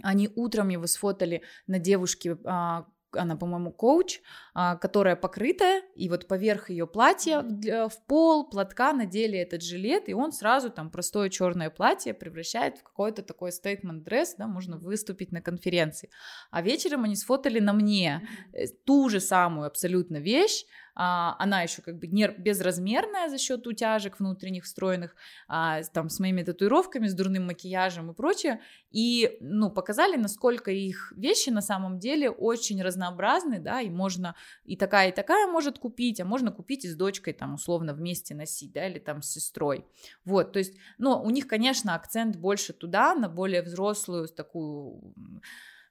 Они 0.02 0.30
утром 0.34 0.68
его 0.70 0.86
сфотали 0.86 1.42
на 1.66 1.78
девушке, 1.78 2.38
а, 2.44 2.86
она, 3.16 3.36
по-моему, 3.36 3.72
коуч, 3.72 4.20
а, 4.54 4.76
которая 4.76 5.16
покрытая, 5.16 5.82
и 5.94 6.08
вот 6.08 6.26
поверх 6.28 6.70
ее 6.70 6.86
платья 6.86 7.42
в 7.42 8.06
пол 8.06 8.48
платка 8.48 8.92
надели 8.92 9.38
этот 9.38 9.62
жилет, 9.62 10.08
и 10.08 10.14
он 10.14 10.32
сразу 10.32 10.70
там 10.70 10.90
простое 10.90 11.28
черное 11.28 11.70
платье 11.70 12.14
превращает 12.14 12.78
в 12.78 12.82
какой-то 12.82 13.22
такой 13.22 13.50
statement 13.50 14.02
дресс, 14.02 14.34
да, 14.36 14.46
можно 14.46 14.76
выступить 14.76 15.32
на 15.32 15.40
конференции. 15.40 16.10
А 16.50 16.62
вечером 16.62 17.04
они 17.04 17.16
сфотали 17.16 17.60
на 17.60 17.72
мне 17.72 18.28
э, 18.52 18.66
ту 18.84 19.08
же 19.08 19.20
самую 19.20 19.66
абсолютно 19.66 20.16
вещь, 20.16 20.64
а, 20.94 21.36
она 21.38 21.62
еще 21.62 21.82
как 21.82 21.98
бы 21.98 22.06
не, 22.06 22.28
безразмерная 22.28 23.28
за 23.28 23.38
счет 23.38 23.66
утяжек 23.66 24.18
внутренних 24.18 24.64
встроенных, 24.64 25.14
а, 25.48 25.82
там 25.92 26.08
с 26.08 26.20
моими 26.20 26.42
татуировками, 26.42 27.06
с 27.06 27.14
дурным 27.14 27.46
макияжем 27.46 28.10
и 28.10 28.14
прочее, 28.14 28.60
и, 28.90 29.38
ну, 29.40 29.70
показали, 29.70 30.16
насколько 30.16 30.70
их 30.70 31.12
вещи 31.16 31.50
на 31.50 31.62
самом 31.62 31.98
деле 31.98 32.30
очень 32.30 32.82
разнообразны, 32.82 33.58
да, 33.58 33.80
и 33.80 33.90
можно 33.90 34.34
и 34.64 34.76
такая, 34.76 35.08
и 35.10 35.14
такая 35.14 35.46
может 35.46 35.78
купить, 35.78 36.20
а 36.20 36.24
можно 36.24 36.52
купить 36.52 36.84
и 36.84 36.88
с 36.88 36.96
дочкой 36.96 37.32
там 37.32 37.54
условно 37.54 37.94
вместе 37.94 38.34
носить, 38.34 38.72
да, 38.72 38.86
или 38.86 38.98
там 38.98 39.22
с 39.22 39.30
сестрой, 39.30 39.86
вот, 40.24 40.52
то 40.52 40.58
есть, 40.58 40.76
ну, 40.98 41.20
у 41.22 41.30
них, 41.30 41.46
конечно, 41.46 41.94
акцент 41.94 42.36
больше 42.36 42.72
туда, 42.72 43.14
на 43.14 43.28
более 43.28 43.62
взрослую 43.62 44.28
такую 44.28 45.14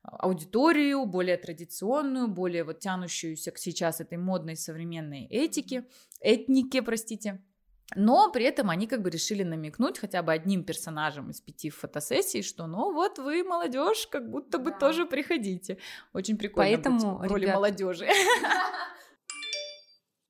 аудиторию, 0.03 1.05
более 1.05 1.37
традиционную, 1.37 2.27
более 2.27 2.63
вот 2.63 2.79
тянущуюся 2.79 3.51
к 3.51 3.57
сейчас 3.57 4.01
этой 4.01 4.17
модной 4.17 4.55
современной 4.55 5.25
этике, 5.25 5.85
этнике, 6.19 6.81
простите. 6.81 7.41
Но 7.95 8.31
при 8.31 8.45
этом 8.45 8.69
они 8.69 8.87
как 8.87 9.01
бы 9.01 9.09
решили 9.09 9.43
намекнуть 9.43 9.99
хотя 9.99 10.23
бы 10.23 10.31
одним 10.31 10.63
персонажем 10.63 11.29
из 11.29 11.41
пяти 11.41 11.69
фотосессий, 11.69 12.41
что 12.41 12.65
ну 12.65 12.93
вот 12.93 13.19
вы 13.19 13.43
молодежь, 13.43 14.07
как 14.07 14.29
будто 14.29 14.59
бы 14.59 14.71
да. 14.71 14.77
тоже 14.77 15.05
приходите. 15.05 15.77
Очень 16.13 16.37
прикольно 16.37 16.71
Поэтому, 16.71 17.19
быть 17.19 17.29
в 17.29 17.33
роли 17.33 17.43
ребят... 17.43 17.55
молодежи. 17.55 18.07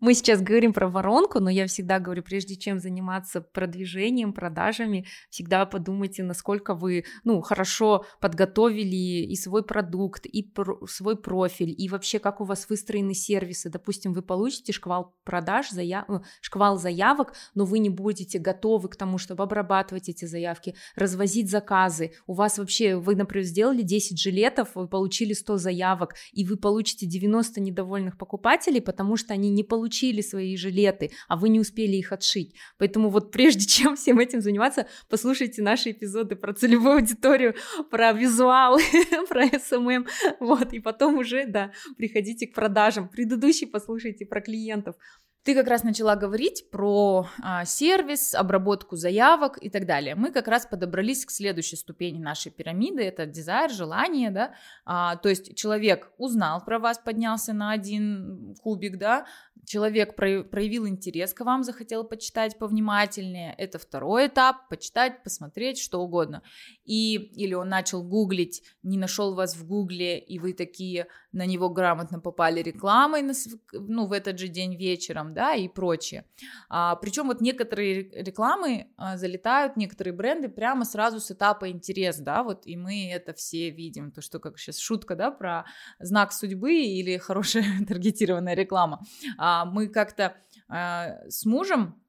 Мы 0.01 0.15
сейчас 0.15 0.41
говорим 0.41 0.73
про 0.73 0.89
воронку, 0.89 1.39
но 1.39 1.51
я 1.51 1.67
всегда 1.67 1.99
говорю, 1.99 2.23
прежде 2.23 2.55
чем 2.55 2.79
заниматься 2.79 3.39
продвижением, 3.39 4.33
продажами, 4.33 5.05
всегда 5.29 5.63
подумайте, 5.67 6.23
насколько 6.23 6.73
вы, 6.73 7.05
ну, 7.23 7.39
хорошо 7.41 8.03
подготовили 8.19 8.95
и 8.95 9.35
свой 9.35 9.63
продукт, 9.63 10.25
и 10.25 10.41
про- 10.41 10.87
свой 10.87 11.15
профиль, 11.15 11.75
и 11.77 11.87
вообще 11.87 12.17
как 12.17 12.41
у 12.41 12.45
вас 12.45 12.67
выстроены 12.67 13.13
сервисы. 13.13 13.69
Допустим, 13.69 14.13
вы 14.13 14.23
получите 14.23 14.73
шквал 14.73 15.15
продаж, 15.23 15.69
заяв... 15.69 16.09
Э, 16.09 16.21
шквал 16.41 16.79
заявок, 16.79 17.33
но 17.53 17.65
вы 17.65 17.77
не 17.77 17.89
будете 17.89 18.39
готовы 18.39 18.89
к 18.89 18.95
тому, 18.95 19.19
чтобы 19.19 19.43
обрабатывать 19.43 20.09
эти 20.09 20.25
заявки, 20.25 20.73
развозить 20.95 21.51
заказы. 21.51 22.13
У 22.25 22.33
вас 22.33 22.57
вообще, 22.57 22.95
вы, 22.95 23.15
например, 23.15 23.45
сделали 23.45 23.83
10 23.83 24.19
жилетов, 24.19 24.69
вы 24.73 24.87
получили 24.87 25.33
100 25.33 25.57
заявок, 25.57 26.15
и 26.31 26.43
вы 26.43 26.57
получите 26.57 27.05
90 27.05 27.61
недовольных 27.61 28.17
покупателей, 28.17 28.81
потому 28.81 29.15
что 29.15 29.35
они 29.35 29.51
не 29.51 29.63
получили 29.63 29.90
получили 29.91 30.21
свои 30.21 30.55
жилеты, 30.55 31.11
а 31.27 31.35
вы 31.35 31.49
не 31.49 31.59
успели 31.59 31.97
их 31.97 32.13
отшить. 32.13 32.55
Поэтому 32.77 33.09
вот 33.09 33.31
прежде 33.31 33.65
чем 33.67 33.95
всем 33.95 34.19
этим 34.19 34.41
заниматься, 34.41 34.87
послушайте 35.09 35.61
наши 35.61 35.91
эпизоды 35.91 36.35
про 36.35 36.53
целевую 36.53 36.95
аудиторию, 36.95 37.55
про 37.89 38.13
визуал, 38.13 38.77
про 39.29 39.47
SMM, 39.47 40.07
вот, 40.39 40.73
и 40.73 40.79
потом 40.79 41.17
уже, 41.17 41.45
да, 41.45 41.71
приходите 41.97 42.47
к 42.47 42.53
продажам. 42.53 43.09
Предыдущий 43.09 43.67
послушайте 43.67 44.25
про 44.25 44.39
клиентов. 44.41 44.95
Ты 45.43 45.55
как 45.55 45.67
раз 45.67 45.83
начала 45.83 46.15
говорить 46.15 46.69
про 46.69 47.27
а, 47.41 47.65
сервис, 47.65 48.35
обработку 48.35 48.95
заявок 48.95 49.57
и 49.59 49.71
так 49.71 49.87
далее. 49.87 50.13
Мы 50.13 50.31
как 50.31 50.47
раз 50.47 50.67
подобрались 50.67 51.25
к 51.25 51.31
следующей 51.31 51.77
ступени 51.77 52.19
нашей 52.19 52.51
пирамиды. 52.51 53.01
Это 53.01 53.25
дизайн, 53.25 53.71
желание, 53.71 54.29
да. 54.29 54.53
А, 54.85 55.15
то 55.15 55.29
есть 55.29 55.57
человек 55.57 56.11
узнал 56.19 56.63
про 56.63 56.77
вас, 56.77 56.99
поднялся 56.99 57.53
на 57.53 57.71
один 57.71 58.55
кубик, 58.61 58.99
да. 58.99 59.25
Человек 59.65 60.15
проявил 60.15 60.87
интерес 60.87 61.33
к 61.33 61.41
вам, 61.41 61.63
захотел 61.63 62.03
почитать 62.03 62.57
повнимательнее. 62.57 63.53
Это 63.57 63.79
второй 63.79 64.27
этап, 64.27 64.69
почитать, 64.69 65.23
посмотреть, 65.23 65.79
что 65.79 66.01
угодно. 66.01 66.41
И 66.85 67.15
или 67.15 67.53
он 67.53 67.69
начал 67.69 68.03
гуглить, 68.03 68.63
не 68.83 68.97
нашел 68.97 69.35
вас 69.35 69.55
в 69.55 69.65
гугле, 69.65 70.19
и 70.19 70.39
вы 70.39 70.53
такие 70.53 71.07
на 71.31 71.45
него 71.45 71.69
грамотно 71.69 72.19
попали 72.19 72.61
рекламой, 72.61 73.23
ну, 73.71 74.05
в 74.05 74.11
этот 74.11 74.37
же 74.37 74.47
день 74.47 74.75
вечером, 74.75 75.33
да, 75.33 75.53
и 75.53 75.67
прочее. 75.67 76.25
А, 76.69 76.95
причем 76.95 77.27
вот 77.27 77.41
некоторые 77.41 78.09
рекламы 78.23 78.87
а, 78.97 79.17
залетают, 79.17 79.77
некоторые 79.77 80.13
бренды 80.13 80.49
прямо 80.49 80.83
сразу 80.83 81.19
с 81.19 81.31
этапа 81.31 81.69
интерес, 81.69 82.17
да, 82.17 82.43
вот, 82.43 82.67
и 82.67 82.75
мы 82.75 83.09
это 83.09 83.33
все 83.33 83.69
видим, 83.69 84.11
то, 84.11 84.21
что 84.21 84.39
как 84.39 84.59
сейчас 84.59 84.77
шутка, 84.77 85.15
да, 85.15 85.31
про 85.31 85.65
знак 85.99 86.33
судьбы 86.33 86.73
или 86.73 87.17
хорошая 87.17 87.65
таргетированная 87.87 88.55
реклама. 88.55 89.01
А, 89.37 89.50
мы 89.65 89.87
как-то 89.87 90.35
а, 90.67 91.17
с 91.29 91.45
мужем 91.45 92.01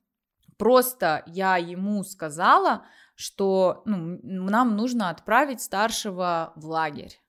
просто 0.59 1.22
я 1.26 1.57
ему 1.57 2.05
сказала, 2.05 2.84
что 3.14 3.82
ну, 3.84 4.18
нам 4.22 4.76
нужно 4.76 5.11
отправить 5.11 5.61
старшего 5.61 6.53
в 6.57 6.66
лагерь 6.66 7.22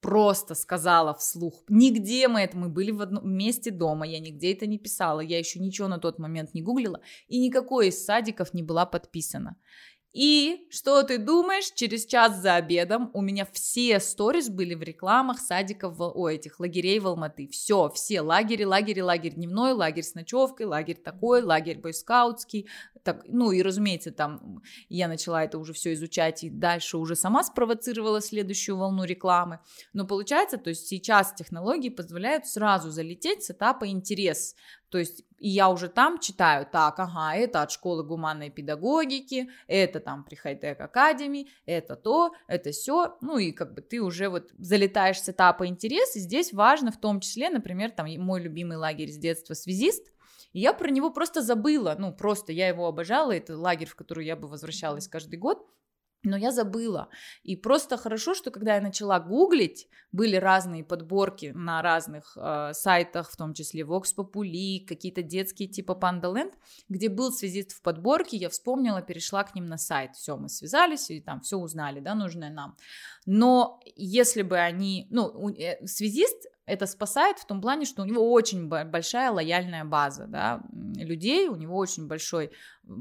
просто 0.00 0.54
сказала 0.54 1.14
вслух. 1.14 1.64
Нигде 1.68 2.28
мы 2.28 2.40
это, 2.40 2.56
мы 2.56 2.68
были 2.68 2.90
в 2.90 3.00
одном 3.00 3.30
месте 3.30 3.70
дома, 3.70 4.06
я 4.06 4.20
нигде 4.20 4.52
это 4.52 4.66
не 4.66 4.78
писала, 4.78 5.20
я 5.20 5.38
еще 5.38 5.58
ничего 5.58 5.88
на 5.88 5.98
тот 5.98 6.18
момент 6.18 6.54
не 6.54 6.62
гуглила, 6.62 7.00
и 7.26 7.40
никакой 7.40 7.88
из 7.88 8.04
садиков 8.04 8.54
не 8.54 8.62
была 8.62 8.86
подписана. 8.86 9.56
И 10.14 10.66
что 10.70 11.02
ты 11.02 11.18
думаешь, 11.18 11.70
через 11.74 12.06
час 12.06 12.40
за 12.40 12.54
обедом 12.54 13.10
у 13.12 13.20
меня 13.20 13.46
все 13.52 14.00
сторис 14.00 14.48
были 14.48 14.74
в 14.74 14.82
рекламах 14.82 15.38
садиков, 15.38 15.96
о, 15.98 16.28
этих 16.28 16.60
лагерей 16.60 16.98
в 16.98 17.06
Алматы. 17.06 17.46
Все, 17.48 17.90
все 17.90 18.22
лагеря, 18.22 18.66
лагерь, 18.66 19.02
лагерь 19.02 19.34
дневной, 19.34 19.72
лагерь 19.72 20.04
с 20.04 20.14
ночевкой, 20.14 20.66
лагерь 20.66 20.96
такой, 20.96 21.42
лагерь 21.42 21.78
бойскаутский. 21.78 22.68
Так, 23.02 23.22
ну 23.26 23.52
и, 23.52 23.62
разумеется, 23.62 24.10
там 24.10 24.62
я 24.88 25.08
начала 25.08 25.44
это 25.44 25.58
уже 25.58 25.72
все 25.72 25.92
изучать 25.92 26.42
и 26.42 26.50
дальше 26.50 26.96
уже 26.96 27.14
сама 27.14 27.44
спровоцировала 27.44 28.20
следующую 28.20 28.76
волну 28.76 29.04
рекламы. 29.04 29.60
Но 29.92 30.06
получается, 30.06 30.56
то 30.56 30.70
есть 30.70 30.86
сейчас 30.88 31.34
технологии 31.34 31.90
позволяют 31.90 32.46
сразу 32.46 32.90
залететь 32.90 33.44
с 33.44 33.50
этапа 33.50 33.88
интерес 33.88 34.56
То 34.90 34.98
есть 34.98 35.24
и 35.38 35.48
я 35.48 35.68
уже 35.70 35.88
там 35.88 36.18
читаю, 36.18 36.66
так, 36.70 36.98
ага, 36.98 37.34
это 37.34 37.62
от 37.62 37.70
школы 37.70 38.02
гуманной 38.02 38.50
педагогики, 38.50 39.50
это 39.66 40.00
там 40.00 40.24
при 40.24 40.34
Хайтек 40.34 40.80
Академии, 40.80 41.48
это 41.64 41.94
то, 41.94 42.32
это 42.48 42.72
все, 42.72 43.16
ну 43.20 43.38
и 43.38 43.52
как 43.52 43.74
бы 43.74 43.82
ты 43.82 44.00
уже 44.00 44.28
вот 44.28 44.50
залетаешь 44.58 45.20
с 45.20 45.28
этапа 45.28 45.66
интерес, 45.66 46.16
и 46.16 46.20
здесь 46.20 46.52
важно 46.52 46.90
в 46.90 46.98
том 46.98 47.20
числе, 47.20 47.50
например, 47.50 47.90
там 47.90 48.08
мой 48.18 48.40
любимый 48.40 48.76
лагерь 48.76 49.10
с 49.10 49.16
детства 49.16 49.54
«Связист», 49.54 50.12
и 50.52 50.60
я 50.60 50.72
про 50.72 50.90
него 50.90 51.10
просто 51.10 51.42
забыла, 51.42 51.94
ну 51.98 52.12
просто 52.12 52.52
я 52.52 52.68
его 52.68 52.86
обожала, 52.86 53.32
это 53.32 53.56
лагерь, 53.56 53.88
в 53.88 53.94
который 53.94 54.26
я 54.26 54.34
бы 54.34 54.48
возвращалась 54.48 55.06
каждый 55.06 55.38
год, 55.38 55.64
но 56.24 56.36
я 56.36 56.50
забыла. 56.50 57.08
И 57.42 57.56
просто 57.56 57.96
хорошо, 57.96 58.34
что 58.34 58.50
когда 58.50 58.74
я 58.74 58.80
начала 58.80 59.20
гуглить, 59.20 59.88
были 60.10 60.36
разные 60.36 60.84
подборки 60.84 61.52
на 61.54 61.82
разных 61.82 62.36
э, 62.36 62.72
сайтах, 62.72 63.30
в 63.30 63.36
том 63.36 63.54
числе 63.54 63.82
Vox 63.82 64.14
Populi, 64.16 64.84
какие-то 64.86 65.22
детские 65.22 65.68
типа 65.68 65.98
Pandaland, 66.00 66.52
где 66.88 67.08
был 67.08 67.30
связист 67.30 67.72
в 67.72 67.82
подборке, 67.82 68.36
я 68.36 68.48
вспомнила, 68.48 69.02
перешла 69.02 69.44
к 69.44 69.54
ним 69.54 69.66
на 69.66 69.78
сайт. 69.78 70.16
Все, 70.16 70.36
мы 70.36 70.48
связались 70.48 71.10
и 71.10 71.20
там 71.20 71.40
все 71.40 71.56
узнали, 71.56 72.00
да, 72.00 72.14
нужное 72.14 72.50
нам. 72.50 72.76
Но 73.26 73.80
если 73.96 74.42
бы 74.42 74.58
они, 74.58 75.06
ну, 75.10 75.50
э, 75.50 75.86
связист 75.86 76.46
это 76.68 76.86
спасает 76.86 77.38
в 77.38 77.46
том 77.46 77.60
плане, 77.62 77.86
что 77.86 78.02
у 78.02 78.04
него 78.04 78.30
очень 78.30 78.68
большая 78.68 79.30
лояльная 79.30 79.84
база 79.84 80.26
да, 80.26 80.60
людей, 80.96 81.48
у 81.48 81.56
него 81.56 81.76
очень 81.76 82.06
большой 82.06 82.52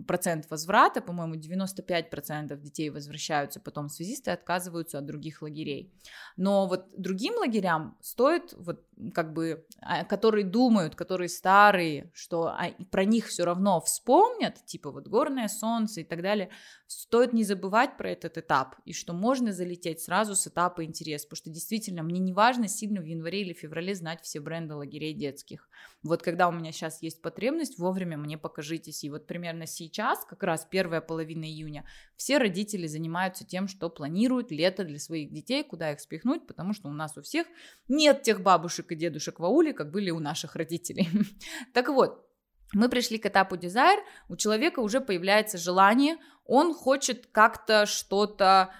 процент 0.07 0.49
возврата, 0.49 1.01
по-моему, 1.01 1.35
95% 1.35 2.59
детей 2.59 2.89
возвращаются 2.89 3.59
потом 3.59 3.89
связисты 3.89 4.31
отказываются 4.31 4.99
от 4.99 5.05
других 5.05 5.41
лагерей. 5.41 5.93
Но 6.35 6.67
вот 6.67 6.87
другим 6.97 7.35
лагерям 7.35 7.97
стоит, 8.01 8.53
вот 8.57 8.83
как 9.13 9.33
бы, 9.33 9.65
а, 9.81 10.03
которые 10.05 10.43
думают, 10.43 10.95
которые 10.95 11.29
старые, 11.29 12.11
что 12.13 12.47
а, 12.47 12.71
про 12.91 13.05
них 13.05 13.27
все 13.27 13.45
равно 13.45 13.79
вспомнят, 13.81 14.65
типа 14.65 14.91
вот 14.91 15.07
горное 15.07 15.47
солнце 15.47 16.01
и 16.01 16.03
так 16.03 16.21
далее, 16.21 16.49
стоит 16.87 17.33
не 17.33 17.43
забывать 17.43 17.97
про 17.97 18.11
этот 18.11 18.37
этап, 18.37 18.75
и 18.85 18.93
что 18.93 19.13
можно 19.13 19.51
залететь 19.51 20.01
сразу 20.01 20.35
с 20.35 20.47
этапа 20.47 20.83
интерес, 20.83 21.25
потому 21.25 21.37
что 21.37 21.49
действительно 21.49 22.03
мне 22.03 22.19
не 22.19 22.33
важно 22.33 22.67
сильно 22.67 23.01
в 23.01 23.05
январе 23.05 23.41
или 23.41 23.53
феврале 23.53 23.95
знать 23.95 24.21
все 24.21 24.39
бренды 24.39 24.75
лагерей 24.75 25.13
детских. 25.13 25.69
Вот 26.03 26.21
когда 26.21 26.47
у 26.47 26.51
меня 26.51 26.71
сейчас 26.71 27.01
есть 27.01 27.21
потребность, 27.21 27.79
вовремя 27.79 28.17
мне 28.17 28.37
покажитесь. 28.37 29.03
И 29.03 29.09
вот 29.09 29.25
примерно 29.25 29.65
сейчас, 29.65 30.25
как 30.25 30.43
раз 30.43 30.65
первая 30.69 31.01
половина 31.01 31.45
июня, 31.45 31.85
все 32.15 32.37
родители 32.37 32.87
занимаются 32.87 33.45
тем, 33.45 33.67
что 33.67 33.89
планируют 33.89 34.51
лето 34.51 34.83
для 34.83 34.99
своих 34.99 35.31
детей, 35.31 35.63
куда 35.63 35.91
их 35.91 35.99
спихнуть, 35.99 36.45
потому 36.45 36.73
что 36.73 36.89
у 36.89 36.93
нас 36.93 37.17
у 37.17 37.21
всех 37.21 37.47
нет 37.87 38.21
тех 38.21 38.41
бабушек 38.41 38.91
и 38.91 38.95
дедушек 38.95 39.39
в 39.39 39.45
ауле, 39.45 39.73
как 39.73 39.91
были 39.91 40.11
у 40.11 40.19
наших 40.19 40.55
родителей. 40.55 41.09
Так 41.73 41.89
вот, 41.89 42.27
мы 42.73 42.89
пришли 42.89 43.17
к 43.17 43.25
этапу 43.25 43.55
дизайр, 43.57 43.99
у 44.29 44.35
человека 44.35 44.79
уже 44.79 44.99
появляется 45.01 45.57
желание, 45.57 46.17
он 46.45 46.73
хочет 46.73 47.27
как-то 47.27 47.85
что-то 47.85 48.73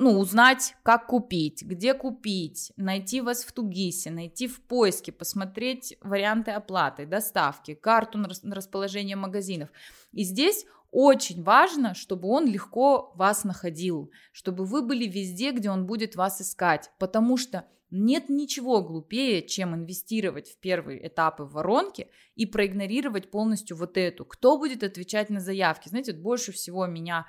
ну, 0.00 0.18
узнать, 0.18 0.76
как 0.82 1.08
купить, 1.08 1.62
где 1.62 1.92
купить, 1.92 2.72
найти 2.78 3.20
вас 3.20 3.44
в 3.44 3.52
Тугисе, 3.52 4.10
найти 4.10 4.48
в 4.48 4.62
поиске, 4.62 5.12
посмотреть 5.12 5.94
варианты 6.00 6.52
оплаты, 6.52 7.04
доставки, 7.04 7.74
карту 7.74 8.16
на 8.16 8.54
расположение 8.54 9.16
магазинов. 9.16 9.68
И 10.12 10.24
здесь 10.24 10.64
очень 10.90 11.42
важно, 11.42 11.92
чтобы 11.94 12.28
он 12.28 12.46
легко 12.46 13.12
вас 13.14 13.44
находил, 13.44 14.10
чтобы 14.32 14.64
вы 14.64 14.80
были 14.80 15.06
везде, 15.06 15.52
где 15.52 15.68
он 15.68 15.84
будет 15.86 16.16
вас 16.16 16.40
искать, 16.40 16.90
потому 16.98 17.36
что 17.36 17.66
нет 17.90 18.30
ничего 18.30 18.82
глупее, 18.82 19.46
чем 19.46 19.74
инвестировать 19.74 20.48
в 20.48 20.56
первые 20.60 21.06
этапы 21.08 21.42
в 21.42 21.52
воронке 21.52 22.08
и 22.36 22.46
проигнорировать 22.46 23.30
полностью 23.30 23.76
вот 23.76 23.98
эту. 23.98 24.24
Кто 24.24 24.56
будет 24.56 24.82
отвечать 24.82 25.28
на 25.28 25.40
заявки? 25.40 25.90
Знаете, 25.90 26.14
больше 26.14 26.52
всего 26.52 26.86
меня 26.86 27.26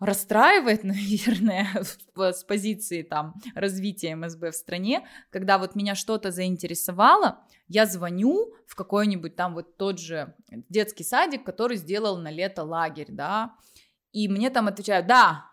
расстраивает, 0.00 0.82
наверное, 0.84 1.68
с 2.16 2.42
позиции 2.42 3.02
там 3.02 3.34
развития 3.54 4.16
МСБ 4.16 4.50
в 4.50 4.56
стране, 4.56 5.06
когда 5.30 5.58
вот 5.58 5.76
меня 5.76 5.94
что-то 5.94 6.32
заинтересовало, 6.32 7.44
я 7.68 7.86
звоню 7.86 8.54
в 8.66 8.74
какой-нибудь 8.74 9.36
там 9.36 9.54
вот 9.54 9.76
тот 9.76 10.00
же 10.00 10.34
детский 10.68 11.04
садик, 11.04 11.44
который 11.44 11.76
сделал 11.76 12.18
на 12.18 12.30
лето 12.30 12.64
лагерь, 12.64 13.10
да, 13.10 13.54
и 14.12 14.26
мне 14.26 14.50
там 14.50 14.66
отвечают, 14.66 15.06
да, 15.06 15.50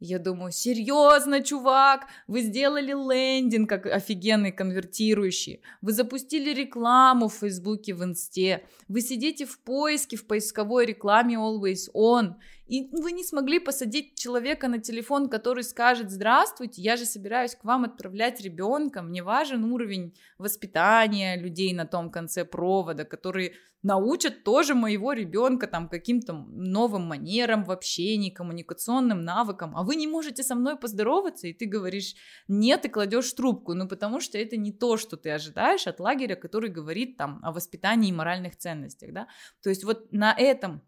я 0.00 0.18
думаю, 0.18 0.52
серьезно, 0.52 1.42
чувак, 1.42 2.08
вы 2.26 2.42
сделали 2.42 2.92
лендинг 2.92 3.68
как 3.68 3.86
офигенный 3.86 4.52
конвертирующий, 4.52 5.62
вы 5.80 5.92
запустили 5.92 6.52
рекламу 6.52 7.28
в 7.28 7.34
Фейсбуке, 7.34 7.94
в 7.94 8.04
Инсте, 8.04 8.66
вы 8.88 9.00
сидите 9.00 9.46
в 9.46 9.58
поиске, 9.60 10.16
в 10.16 10.26
поисковой 10.26 10.86
рекламе 10.86 11.36
Always 11.36 11.90
On, 11.94 12.34
и 12.66 12.88
вы 12.92 13.12
не 13.12 13.24
смогли 13.24 13.58
посадить 13.58 14.18
человека 14.18 14.68
на 14.68 14.78
телефон, 14.78 15.28
который 15.28 15.64
скажет, 15.64 16.10
здравствуйте, 16.10 16.80
я 16.80 16.96
же 16.96 17.04
собираюсь 17.04 17.54
к 17.54 17.64
вам 17.64 17.84
отправлять 17.84 18.40
ребенка, 18.40 19.02
мне 19.02 19.22
важен 19.22 19.64
уровень 19.64 20.16
воспитания 20.38 21.36
людей 21.36 21.74
на 21.74 21.86
том 21.86 22.10
конце 22.10 22.44
провода, 22.44 23.04
которые 23.04 23.52
научат 23.84 24.44
тоже 24.44 24.74
моего 24.74 25.12
ребенка 25.12 25.66
там 25.66 25.88
каким-то 25.88 26.32
новым 26.32 27.02
манерам 27.02 27.64
в 27.64 27.70
общении, 27.70 28.30
коммуникационным 28.30 29.22
навыкам, 29.22 29.76
а 29.76 29.82
вы 29.82 29.96
не 29.96 30.06
можете 30.06 30.42
со 30.42 30.54
мной 30.54 30.76
поздороваться, 30.76 31.46
и 31.46 31.52
ты 31.52 31.66
говоришь 31.66 32.14
нет 32.48 32.86
и 32.86 32.88
кладешь 32.88 33.30
трубку, 33.34 33.74
ну 33.74 33.86
потому 33.86 34.20
что 34.20 34.38
это 34.38 34.56
не 34.56 34.72
то, 34.72 34.96
что 34.96 35.18
ты 35.18 35.30
ожидаешь 35.30 35.86
от 35.86 36.00
лагеря, 36.00 36.34
который 36.34 36.70
говорит 36.70 37.18
там 37.18 37.40
о 37.42 37.52
воспитании 37.52 38.08
и 38.08 38.12
моральных 38.12 38.56
ценностях, 38.56 39.12
да, 39.12 39.28
то 39.62 39.68
есть 39.68 39.84
вот 39.84 40.10
на 40.12 40.32
этом, 40.32 40.80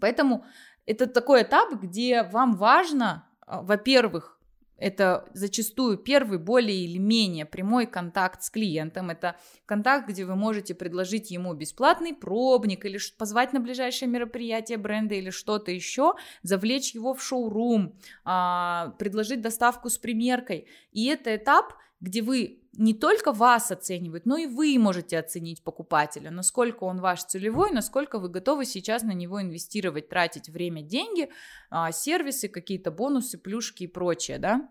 поэтому 0.00 0.44
это 0.86 1.06
такой 1.06 1.42
этап, 1.42 1.72
где 1.74 2.22
вам 2.22 2.56
важно, 2.56 3.28
а, 3.40 3.62
во-первых, 3.62 4.36
это 4.78 5.26
зачастую 5.32 5.96
первый 5.96 6.38
более 6.38 6.84
или 6.84 6.98
менее 6.98 7.46
прямой 7.46 7.86
контакт 7.86 8.42
с 8.42 8.50
клиентом. 8.50 9.08
Это 9.08 9.36
контакт, 9.64 10.08
где 10.08 10.24
вы 10.26 10.36
можете 10.36 10.74
предложить 10.74 11.30
ему 11.30 11.54
бесплатный 11.54 12.14
пробник 12.14 12.84
или 12.84 12.98
позвать 13.18 13.52
на 13.54 13.60
ближайшее 13.60 14.08
мероприятие 14.08 14.76
бренда 14.76 15.14
или 15.14 15.30
что-то 15.30 15.70
еще, 15.70 16.14
завлечь 16.42 16.94
его 16.94 17.14
в 17.14 17.22
шоурум, 17.22 17.98
а, 18.24 18.94
предложить 18.98 19.40
доставку 19.40 19.88
с 19.88 19.96
примеркой. 19.96 20.68
И 20.92 21.06
это 21.06 21.34
этап, 21.34 21.72
где 22.00 22.20
вы 22.20 22.60
не 22.78 22.94
только 22.94 23.32
вас 23.32 23.70
оценивают, 23.70 24.26
но 24.26 24.36
и 24.36 24.46
вы 24.46 24.78
можете 24.78 25.18
оценить 25.18 25.62
покупателя, 25.62 26.30
насколько 26.30 26.84
он 26.84 27.00
ваш 27.00 27.24
целевой, 27.24 27.70
насколько 27.70 28.18
вы 28.18 28.28
готовы 28.28 28.64
сейчас 28.64 29.02
на 29.02 29.12
него 29.12 29.40
инвестировать, 29.40 30.08
тратить 30.08 30.48
время, 30.48 30.82
деньги, 30.82 31.30
а, 31.70 31.92
сервисы, 31.92 32.48
какие-то 32.48 32.90
бонусы, 32.90 33.38
плюшки 33.38 33.84
и 33.84 33.88
прочее, 33.88 34.38
да. 34.38 34.68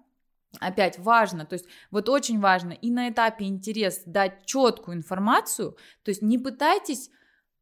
Опять 0.60 0.97
важно, 0.99 1.45
то 1.45 1.53
есть 1.53 1.66
вот 1.91 2.08
очень 2.08 2.39
важно 2.39 2.72
и 2.72 2.89
на 2.89 3.10
этапе 3.10 3.45
интерес 3.45 4.03
дать 4.06 4.45
четкую 4.45 4.97
информацию, 4.97 5.78
то 6.03 6.10
есть 6.10 6.22
не 6.22 6.38
пытайтесь 6.38 7.10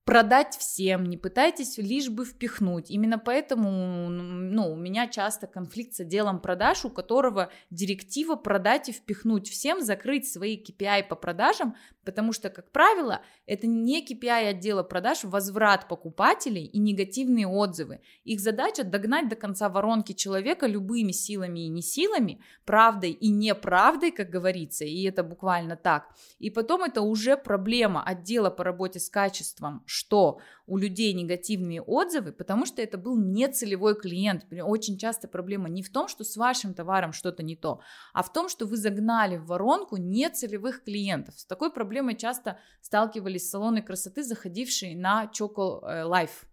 продать 0.05 0.57
всем, 0.57 1.05
не 1.05 1.17
пытайтесь 1.17 1.77
лишь 1.77 2.09
бы 2.09 2.25
впихнуть. 2.25 2.91
Именно 2.91 3.19
поэтому 3.19 4.09
ну, 4.09 4.73
у 4.73 4.75
меня 4.75 5.07
часто 5.07 5.47
конфликт 5.47 5.95
с 5.95 6.01
отделом 6.01 6.41
продаж, 6.41 6.83
у 6.83 6.89
которого 6.89 7.51
директива 7.69 8.35
продать 8.35 8.89
и 8.89 8.91
впихнуть 8.91 9.49
всем, 9.49 9.81
закрыть 9.81 10.29
свои 10.29 10.61
KPI 10.61 11.07
по 11.07 11.15
продажам, 11.15 11.75
потому 12.03 12.33
что, 12.33 12.49
как 12.49 12.71
правило, 12.71 13.21
это 13.45 13.65
не 13.65 14.05
KPI 14.05 14.49
отдела 14.49 14.83
продаж, 14.83 15.23
возврат 15.23 15.87
покупателей 15.87 16.65
и 16.65 16.79
негативные 16.79 17.47
отзывы. 17.47 18.01
Их 18.25 18.41
задача 18.41 18.83
догнать 18.83 19.29
до 19.29 19.37
конца 19.37 19.69
воронки 19.69 20.11
человека 20.11 20.67
любыми 20.67 21.13
силами 21.13 21.61
и 21.61 21.69
не 21.69 21.81
силами, 21.81 22.41
правдой 22.65 23.11
и 23.11 23.29
неправдой, 23.29 24.11
как 24.11 24.29
говорится, 24.29 24.83
и 24.83 25.03
это 25.03 25.23
буквально 25.23 25.77
так. 25.77 26.09
И 26.39 26.49
потом 26.49 26.83
это 26.83 27.01
уже 27.01 27.37
проблема 27.37 28.03
отдела 28.03 28.49
по 28.49 28.65
работе 28.65 28.99
с 28.99 29.09
качеством, 29.09 29.81
что 29.93 30.39
у 30.65 30.77
людей 30.77 31.13
негативные 31.13 31.79
отзывы, 31.79 32.31
потому 32.31 32.65
что 32.65 32.81
это 32.81 32.97
был 32.97 33.15
не 33.15 33.47
целевой 33.47 33.95
клиент. 33.95 34.43
Очень 34.51 34.97
часто 34.97 35.27
проблема 35.27 35.69
не 35.69 35.83
в 35.83 35.91
том, 35.91 36.07
что 36.07 36.23
с 36.23 36.35
вашим 36.35 36.73
товаром 36.73 37.13
что-то 37.13 37.43
не 37.43 37.55
то, 37.55 37.79
а 38.11 38.23
в 38.23 38.33
том, 38.33 38.49
что 38.49 38.65
вы 38.65 38.75
загнали 38.75 39.37
в 39.37 39.45
воронку 39.45 39.97
нецелевых 39.97 40.83
клиентов. 40.83 41.39
С 41.39 41.45
такой 41.45 41.71
проблемой 41.71 42.15
часто 42.15 42.57
сталкивались 42.81 43.49
салоны 43.49 43.83
красоты, 43.83 44.23
заходившие 44.23 44.97
на 44.97 45.29
Choco 45.31 45.81
э, 45.83 46.03
Life 46.05 46.47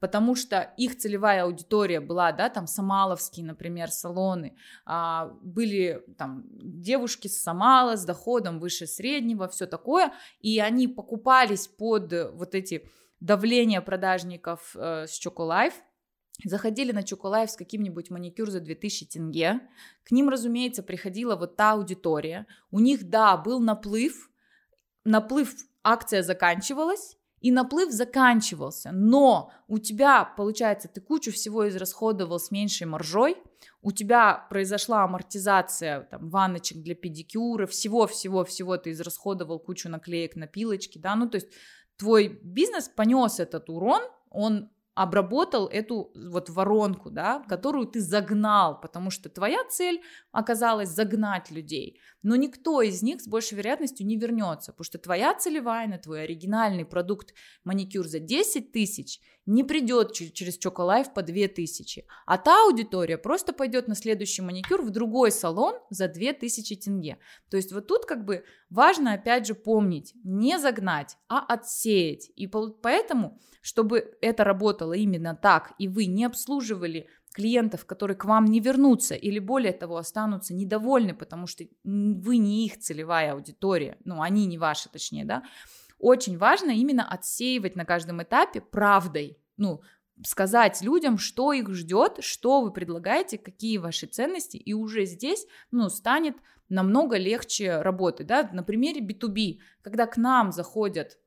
потому 0.00 0.34
что 0.34 0.72
их 0.76 0.98
целевая 0.98 1.44
аудитория 1.44 2.00
была, 2.00 2.32
да, 2.32 2.48
там 2.48 2.66
самаловские, 2.66 3.46
например, 3.46 3.90
салоны, 3.90 4.56
а, 4.84 5.26
были 5.42 6.02
там 6.18 6.44
девушки 6.50 7.28
с 7.28 7.42
Самала, 7.42 7.96
с 7.96 8.04
доходом 8.04 8.58
выше 8.58 8.86
среднего, 8.86 9.48
все 9.48 9.66
такое, 9.66 10.12
и 10.40 10.58
они 10.58 10.88
покупались 10.88 11.68
под 11.68 12.12
вот 12.32 12.54
эти 12.54 12.88
давления 13.20 13.80
продажников 13.82 14.74
э, 14.74 15.06
с 15.06 15.12
Чоколайф, 15.18 15.74
заходили 16.44 16.92
на 16.92 17.02
Чоколайф 17.02 17.50
с 17.50 17.56
каким-нибудь 17.56 18.10
маникюр 18.10 18.50
за 18.50 18.60
2000 18.60 19.06
тенге, 19.06 19.60
к 20.04 20.10
ним, 20.10 20.28
разумеется, 20.30 20.82
приходила 20.82 21.36
вот 21.36 21.56
та 21.56 21.72
аудитория, 21.72 22.46
у 22.70 22.80
них, 22.80 23.08
да, 23.08 23.36
был 23.36 23.60
наплыв, 23.60 24.30
наплыв, 25.04 25.54
акция 25.82 26.22
заканчивалась, 26.22 27.16
и 27.40 27.50
наплыв 27.50 27.90
заканчивался, 27.90 28.92
но 28.92 29.50
у 29.66 29.78
тебя, 29.78 30.24
получается, 30.24 30.88
ты 30.88 31.00
кучу 31.00 31.32
всего 31.32 31.68
израсходовал 31.68 32.38
с 32.38 32.50
меньшей 32.50 32.86
маржой, 32.86 33.36
у 33.82 33.92
тебя 33.92 34.46
произошла 34.50 35.04
амортизация 35.04 36.02
там, 36.10 36.28
ванночек 36.28 36.82
для 36.82 36.94
педикюра, 36.94 37.66
всего-всего-всего 37.66 38.76
ты 38.76 38.90
израсходовал 38.90 39.58
кучу 39.58 39.88
наклеек 39.88 40.36
на 40.36 40.46
пилочки, 40.46 40.98
да, 40.98 41.16
ну 41.16 41.28
то 41.28 41.36
есть 41.36 41.48
твой 41.96 42.40
бизнес 42.42 42.88
понес 42.88 43.40
этот 43.40 43.70
урон, 43.70 44.02
он 44.30 44.70
обработал 44.94 45.66
эту 45.66 46.12
вот 46.14 46.50
воронку, 46.50 47.10
да, 47.10 47.42
которую 47.48 47.86
ты 47.86 48.00
загнал, 48.00 48.78
потому 48.80 49.10
что 49.10 49.30
твоя 49.30 49.64
цель 49.70 50.02
оказалась 50.30 50.90
загнать 50.90 51.50
людей, 51.50 52.00
но 52.22 52.36
никто 52.36 52.82
из 52.82 53.02
них 53.02 53.20
с 53.20 53.26
большей 53.26 53.56
вероятностью 53.56 54.06
не 54.06 54.16
вернется, 54.16 54.72
потому 54.72 54.84
что 54.84 54.98
твоя 54.98 55.34
целевая 55.34 55.88
на 55.88 55.98
твой 55.98 56.24
оригинальный 56.24 56.84
продукт 56.84 57.34
маникюр 57.64 58.06
за 58.06 58.18
10 58.18 58.72
тысяч 58.72 59.20
не 59.46 59.64
придет 59.64 60.12
через 60.12 60.58
Чоколайф 60.58 61.12
по 61.12 61.22
2000, 61.22 62.04
а 62.26 62.38
та 62.38 62.66
аудитория 62.66 63.18
просто 63.18 63.52
пойдет 63.52 63.88
на 63.88 63.94
следующий 63.94 64.42
маникюр 64.42 64.82
в 64.82 64.90
другой 64.90 65.32
салон 65.32 65.74
за 65.88 66.08
2000 66.08 66.76
тенге. 66.76 67.18
То 67.50 67.56
есть 67.56 67.72
вот 67.72 67.86
тут 67.88 68.04
как 68.04 68.24
бы 68.24 68.44
важно 68.68 69.14
опять 69.14 69.46
же 69.46 69.54
помнить, 69.54 70.12
не 70.22 70.58
загнать, 70.58 71.16
а 71.28 71.40
отсеять. 71.40 72.30
И 72.36 72.46
поэтому, 72.46 73.40
чтобы 73.60 74.16
это 74.20 74.44
работало 74.44 74.92
именно 74.92 75.34
так, 75.34 75.72
и 75.78 75.88
вы 75.88 76.04
не 76.06 76.24
обслуживали 76.24 77.08
клиентов, 77.32 77.84
которые 77.86 78.16
к 78.16 78.24
вам 78.24 78.46
не 78.46 78.60
вернутся 78.60 79.14
или 79.14 79.38
более 79.38 79.72
того 79.72 79.96
останутся 79.96 80.54
недовольны, 80.54 81.14
потому 81.14 81.46
что 81.46 81.64
вы 81.84 82.36
не 82.36 82.66
их 82.66 82.78
целевая 82.78 83.32
аудитория, 83.32 83.98
ну 84.04 84.20
они 84.20 84.46
не 84.46 84.58
ваши 84.58 84.88
точнее, 84.88 85.24
да, 85.24 85.42
очень 85.98 86.38
важно 86.38 86.70
именно 86.70 87.06
отсеивать 87.06 87.76
на 87.76 87.84
каждом 87.84 88.22
этапе 88.22 88.60
правдой, 88.60 89.38
ну, 89.56 89.82
сказать 90.24 90.80
людям, 90.82 91.18
что 91.18 91.52
их 91.52 91.70
ждет, 91.70 92.18
что 92.20 92.62
вы 92.62 92.72
предлагаете, 92.72 93.38
какие 93.38 93.78
ваши 93.78 94.06
ценности, 94.06 94.56
и 94.56 94.72
уже 94.72 95.04
здесь, 95.04 95.46
ну, 95.70 95.88
станет 95.88 96.36
намного 96.68 97.16
легче 97.16 97.80
работать, 97.80 98.26
да, 98.26 98.48
на 98.52 98.62
примере 98.62 99.00
B2B, 99.00 99.58
когда 99.82 100.06
к 100.06 100.16
нам 100.16 100.52
заходят 100.52 101.18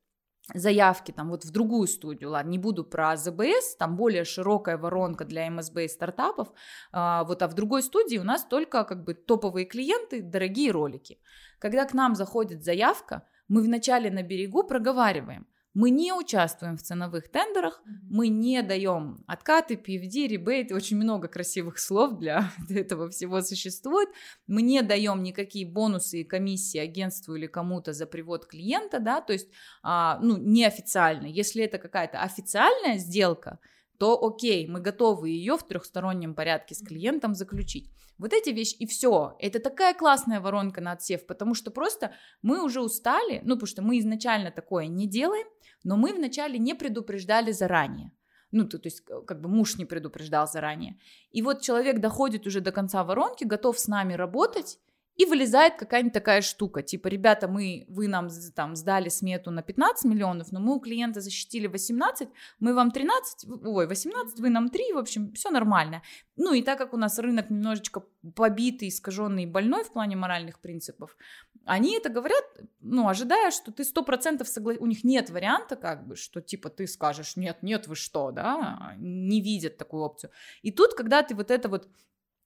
заявки 0.54 1.12
там 1.12 1.30
вот 1.30 1.46
в 1.46 1.52
другую 1.52 1.88
студию, 1.88 2.32
ладно, 2.32 2.50
не 2.50 2.58
буду 2.58 2.84
про 2.84 3.16
ЗБС, 3.16 3.76
там 3.78 3.96
более 3.96 4.26
широкая 4.26 4.78
воронка 4.78 5.26
для 5.26 5.50
МСБ 5.50 5.86
и 5.86 5.88
стартапов, 5.88 6.52
а, 6.92 7.24
вот, 7.24 7.42
а 7.42 7.48
в 7.48 7.54
другой 7.54 7.84
студии 7.84 8.18
у 8.18 8.24
нас 8.24 8.44
только 8.46 8.84
как 8.84 9.04
бы 9.04 9.14
топовые 9.14 9.66
клиенты, 9.66 10.22
дорогие 10.22 10.72
ролики. 10.72 11.20
Когда 11.60 11.86
к 11.86 11.94
нам 11.94 12.16
заходит 12.16 12.64
заявка, 12.64 13.24
мы 13.48 13.62
вначале 13.62 14.12
на 14.12 14.24
берегу 14.24 14.64
проговариваем, 14.64 15.48
мы 15.74 15.90
не 15.90 16.14
участвуем 16.14 16.78
в 16.78 16.84
ценовых 16.84 17.30
тендерах, 17.30 17.82
мы 18.10 18.28
не 18.28 18.62
даем 18.62 19.24
откаты, 19.28 19.74
PFD, 19.76 20.28
ребейты, 20.28 20.76
очень 20.76 20.98
много 20.98 21.28
красивых 21.28 21.80
слов 21.80 22.20
для 22.20 22.52
этого 22.70 23.10
всего 23.10 23.42
существует. 23.42 24.10
Мы 24.46 24.62
не 24.62 24.82
даем 24.84 25.24
никакие 25.24 25.66
бонусы 25.66 26.22
и 26.22 26.24
комиссии 26.24 26.78
агентству 26.78 27.36
или 27.36 27.48
кому-то 27.48 27.94
за 27.94 28.06
привод 28.06 28.46
клиента, 28.46 29.00
да, 29.00 29.22
то 29.22 29.34
есть, 29.34 29.50
а, 29.82 30.20
ну, 30.22 30.38
неофициально. 30.38 31.26
Если 31.26 31.64
это 31.64 31.80
какая-то 31.80 32.22
официальная 32.22 32.98
сделка, 32.98 33.60
то 33.98 34.24
окей, 34.24 34.68
мы 34.68 34.80
готовы 34.80 35.30
ее 35.30 35.58
в 35.58 35.64
трехстороннем 35.64 36.36
порядке 36.36 36.76
с 36.76 36.84
клиентом 36.84 37.34
заключить. 37.34 37.90
Вот 38.18 38.32
эти 38.32 38.52
вещи, 38.52 38.76
и 38.76 38.86
все. 38.86 39.36
Это 39.40 39.60
такая 39.60 39.94
классная 39.94 40.40
воронка 40.40 40.82
на 40.82 40.92
отсев, 40.92 41.26
потому 41.26 41.56
что 41.56 41.72
просто 41.72 42.14
мы 42.42 42.64
уже 42.64 42.82
устали, 42.82 43.42
ну, 43.44 43.56
потому 43.56 43.68
что 43.68 43.82
мы 43.82 44.00
изначально 44.00 44.52
такое 44.52 44.88
не 44.88 45.08
делаем, 45.08 45.48
но 45.84 45.98
мы 45.98 46.14
вначале 46.14 46.60
не 46.60 46.74
предупреждали 46.74 47.52
заранее. 47.52 48.12
Ну, 48.52 48.66
то, 48.66 48.78
то 48.78 48.88
есть, 48.88 49.04
как 49.26 49.42
бы 49.42 49.50
муж 49.50 49.78
не 49.78 49.86
предупреждал 49.86 50.48
заранее. 50.48 51.00
И 51.32 51.42
вот 51.42 51.62
человек 51.62 52.00
доходит 52.00 52.46
уже 52.46 52.62
до 52.62 52.72
конца 52.72 53.04
воронки, 53.04 53.44
готов 53.44 53.80
с 53.80 53.88
нами 53.88 54.14
работать, 54.14 54.80
и 55.16 55.26
вылезает 55.26 55.76
какая-нибудь 55.76 56.14
такая 56.14 56.42
штука, 56.42 56.82
типа, 56.82 57.08
ребята, 57.08 57.48
мы, 57.48 57.86
вы 57.88 58.08
нам 58.08 58.30
там 58.56 58.76
сдали 58.76 59.10
смету 59.10 59.52
на 59.52 59.62
15 59.62 60.06
миллионов, 60.06 60.52
но 60.52 60.60
мы 60.60 60.76
у 60.76 60.80
клиента 60.80 61.22
защитили 61.22 61.68
18, 61.68 62.30
мы 62.60 62.74
вам 62.74 62.92
13, 62.92 63.48
ой, 63.64 63.88
18, 63.88 64.40
вы 64.40 64.50
нам 64.50 64.70
3, 64.70 64.94
в 64.94 64.98
общем, 64.98 65.32
все 65.34 65.52
нормально. 65.52 66.02
Ну 66.36 66.54
и 66.54 66.64
так 66.64 66.80
как 66.80 66.94
у 66.94 66.98
нас 66.98 67.20
рынок 67.20 67.52
немножечко 67.52 68.04
побитый, 68.36 68.88
искаженный 68.88 69.44
и 69.44 69.48
больной 69.48 69.84
в 69.84 69.92
плане 69.92 70.16
моральных 70.16 70.60
принципов, 70.60 71.16
они 71.66 71.96
это 71.96 72.10
говорят, 72.10 72.44
ну, 72.82 73.08
ожидая, 73.08 73.52
что 73.52 73.72
ты 73.72 73.84
100% 73.84 74.44
согласен, 74.46 74.82
у 74.82 74.86
них 74.86 75.04
нет 75.04 75.30
варианта, 75.30 75.76
как 75.76 76.06
бы, 76.08 76.16
что 76.16 76.42
типа 76.42 76.70
ты 76.70 76.88
скажешь, 76.88 77.36
нет, 77.36 77.60
нет, 77.62 77.88
вы 77.88 77.96
что, 77.96 78.32
да, 78.32 78.96
не 78.98 79.42
видят 79.42 79.78
такую 79.78 80.04
опцию. 80.04 80.32
И 80.62 80.72
тут, 80.72 80.94
когда 80.94 81.24
ты 81.24 81.36
вот 81.36 81.52
это 81.52 81.70
вот 81.70 81.88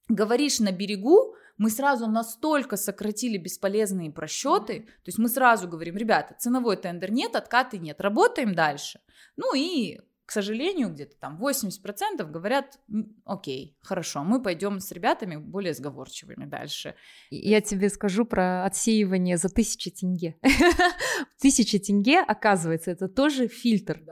говоришь 0.08 0.60
на 0.60 0.72
берегу, 0.72 1.34
мы 1.56 1.70
сразу 1.70 2.06
настолько 2.06 2.76
сократили 2.76 3.36
бесполезные 3.36 4.12
просчеты, 4.12 4.80
то 4.82 5.06
есть 5.06 5.18
мы 5.18 5.28
сразу 5.28 5.68
говорим, 5.68 5.96
ребята, 5.96 6.36
ценовой 6.38 6.76
тендер 6.76 7.10
нет, 7.10 7.34
откаты 7.34 7.78
нет, 7.78 8.00
работаем 8.00 8.54
дальше. 8.54 9.00
Ну 9.36 9.54
и 9.54 10.00
к 10.28 10.32
сожалению, 10.32 10.90
где-то 10.90 11.16
там 11.16 11.42
80% 11.42 12.30
говорят, 12.30 12.78
окей, 13.24 13.78
хорошо, 13.80 14.22
мы 14.24 14.42
пойдем 14.42 14.78
с 14.78 14.92
ребятами 14.92 15.36
более 15.36 15.72
сговорчивыми 15.72 16.44
дальше. 16.44 16.94
Я 17.30 17.62
тебе 17.62 17.88
скажу 17.88 18.26
про 18.26 18.66
отсеивание 18.66 19.38
за 19.38 19.48
тысячи 19.48 19.90
тенге. 19.90 20.36
Тысяча 21.40 21.78
тенге, 21.78 22.20
оказывается, 22.20 22.90
это 22.90 23.08
тоже 23.08 23.48
фильтр. 23.48 24.02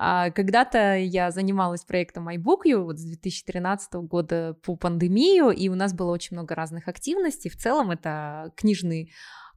А, 0.00 0.32
когда-то 0.32 0.96
я 0.96 1.30
занималась 1.30 1.84
проектом 1.84 2.28
iBookU 2.28 2.78
вот 2.78 2.98
с 2.98 3.04
2013 3.04 3.92
года 3.94 4.56
по 4.64 4.74
пандемию, 4.74 5.50
и 5.50 5.68
у 5.68 5.76
нас 5.76 5.94
было 5.94 6.10
очень 6.10 6.36
много 6.36 6.56
разных 6.56 6.88
активностей. 6.88 7.50
В 7.50 7.56
целом 7.56 7.92
это 7.92 8.52
книжный 8.56 9.12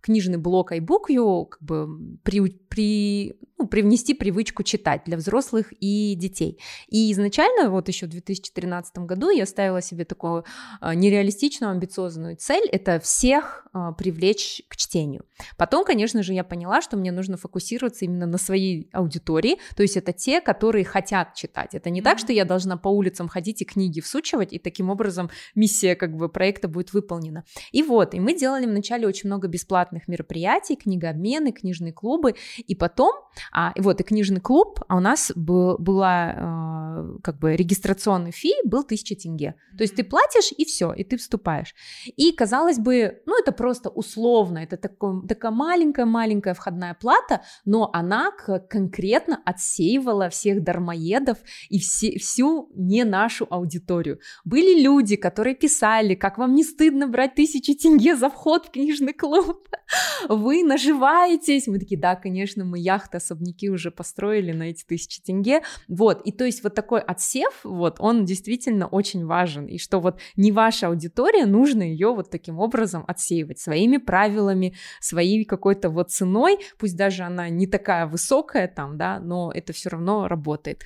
книжный 0.05 0.37
блок 0.37 0.71
iBookU 0.71 1.47
как 1.47 1.63
бы 1.63 1.87
при, 2.21 2.41
при, 2.69 3.39
ну, 3.57 3.67
привнести 3.67 4.13
привычку 4.13 4.61
читать 4.61 5.01
для 5.05 5.17
взрослых 5.17 5.73
и 5.79 6.13
детей. 6.13 6.59
И 6.87 7.11
изначально, 7.11 7.71
вот 7.71 7.87
еще 7.87 8.05
в 8.05 8.09
2013 8.09 8.99
году 8.99 9.31
я 9.31 9.47
ставила 9.47 9.81
себе 9.81 10.05
такую 10.05 10.45
а, 10.79 10.93
нереалистичную, 10.93 11.71
амбициозную 11.71 12.37
цель, 12.37 12.69
это 12.71 12.99
всех 12.99 13.65
а, 13.73 13.93
привлечь 13.93 14.61
к 14.67 14.75
чтению. 14.75 15.25
Потом, 15.57 15.83
конечно 15.83 16.21
же, 16.21 16.33
я 16.33 16.43
поняла, 16.43 16.83
что 16.83 16.97
мне 16.97 17.11
нужно 17.11 17.37
фокусироваться 17.37 18.05
именно 18.05 18.27
на 18.27 18.37
своей 18.37 18.87
аудитории, 18.93 19.57
то 19.75 19.81
есть 19.81 19.97
это 19.97 20.13
те, 20.13 20.39
которые 20.39 20.85
хотят 20.85 21.33
читать. 21.33 21.73
Это 21.73 21.89
не 21.89 22.01
mm-hmm. 22.01 22.03
так, 22.03 22.19
что 22.19 22.31
я 22.31 22.45
должна 22.45 22.77
по 22.77 22.89
улицам 22.89 23.27
ходить 23.27 23.63
и 23.63 23.65
книги 23.65 24.01
всучивать, 24.01 24.53
и 24.53 24.59
таким 24.59 24.91
образом 24.91 25.31
миссия 25.55 25.95
как 25.95 26.15
бы 26.15 26.29
проекта 26.29 26.67
будет 26.67 26.93
выполнена. 26.93 27.43
И 27.71 27.81
вот, 27.81 28.13
и 28.13 28.19
мы 28.19 28.35
делали 28.37 28.67
вначале 28.67 29.07
очень 29.07 29.29
много 29.29 29.47
бесплатных 29.47 29.94
бесплатных 29.95 30.07
мероприятий, 30.07 30.75
книгообмены, 30.75 31.51
книжные 31.51 31.93
клубы, 31.93 32.35
и 32.67 32.75
потом, 32.75 33.13
а, 33.51 33.73
вот 33.77 34.01
и 34.01 34.03
книжный 34.03 34.41
клуб, 34.41 34.79
а 34.87 34.97
у 34.97 34.99
нас 34.99 35.31
был, 35.35 35.77
была 35.77 36.33
э, 36.35 37.17
как 37.23 37.39
бы 37.39 37.55
регистрационный 37.55 38.31
фи 38.31 38.53
был 38.63 38.81
1000 38.81 39.15
тенге, 39.15 39.55
то 39.77 39.83
есть 39.83 39.95
ты 39.95 40.03
платишь 40.03 40.51
и 40.57 40.65
все, 40.65 40.93
и 40.93 41.03
ты 41.03 41.17
вступаешь, 41.17 41.73
и 42.17 42.31
казалось 42.31 42.79
бы, 42.79 43.21
ну 43.25 43.39
это 43.39 43.51
просто 43.51 43.89
условно, 43.89 44.59
это 44.59 44.77
такой, 44.77 45.27
такая 45.27 45.51
маленькая-маленькая 45.51 46.53
входная 46.53 46.93
плата, 46.93 47.41
но 47.65 47.89
она 47.93 48.31
конкретно 48.69 49.41
отсеивала 49.45 50.29
всех 50.29 50.63
дармоедов 50.63 51.37
и 51.69 51.79
все, 51.79 52.17
всю 52.17 52.69
не 52.75 53.03
нашу 53.03 53.47
аудиторию. 53.49 54.19
Были 54.45 54.81
люди, 54.81 55.15
которые 55.15 55.55
писали, 55.55 56.15
как 56.15 56.37
вам 56.37 56.53
не 56.55 56.63
стыдно 56.63 57.07
брать 57.07 57.35
тысячи 57.35 57.73
тенге 57.73 58.15
за 58.15 58.29
вход 58.29 58.65
в 58.65 58.71
книжный 58.71 59.13
клуб 59.13 59.67
вы 60.29 60.63
наживаетесь. 60.63 61.67
Мы 61.67 61.79
такие, 61.79 61.99
да, 61.99 62.15
конечно, 62.15 62.65
мы 62.65 62.79
яхты, 62.79 63.17
особняки 63.17 63.69
уже 63.69 63.91
построили 63.91 64.51
на 64.51 64.63
эти 64.63 64.83
тысячи 64.83 65.21
тенге. 65.21 65.61
Вот, 65.87 66.21
и 66.25 66.31
то 66.31 66.45
есть 66.45 66.63
вот 66.63 66.75
такой 66.75 67.01
отсев, 67.01 67.59
вот, 67.63 67.97
он 67.99 68.25
действительно 68.25 68.87
очень 68.87 69.25
важен. 69.25 69.65
И 69.67 69.77
что 69.77 69.99
вот 69.99 70.19
не 70.35 70.51
ваша 70.51 70.87
аудитория, 70.87 71.45
нужно 71.45 71.83
ее 71.83 72.13
вот 72.13 72.29
таким 72.29 72.59
образом 72.59 73.03
отсеивать 73.07 73.59
своими 73.59 73.97
правилами, 73.97 74.75
своей 74.99 75.45
какой-то 75.45 75.89
вот 75.89 76.11
ценой, 76.11 76.59
пусть 76.77 76.97
даже 76.97 77.23
она 77.23 77.49
не 77.49 77.67
такая 77.67 78.05
высокая 78.07 78.67
там, 78.67 78.97
да, 78.97 79.19
но 79.19 79.51
это 79.51 79.73
все 79.73 79.89
равно 79.89 80.27
работает. 80.27 80.83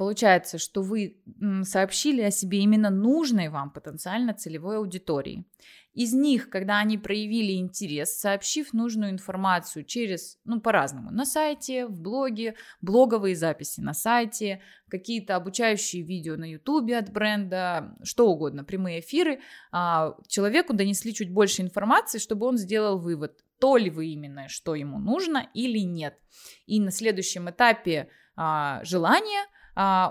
Получается, 0.00 0.56
что 0.56 0.80
вы 0.80 1.18
сообщили 1.64 2.22
о 2.22 2.30
себе 2.30 2.60
именно 2.60 2.88
нужной 2.88 3.50
вам 3.50 3.70
потенциально 3.70 4.32
целевой 4.32 4.78
аудитории. 4.78 5.44
Из 5.92 6.12
них, 6.12 6.50
когда 6.50 6.78
они 6.78 6.98
проявили 6.98 7.54
интерес, 7.58 8.18
сообщив 8.18 8.72
нужную 8.72 9.10
информацию 9.10 9.84
через, 9.84 10.38
ну, 10.44 10.60
по-разному, 10.60 11.10
на 11.10 11.24
сайте, 11.24 11.86
в 11.86 12.00
блоге, 12.00 12.54
блоговые 12.80 13.34
записи 13.34 13.80
на 13.80 13.92
сайте, 13.92 14.62
какие-то 14.88 15.36
обучающие 15.36 16.02
видео 16.02 16.36
на 16.36 16.50
ютубе 16.50 16.98
от 16.98 17.10
бренда, 17.10 17.96
что 18.02 18.28
угодно, 18.28 18.64
прямые 18.64 19.00
эфиры, 19.00 19.40
а, 19.72 20.16
человеку 20.28 20.74
донесли 20.74 21.12
чуть 21.12 21.32
больше 21.32 21.62
информации, 21.62 22.18
чтобы 22.18 22.46
он 22.46 22.56
сделал 22.56 22.98
вывод, 22.98 23.40
то 23.58 23.76
ли 23.76 23.90
вы 23.90 24.08
именно, 24.08 24.48
что 24.48 24.74
ему 24.74 24.98
нужно 24.98 25.48
или 25.54 25.80
нет. 25.80 26.18
И 26.66 26.80
на 26.80 26.90
следующем 26.90 27.50
этапе 27.50 28.08
а, 28.36 28.80
а, 28.80 28.84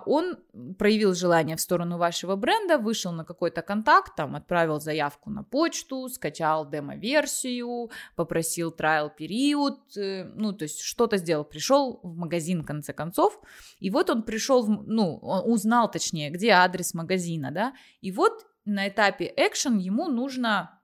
он 0.06 0.38
проявил 0.80 1.14
желание 1.14 1.56
в 1.56 1.62
сторону 1.62 1.98
вашего 1.98 2.36
бренда, 2.36 2.78
вышел 2.80 3.12
на 3.12 3.24
какой-то 3.24 3.62
контакт, 3.62 4.16
там, 4.16 4.36
отправил 4.36 4.80
заявку 4.80 5.30
на 5.30 5.44
почту, 5.44 6.10
скачал 6.10 6.68
демо-версию, 6.68 7.92
попросил 8.16 8.72
трайл-период, 8.72 9.98
э, 9.98 10.24
ну, 10.36 10.54
то 10.54 10.64
есть 10.64 10.82
что-то 10.82 11.18
сделал, 11.18 11.44
пришел 11.44 12.00
в 12.02 12.16
магазин, 12.18 12.64
в 12.64 12.66
конце 12.66 12.94
концов, 12.94 13.40
и 13.80 13.92
вот 13.92 14.10
он 14.10 14.24
пришел, 14.24 14.64
в, 14.64 14.70
ну, 14.88 15.18
узнал, 15.18 15.92
точнее, 15.92 16.32
где 16.32 16.50
адрес 16.52 16.96
магазина, 16.96 17.52
да, 17.52 17.74
и 18.02 18.12
вот 18.12 18.48
на 18.66 18.88
этапе 18.88 19.32
экшен 19.36 19.78
ему 19.78 20.08
нужно 20.08 20.79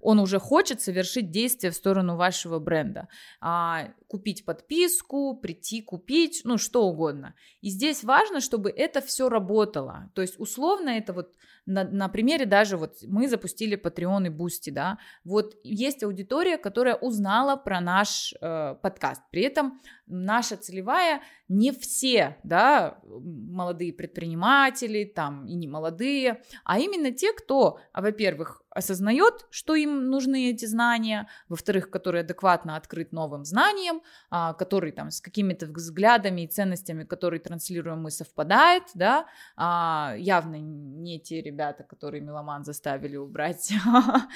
он 0.00 0.18
уже 0.18 0.38
хочет 0.38 0.80
совершить 0.80 1.30
действие 1.30 1.70
в 1.70 1.76
сторону 1.76 2.16
вашего 2.16 2.58
бренда. 2.58 3.08
А, 3.40 3.88
купить 4.08 4.44
подписку, 4.44 5.36
прийти 5.36 5.82
купить, 5.82 6.42
ну 6.44 6.58
что 6.58 6.84
угодно. 6.84 7.34
И 7.60 7.70
здесь 7.70 8.04
важно, 8.04 8.40
чтобы 8.40 8.70
это 8.70 9.00
все 9.00 9.28
работало. 9.28 10.10
То 10.14 10.22
есть 10.22 10.38
условно 10.38 10.90
это 10.90 11.12
вот 11.12 11.34
на, 11.66 11.84
на 11.84 12.08
примере 12.08 12.46
даже 12.46 12.76
вот 12.76 12.96
мы 13.06 13.28
запустили 13.28 13.80
Patreon 13.80 14.26
и 14.26 14.30
Boosty, 14.30 14.72
да, 14.72 14.98
вот 15.24 15.54
есть 15.62 16.02
аудитория, 16.02 16.58
которая 16.58 16.96
узнала 16.96 17.56
про 17.56 17.80
наш 17.80 18.34
э, 18.40 18.74
подкаст. 18.82 19.22
При 19.30 19.42
этом 19.42 19.80
наша 20.06 20.56
целевая 20.56 21.22
не 21.48 21.70
все, 21.70 22.38
да, 22.44 22.98
молодые 23.04 23.92
предприниматели, 23.92 25.04
там, 25.04 25.46
и 25.46 25.54
не 25.54 25.68
молодые, 25.68 26.42
а 26.64 26.78
именно 26.78 27.12
те, 27.12 27.32
кто, 27.32 27.78
во-первых, 27.94 28.62
осознает, 28.70 29.46
что 29.50 29.74
им 29.74 30.08
нужны 30.08 30.50
эти 30.50 30.64
знания, 30.64 31.28
во-вторых, 31.48 31.90
который 31.90 32.22
адекватно 32.22 32.76
открыт 32.76 33.12
новым 33.12 33.44
знаниям, 33.44 34.00
а, 34.30 34.54
который 34.54 34.92
там 34.92 35.10
с 35.10 35.20
какими-то 35.20 35.66
взглядами 35.66 36.42
и 36.42 36.46
ценностями, 36.46 37.04
которые 37.04 37.40
транслируем 37.40 38.00
мы, 38.00 38.10
совпадает, 38.10 38.84
да, 38.94 39.26
а, 39.56 40.14
явно 40.16 40.56
не 40.56 41.20
те 41.20 41.42
ребята, 41.52 41.84
которые 41.84 42.22
Меломан 42.22 42.64
заставили 42.64 43.16
убрать 43.16 43.72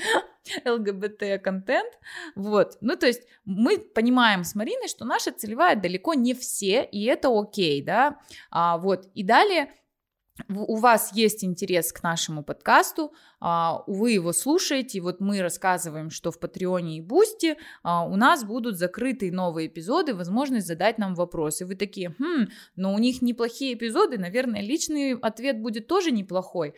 ЛГБТ-контент, 0.67 1.93
вот, 2.35 2.77
ну, 2.81 2.97
то 2.97 3.07
есть 3.07 3.23
мы 3.45 3.79
понимаем 3.79 4.45
с 4.45 4.55
Мариной, 4.55 4.89
что 4.89 5.05
наша 5.05 5.33
целевая 5.33 5.77
далеко 5.77 6.15
не 6.15 6.35
все, 6.35 6.85
и 6.85 7.05
это 7.05 7.29
окей, 7.29 7.83
да, 7.83 8.19
а, 8.51 8.77
вот, 8.79 9.07
и 9.15 9.23
далее 9.23 9.73
у 10.49 10.77
вас 10.77 11.13
есть 11.15 11.45
интерес 11.45 11.93
к 11.93 12.03
нашему 12.03 12.43
подкасту, 12.43 13.13
а, 13.41 13.83
вы 13.87 14.13
его 14.13 14.33
слушаете, 14.33 15.01
вот 15.01 15.21
мы 15.21 15.41
рассказываем, 15.41 16.11
что 16.11 16.31
в 16.31 16.39
Патреоне 16.39 16.99
и 16.99 17.01
Бусти 17.01 17.57
а, 17.83 18.07
у 18.07 18.17
нас 18.17 18.45
будут 18.45 18.77
закрытые 18.77 19.33
новые 19.33 19.69
эпизоды, 19.69 20.15
возможность 20.15 20.67
задать 20.67 20.99
нам 20.99 21.15
вопросы. 21.15 21.65
Вы 21.65 21.75
такие, 21.75 22.15
хм, 22.19 22.49
но 22.77 22.95
у 22.95 22.99
них 22.99 23.23
неплохие 23.23 23.75
эпизоды, 23.75 24.19
наверное, 24.19 24.61
личный 24.61 25.15
ответ 25.15 25.61
будет 25.61 25.87
тоже 25.87 26.11
неплохой. 26.11 26.75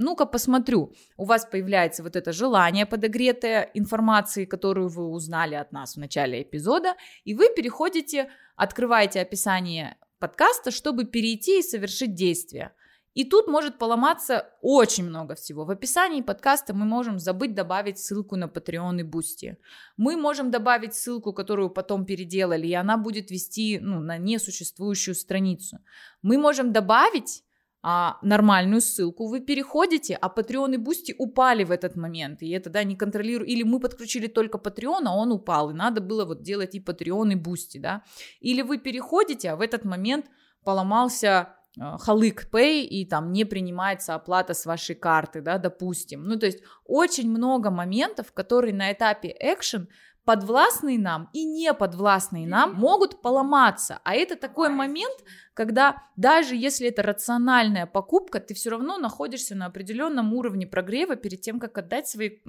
Ну-ка 0.00 0.26
посмотрю, 0.26 0.92
у 1.16 1.24
вас 1.24 1.44
появляется 1.44 2.04
вот 2.04 2.14
это 2.14 2.32
желание 2.32 2.86
подогретое 2.86 3.68
информации, 3.74 4.44
которую 4.44 4.88
вы 4.88 5.08
узнали 5.08 5.56
от 5.56 5.72
нас 5.72 5.96
в 5.96 5.98
начале 5.98 6.40
эпизода, 6.42 6.94
и 7.24 7.34
вы 7.34 7.48
переходите, 7.52 8.30
открываете 8.54 9.20
описание 9.20 9.96
подкаста, 10.20 10.70
чтобы 10.70 11.04
перейти 11.04 11.58
и 11.58 11.62
совершить 11.62 12.14
действие. 12.14 12.70
И 13.14 13.24
тут 13.24 13.48
может 13.48 13.78
поломаться 13.78 14.46
очень 14.62 15.04
много 15.04 15.34
всего. 15.34 15.64
В 15.64 15.70
описании 15.70 16.22
подкаста 16.22 16.74
мы 16.74 16.84
можем 16.84 17.18
забыть 17.18 17.54
добавить 17.54 17.98
ссылку 17.98 18.36
на 18.36 18.44
Patreon 18.44 19.00
и 19.00 19.02
Boosty. 19.02 19.56
Мы 19.96 20.16
можем 20.16 20.52
добавить 20.52 20.94
ссылку, 20.94 21.32
которую 21.32 21.70
потом 21.70 22.04
переделали, 22.04 22.68
и 22.68 22.74
она 22.74 22.98
будет 22.98 23.32
вести 23.32 23.80
ну, 23.80 23.98
на 23.98 24.16
несуществующую 24.16 25.16
страницу. 25.16 25.80
Мы 26.22 26.38
можем 26.38 26.72
добавить 26.72 27.42
а, 27.82 28.18
нормальную 28.22 28.80
ссылку, 28.80 29.28
вы 29.28 29.40
переходите, 29.40 30.18
а 30.20 30.28
Patreon 30.28 30.74
и 30.74 30.78
Boosty 30.78 31.14
упали 31.18 31.64
в 31.64 31.70
этот 31.70 31.96
момент, 31.96 32.42
и 32.42 32.50
это, 32.50 32.70
да, 32.70 32.84
не 32.84 32.96
контролирую, 32.96 33.48
или 33.48 33.62
мы 33.62 33.80
подключили 33.80 34.26
только 34.26 34.58
Patreon, 34.58 35.02
а 35.06 35.14
он 35.14 35.32
упал, 35.32 35.70
и 35.70 35.74
надо 35.74 36.00
было 36.00 36.24
вот 36.24 36.42
делать 36.42 36.74
и 36.74 36.80
Patreon, 36.80 37.32
и 37.32 37.36
Boosty, 37.36 37.80
да, 37.80 38.02
или 38.40 38.62
вы 38.62 38.78
переходите, 38.78 39.50
а 39.50 39.56
в 39.56 39.60
этот 39.60 39.84
момент 39.84 40.26
поломался 40.64 41.54
Э, 41.80 41.96
халык 41.98 42.48
Pay 42.52 42.82
и 42.82 43.04
там 43.04 43.32
не 43.32 43.44
принимается 43.44 44.14
оплата 44.14 44.54
с 44.54 44.66
вашей 44.66 44.94
карты, 44.94 45.40
да, 45.40 45.58
допустим. 45.58 46.24
Ну, 46.24 46.36
то 46.36 46.46
есть 46.46 46.60
очень 46.84 47.30
много 47.30 47.70
моментов, 47.70 48.32
которые 48.32 48.74
на 48.74 48.92
этапе 48.92 49.34
action 49.42 49.86
подвластные 50.28 50.98
нам 50.98 51.30
и 51.32 51.46
не 51.46 51.72
подвластные 51.72 52.46
нам 52.46 52.74
могут 52.74 53.22
поломаться. 53.22 54.00
А 54.04 54.14
это 54.14 54.36
такой 54.36 54.68
момент, 54.68 55.24
когда 55.54 56.02
даже 56.16 56.54
если 56.54 56.86
это 56.88 57.02
рациональная 57.02 57.86
покупка, 57.86 58.38
ты 58.38 58.52
все 58.52 58.68
равно 58.68 58.98
находишься 58.98 59.54
на 59.54 59.64
определенном 59.64 60.34
уровне 60.34 60.66
прогрева 60.66 61.16
перед 61.16 61.40
тем, 61.40 61.58
как 61.58 61.78
отдать 61.78 62.08
свои 62.08 62.40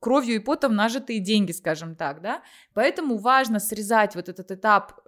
кровью 0.00 0.34
и 0.34 0.38
потом 0.38 0.76
нажитые 0.76 1.20
деньги, 1.20 1.52
скажем 1.52 1.96
так, 1.96 2.20
да. 2.20 2.42
Поэтому 2.74 3.16
важно 3.16 3.58
срезать 3.58 4.14
вот 4.14 4.28
этот 4.28 4.50
этап 4.50 5.00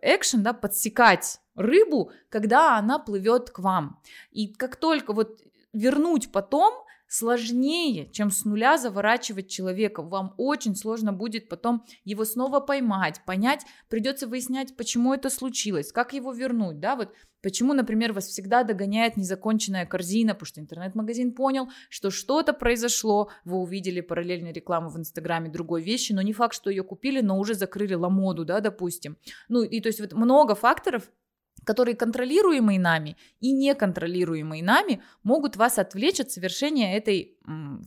экшен, 0.00 0.44
да, 0.44 0.52
подсекать 0.52 1.40
рыбу, 1.56 2.12
когда 2.28 2.78
она 2.78 3.00
плывет 3.00 3.50
к 3.50 3.58
вам. 3.58 4.00
И 4.30 4.54
как 4.54 4.76
только 4.76 5.12
вот 5.12 5.40
вернуть 5.72 6.30
потом, 6.30 6.72
сложнее, 7.08 8.10
чем 8.12 8.30
с 8.30 8.44
нуля 8.44 8.78
заворачивать 8.78 9.48
человека. 9.48 10.02
Вам 10.02 10.34
очень 10.36 10.76
сложно 10.76 11.12
будет 11.12 11.48
потом 11.48 11.84
его 12.04 12.24
снова 12.24 12.60
поймать, 12.60 13.22
понять, 13.26 13.64
придется 13.88 14.26
выяснять, 14.26 14.76
почему 14.76 15.14
это 15.14 15.30
случилось, 15.30 15.90
как 15.90 16.12
его 16.12 16.32
вернуть, 16.32 16.80
да, 16.80 16.96
вот 16.96 17.12
Почему, 17.40 17.72
например, 17.72 18.12
вас 18.12 18.26
всегда 18.26 18.64
догоняет 18.64 19.16
незаконченная 19.16 19.86
корзина, 19.86 20.34
потому 20.34 20.46
что 20.46 20.60
интернет-магазин 20.60 21.32
понял, 21.32 21.68
что 21.88 22.10
что-то 22.10 22.52
произошло, 22.52 23.30
вы 23.44 23.58
увидели 23.58 24.00
параллельную 24.00 24.52
рекламу 24.52 24.90
в 24.90 24.98
Инстаграме 24.98 25.48
другой 25.48 25.82
вещи, 25.82 26.12
но 26.12 26.20
не 26.22 26.32
факт, 26.32 26.54
что 26.54 26.68
ее 26.68 26.82
купили, 26.82 27.20
но 27.20 27.38
уже 27.38 27.54
закрыли 27.54 27.94
ламоду, 27.94 28.44
да, 28.44 28.58
допустим. 28.60 29.16
Ну, 29.48 29.62
и 29.62 29.80
то 29.80 29.86
есть 29.86 30.00
вот 30.00 30.14
много 30.14 30.56
факторов, 30.56 31.12
которые 31.68 31.96
контролируемые 31.96 32.80
нами 32.80 33.18
и 33.40 33.52
неконтролируемые 33.52 34.62
нами 34.62 35.02
могут 35.22 35.56
вас 35.56 35.78
отвлечь 35.78 36.18
от 36.18 36.30
совершения 36.30 36.96
этой 36.96 37.36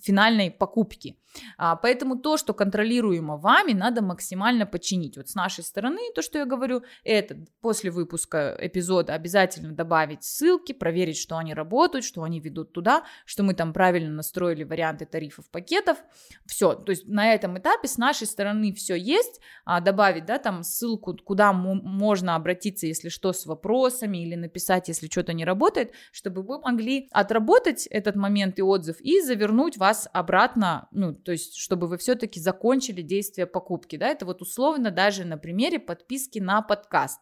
финальной 0.01 0.51
покупки. 0.51 1.18
А, 1.57 1.76
поэтому 1.76 2.18
то, 2.18 2.38
что 2.38 2.53
контролируемо 2.53 3.38
вами, 3.38 3.74
надо 3.74 4.01
максимально 4.01 4.66
подчинить. 4.66 5.18
Вот 5.18 5.30
с 5.30 5.36
нашей 5.36 5.64
стороны, 5.64 5.99
то, 6.14 6.22
что 6.22 6.39
я 6.39 6.45
говорю, 6.45 6.84
это 7.03 7.38
после 7.62 7.91
выпуска 7.91 8.57
эпизода 8.59 9.14
обязательно 9.14 9.72
добавить 9.72 10.24
ссылки, 10.24 10.74
проверить, 10.74 11.18
что 11.18 11.38
они 11.38 11.53
работают, 11.53 12.05
что 12.05 12.24
они 12.24 12.39
ведут 12.39 12.74
туда, 12.74 13.03
что 13.26 13.43
мы 13.43 13.53
там 13.53 13.74
правильно 13.74 14.12
настроили 14.12 14.64
варианты 14.64 15.05
тарифов, 15.05 15.49
пакетов. 15.49 15.97
Все, 16.45 16.74
то 16.74 16.89
есть 16.89 17.07
на 17.07 17.34
этом 17.34 17.57
этапе 17.57 17.88
с 17.88 17.97
нашей 17.97 18.28
стороны 18.28 18.74
все 18.74 18.95
есть. 18.95 19.39
А, 19.66 19.80
добавить, 19.80 20.26
да, 20.26 20.38
там 20.38 20.64
ссылку, 20.64 21.16
куда 21.24 21.53
можно 21.53 22.36
обратиться, 22.36 22.88
если 22.88 23.09
что, 23.09 23.32
с 23.34 23.45
вопросами 23.45 24.18
или 24.18 24.36
написать, 24.36 24.88
если 24.88 25.07
что-то 25.07 25.34
не 25.34 25.45
работает, 25.45 25.93
чтобы 26.12 26.41
вы 26.41 26.59
могли 26.59 27.07
отработать 27.12 27.88
этот 27.88 28.16
момент 28.16 28.59
и 28.59 28.62
отзыв 28.62 28.99
и 28.99 29.22
завернуть 29.22 29.51
вас 29.78 30.08
обратно, 30.14 30.88
ну, 30.91 31.14
то 31.14 31.32
есть 31.32 31.56
чтобы 31.56 31.88
вы 31.88 31.97
все-таки 31.97 32.39
закончили 32.39 33.02
действие 33.02 33.47
покупки, 33.47 33.95
да, 33.95 34.08
это 34.08 34.26
вот 34.26 34.41
условно 34.41 34.91
даже 34.91 35.26
на 35.26 35.38
примере 35.38 35.80
подписки 35.80 36.39
на 36.39 36.62
подкаст. 36.62 37.20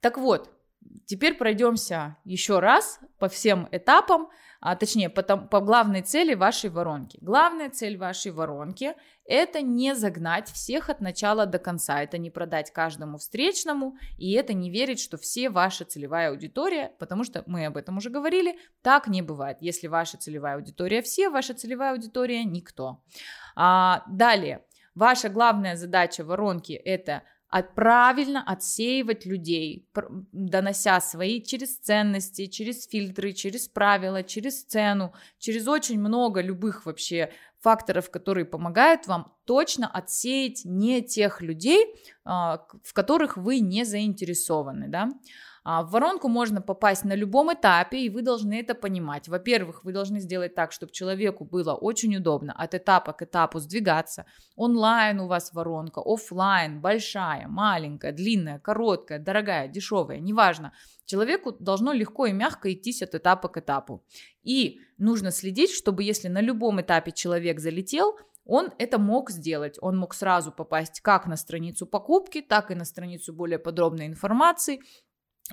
Так 0.00 0.16
вот, 0.18 0.50
теперь 1.06 1.34
пройдемся 1.34 2.16
еще 2.24 2.58
раз 2.58 3.00
по 3.18 3.28
всем 3.28 3.68
этапам, 3.70 4.28
а, 4.60 4.76
точнее, 4.76 5.08
по, 5.08 5.22
по 5.22 5.60
главной 5.60 6.02
цели 6.02 6.34
вашей 6.34 6.68
воронки. 6.68 7.18
Главная 7.22 7.70
цель 7.70 7.96
вашей 7.96 8.30
воронки– 8.30 8.94
это 9.24 9.62
не 9.62 9.94
загнать 9.94 10.50
всех 10.50 10.90
от 10.90 11.00
начала 11.00 11.46
до 11.46 11.58
конца, 11.58 12.02
это 12.02 12.18
не 12.18 12.30
продать 12.30 12.70
каждому 12.70 13.16
встречному, 13.16 13.96
и 14.18 14.32
это 14.32 14.52
не 14.52 14.70
верить, 14.70 15.00
что 15.00 15.16
все 15.16 15.48
ваша 15.48 15.84
целевая 15.84 16.30
аудитория, 16.30 16.92
потому 16.98 17.24
что 17.24 17.42
мы 17.46 17.64
об 17.64 17.78
этом 17.78 17.96
уже 17.96 18.10
говорили, 18.10 18.58
так 18.82 19.08
не 19.08 19.22
бывает. 19.22 19.58
Если 19.60 19.86
ваша 19.86 20.18
целевая 20.18 20.56
аудитория 20.56 21.00
все, 21.00 21.30
ваша 21.30 21.54
целевая 21.54 21.92
аудитория 21.92 22.44
никто. 22.44 23.02
А, 23.56 24.04
далее, 24.08 24.64
ваша 24.94 25.30
главная 25.30 25.76
задача 25.76 26.22
воронки– 26.22 26.72
это 26.84 27.22
от, 27.50 27.74
правильно 27.74 28.42
отсеивать 28.46 29.26
людей, 29.26 29.88
донося 30.32 31.00
свои 31.00 31.42
через 31.42 31.78
ценности, 31.78 32.46
через 32.46 32.86
фильтры, 32.86 33.32
через 33.32 33.68
правила, 33.68 34.22
через 34.22 34.64
цену, 34.64 35.12
через 35.38 35.66
очень 35.66 35.98
много 35.98 36.40
любых 36.40 36.86
вообще 36.86 37.32
факторов, 37.60 38.10
которые 38.10 38.44
помогают 38.44 39.06
вам 39.06 39.34
точно 39.44 39.88
отсеять 39.88 40.62
не 40.64 41.02
тех 41.02 41.42
людей, 41.42 41.94
а, 42.24 42.66
в 42.82 42.92
которых 42.94 43.36
вы 43.36 43.58
не 43.58 43.84
заинтересованы, 43.84 44.88
да. 44.88 45.10
А, 45.62 45.82
в 45.82 45.90
воронку 45.90 46.28
можно 46.28 46.62
попасть 46.62 47.04
на 47.04 47.14
любом 47.14 47.52
этапе, 47.52 48.00
и 48.00 48.08
вы 48.08 48.22
должны 48.22 48.60
это 48.60 48.74
понимать. 48.74 49.28
Во-первых, 49.28 49.84
вы 49.84 49.92
должны 49.92 50.20
сделать 50.20 50.54
так, 50.54 50.72
чтобы 50.72 50.92
человеку 50.92 51.44
было 51.44 51.74
очень 51.74 52.16
удобно 52.16 52.52
от 52.52 52.74
этапа 52.74 53.12
к 53.12 53.22
этапу 53.22 53.58
сдвигаться. 53.58 54.24
Онлайн 54.56 55.20
у 55.20 55.26
вас 55.26 55.52
воронка, 55.52 56.00
офлайн, 56.04 56.80
большая, 56.80 57.46
маленькая, 57.48 58.12
длинная, 58.12 58.58
короткая, 58.58 59.18
дорогая, 59.18 59.68
дешевая, 59.68 60.18
неважно. 60.18 60.72
Человеку 61.04 61.52
должно 61.52 61.92
легко 61.92 62.26
и 62.26 62.32
мягко 62.32 62.72
идти 62.72 62.90
от 63.02 63.14
этапа 63.14 63.48
к 63.48 63.58
этапу. 63.58 64.04
И 64.42 64.80
нужно 64.98 65.30
следить, 65.30 65.70
чтобы 65.70 66.02
если 66.02 66.28
на 66.28 66.40
любом 66.40 66.80
этапе 66.80 67.12
человек 67.12 67.60
залетел, 67.60 68.16
он 68.44 68.70
это 68.78 68.98
мог 68.98 69.30
сделать. 69.30 69.78
Он 69.80 69.96
мог 69.96 70.14
сразу 70.14 70.50
попасть 70.50 71.00
как 71.00 71.26
на 71.26 71.36
страницу 71.36 71.86
покупки, 71.86 72.40
так 72.40 72.70
и 72.70 72.74
на 72.74 72.84
страницу 72.84 73.32
более 73.32 73.58
подробной 73.58 74.06
информации, 74.06 74.80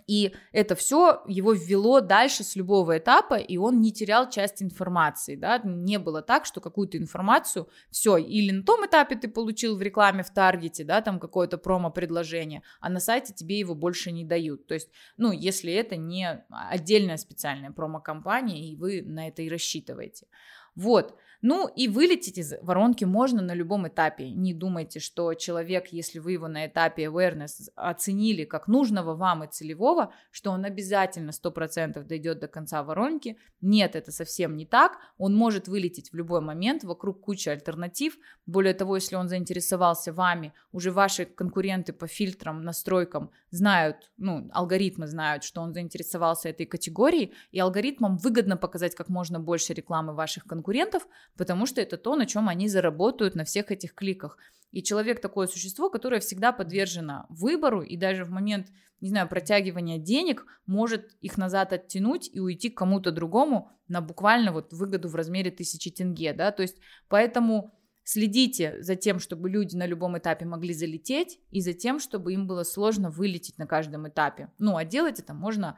и 0.05 0.33
это 0.51 0.75
все 0.75 1.23
его 1.27 1.53
ввело 1.53 2.01
дальше 2.01 2.43
с 2.43 2.55
любого 2.55 2.97
этапа, 2.97 3.35
и 3.35 3.57
он 3.57 3.81
не 3.81 3.91
терял 3.91 4.29
часть 4.29 4.61
информации, 4.61 5.35
да, 5.35 5.59
не 5.63 5.97
было 5.97 6.21
так, 6.21 6.45
что 6.45 6.61
какую-то 6.61 6.97
информацию, 6.97 7.69
все, 7.89 8.17
или 8.17 8.51
на 8.51 8.63
том 8.63 8.85
этапе 8.85 9.15
ты 9.15 9.27
получил 9.27 9.75
в 9.75 9.81
рекламе 9.81 10.23
в 10.23 10.29
Таргете, 10.29 10.83
да, 10.83 11.01
там 11.01 11.19
какое-то 11.19 11.57
промо-предложение, 11.57 12.61
а 12.79 12.89
на 12.89 12.99
сайте 12.99 13.33
тебе 13.33 13.59
его 13.59 13.73
больше 13.75 14.11
не 14.11 14.23
дают, 14.23 14.67
то 14.67 14.73
есть, 14.73 14.89
ну, 15.17 15.31
если 15.31 15.73
это 15.73 15.95
не 15.95 16.45
отдельная 16.49 17.17
специальная 17.17 17.71
промо-компания, 17.71 18.71
и 18.71 18.75
вы 18.75 19.01
на 19.01 19.27
это 19.27 19.41
и 19.41 19.49
рассчитываете. 19.49 20.27
Вот, 20.75 21.17
ну 21.41 21.67
и 21.67 21.87
вылететь 21.87 22.37
из 22.37 22.53
воронки 22.61 23.05
можно 23.05 23.41
на 23.41 23.53
любом 23.53 23.87
этапе. 23.87 24.29
Не 24.29 24.53
думайте, 24.53 24.99
что 24.99 25.33
человек, 25.33 25.87
если 25.87 26.19
вы 26.19 26.33
его 26.33 26.47
на 26.47 26.65
этапе 26.65 27.05
awareness 27.05 27.69
оценили 27.75 28.43
как 28.43 28.67
нужного 28.67 29.15
вам 29.15 29.43
и 29.43 29.47
целевого, 29.47 30.13
что 30.31 30.51
он 30.51 30.65
обязательно 30.65 31.31
100% 31.31 32.03
дойдет 32.03 32.39
до 32.39 32.47
конца 32.47 32.83
воронки. 32.83 33.37
Нет, 33.61 33.95
это 33.95 34.11
совсем 34.11 34.55
не 34.55 34.65
так. 34.65 34.97
Он 35.17 35.35
может 35.35 35.67
вылететь 35.67 36.11
в 36.11 36.15
любой 36.15 36.41
момент, 36.41 36.83
вокруг 36.83 37.21
куча 37.21 37.51
альтернатив. 37.51 38.17
Более 38.45 38.73
того, 38.73 38.95
если 38.95 39.15
он 39.15 39.27
заинтересовался 39.27 40.13
вами, 40.13 40.53
уже 40.71 40.91
ваши 40.91 41.25
конкуренты 41.25 41.93
по 41.93 42.07
фильтрам, 42.07 42.63
настройкам 42.63 43.31
знают, 43.51 44.11
ну, 44.17 44.49
алгоритмы 44.53 45.07
знают, 45.07 45.43
что 45.43 45.61
он 45.61 45.73
заинтересовался 45.73 46.49
этой 46.49 46.65
категорией, 46.65 47.33
и 47.51 47.59
алгоритмам 47.59 48.17
выгодно 48.17 48.57
показать 48.57 48.95
как 48.95 49.09
можно 49.09 49.39
больше 49.39 49.73
рекламы 49.73 50.13
ваших 50.13 50.45
конкурентов, 50.45 51.07
потому 51.35 51.65
что 51.65 51.81
это 51.81 51.97
то, 51.97 52.15
на 52.15 52.25
чем 52.25 52.49
они 52.49 52.67
заработают 52.67 53.35
на 53.35 53.43
всех 53.43 53.71
этих 53.71 53.93
кликах. 53.93 54.37
И 54.71 54.83
человек 54.83 55.21
такое 55.21 55.47
существо, 55.47 55.89
которое 55.89 56.19
всегда 56.19 56.51
подвержено 56.51 57.25
выбору, 57.29 57.81
и 57.81 57.97
даже 57.97 58.25
в 58.25 58.29
момент, 58.29 58.67
не 59.01 59.09
знаю, 59.09 59.27
протягивания 59.27 59.97
денег 59.97 60.45
может 60.65 61.13
их 61.21 61.37
назад 61.37 61.73
оттянуть 61.73 62.29
и 62.31 62.39
уйти 62.39 62.69
к 62.69 62.77
кому-то 62.77 63.11
другому 63.11 63.71
на 63.87 64.01
буквально 64.01 64.51
вот 64.51 64.73
выгоду 64.73 65.07
в 65.07 65.15
размере 65.15 65.51
тысячи 65.51 65.89
тенге, 65.89 66.33
да, 66.33 66.51
то 66.51 66.61
есть 66.61 66.77
поэтому 67.07 67.73
следите 68.03 68.81
за 68.81 68.95
тем, 68.95 69.19
чтобы 69.19 69.49
люди 69.49 69.75
на 69.75 69.85
любом 69.85 70.17
этапе 70.17 70.45
могли 70.45 70.73
залететь, 70.73 71.39
и 71.51 71.59
за 71.59 71.73
тем, 71.73 71.99
чтобы 71.99 72.33
им 72.33 72.47
было 72.47 72.63
сложно 72.63 73.09
вылететь 73.09 73.57
на 73.57 73.67
каждом 73.67 74.07
этапе. 74.07 74.49
Ну, 74.59 74.77
а 74.77 74.85
делать 74.85 75.19
это 75.19 75.33
можно 75.33 75.77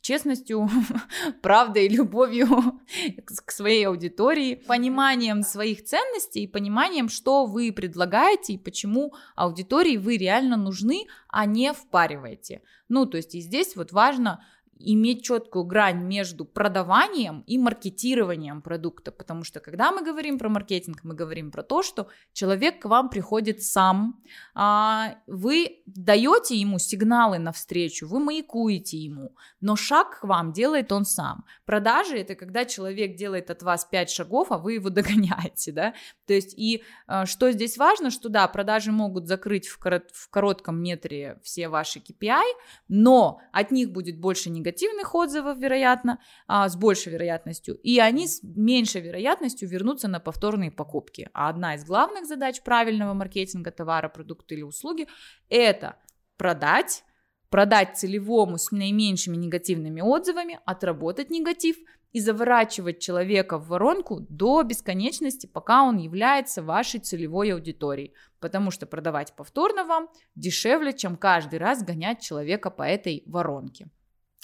честностью, 0.00 0.68
правдой, 1.42 1.88
любовью 1.88 2.48
к 3.24 3.50
своей 3.50 3.86
аудитории, 3.86 4.54
пониманием 4.54 5.42
своих 5.42 5.84
ценностей 5.84 6.46
пониманием, 6.46 7.08
что 7.08 7.46
вы 7.46 7.72
предлагаете 7.72 8.54
и 8.54 8.58
почему 8.58 9.14
аудитории 9.36 9.96
вы 9.96 10.16
реально 10.16 10.56
нужны, 10.56 11.06
а 11.28 11.46
не 11.46 11.72
впариваете. 11.72 12.62
Ну, 12.88 13.06
то 13.06 13.16
есть 13.16 13.34
и 13.34 13.40
здесь 13.40 13.76
вот 13.76 13.92
важно 13.92 14.44
иметь 14.82 15.24
четкую 15.24 15.64
грань 15.64 16.02
между 16.04 16.44
продаванием 16.44 17.44
и 17.46 17.58
маркетированием 17.58 18.62
продукта, 18.62 19.12
потому 19.12 19.44
что 19.44 19.60
когда 19.60 19.92
мы 19.92 20.02
говорим 20.02 20.38
про 20.38 20.48
маркетинг, 20.48 21.00
мы 21.02 21.14
говорим 21.14 21.50
про 21.50 21.62
то, 21.62 21.82
что 21.82 22.08
человек 22.32 22.82
к 22.82 22.86
вам 22.86 23.10
приходит 23.10 23.62
сам, 23.62 24.20
а, 24.54 25.16
вы 25.26 25.82
даете 25.86 26.56
ему 26.56 26.78
сигналы 26.78 27.38
навстречу, 27.38 28.06
вы 28.06 28.20
маякуете 28.20 28.96
ему, 28.98 29.36
но 29.60 29.76
шаг 29.76 30.20
к 30.20 30.24
вам 30.24 30.52
делает 30.52 30.92
он 30.92 31.04
сам. 31.04 31.44
Продажи 31.64 32.16
это 32.18 32.34
когда 32.34 32.64
человек 32.64 33.16
делает 33.16 33.50
от 33.50 33.62
вас 33.62 33.84
5 33.84 34.10
шагов, 34.10 34.50
а 34.50 34.58
вы 34.58 34.74
его 34.74 34.90
догоняете, 34.90 35.72
да, 35.72 35.94
то 36.26 36.32
есть 36.32 36.54
и 36.56 36.82
а, 37.06 37.26
что 37.26 37.52
здесь 37.52 37.76
важно, 37.76 38.10
что 38.10 38.28
да, 38.28 38.48
продажи 38.48 38.92
могут 38.92 39.26
закрыть 39.26 39.68
в, 39.68 39.78
корот, 39.78 40.10
в 40.12 40.30
коротком 40.30 40.82
метре 40.82 41.38
все 41.42 41.68
ваши 41.68 41.98
KPI, 41.98 42.42
но 42.88 43.40
от 43.52 43.70
них 43.70 43.92
будет 43.92 44.18
больше 44.18 44.50
негатива, 44.50 44.69
негативных 44.70 45.14
отзывов, 45.14 45.58
вероятно, 45.58 46.18
а, 46.46 46.68
с 46.68 46.76
большей 46.76 47.12
вероятностью, 47.12 47.76
и 47.76 47.98
они 47.98 48.26
с 48.26 48.42
меньшей 48.42 49.00
вероятностью 49.00 49.68
вернутся 49.68 50.08
на 50.08 50.20
повторные 50.20 50.70
покупки. 50.70 51.28
А 51.32 51.48
одна 51.48 51.74
из 51.74 51.84
главных 51.84 52.26
задач 52.26 52.62
правильного 52.62 53.14
маркетинга 53.14 53.70
товара, 53.70 54.08
продукта 54.08 54.54
или 54.54 54.62
услуги– 54.62 55.06
это 55.48 55.96
продать, 56.36 57.04
продать 57.50 57.98
целевому 57.98 58.58
с 58.58 58.70
наименьшими 58.70 59.36
негативными 59.36 60.00
отзывами, 60.00 60.60
отработать 60.64 61.30
негатив 61.30 61.76
и 62.12 62.20
заворачивать 62.20 62.98
человека 62.98 63.58
в 63.58 63.68
воронку 63.68 64.20
до 64.28 64.62
бесконечности, 64.62 65.46
пока 65.46 65.82
он 65.82 65.98
является 65.98 66.62
вашей 66.62 67.00
целевой 67.00 67.52
аудиторией. 67.52 68.14
Потому 68.40 68.70
что 68.70 68.86
продавать 68.86 69.32
повторно 69.36 69.84
вам 69.84 70.08
дешевле, 70.34 70.92
чем 70.92 71.16
каждый 71.16 71.58
раз 71.58 71.84
гонять 71.84 72.20
человека 72.20 72.70
по 72.70 72.82
этой 72.82 73.22
воронке. 73.26 73.90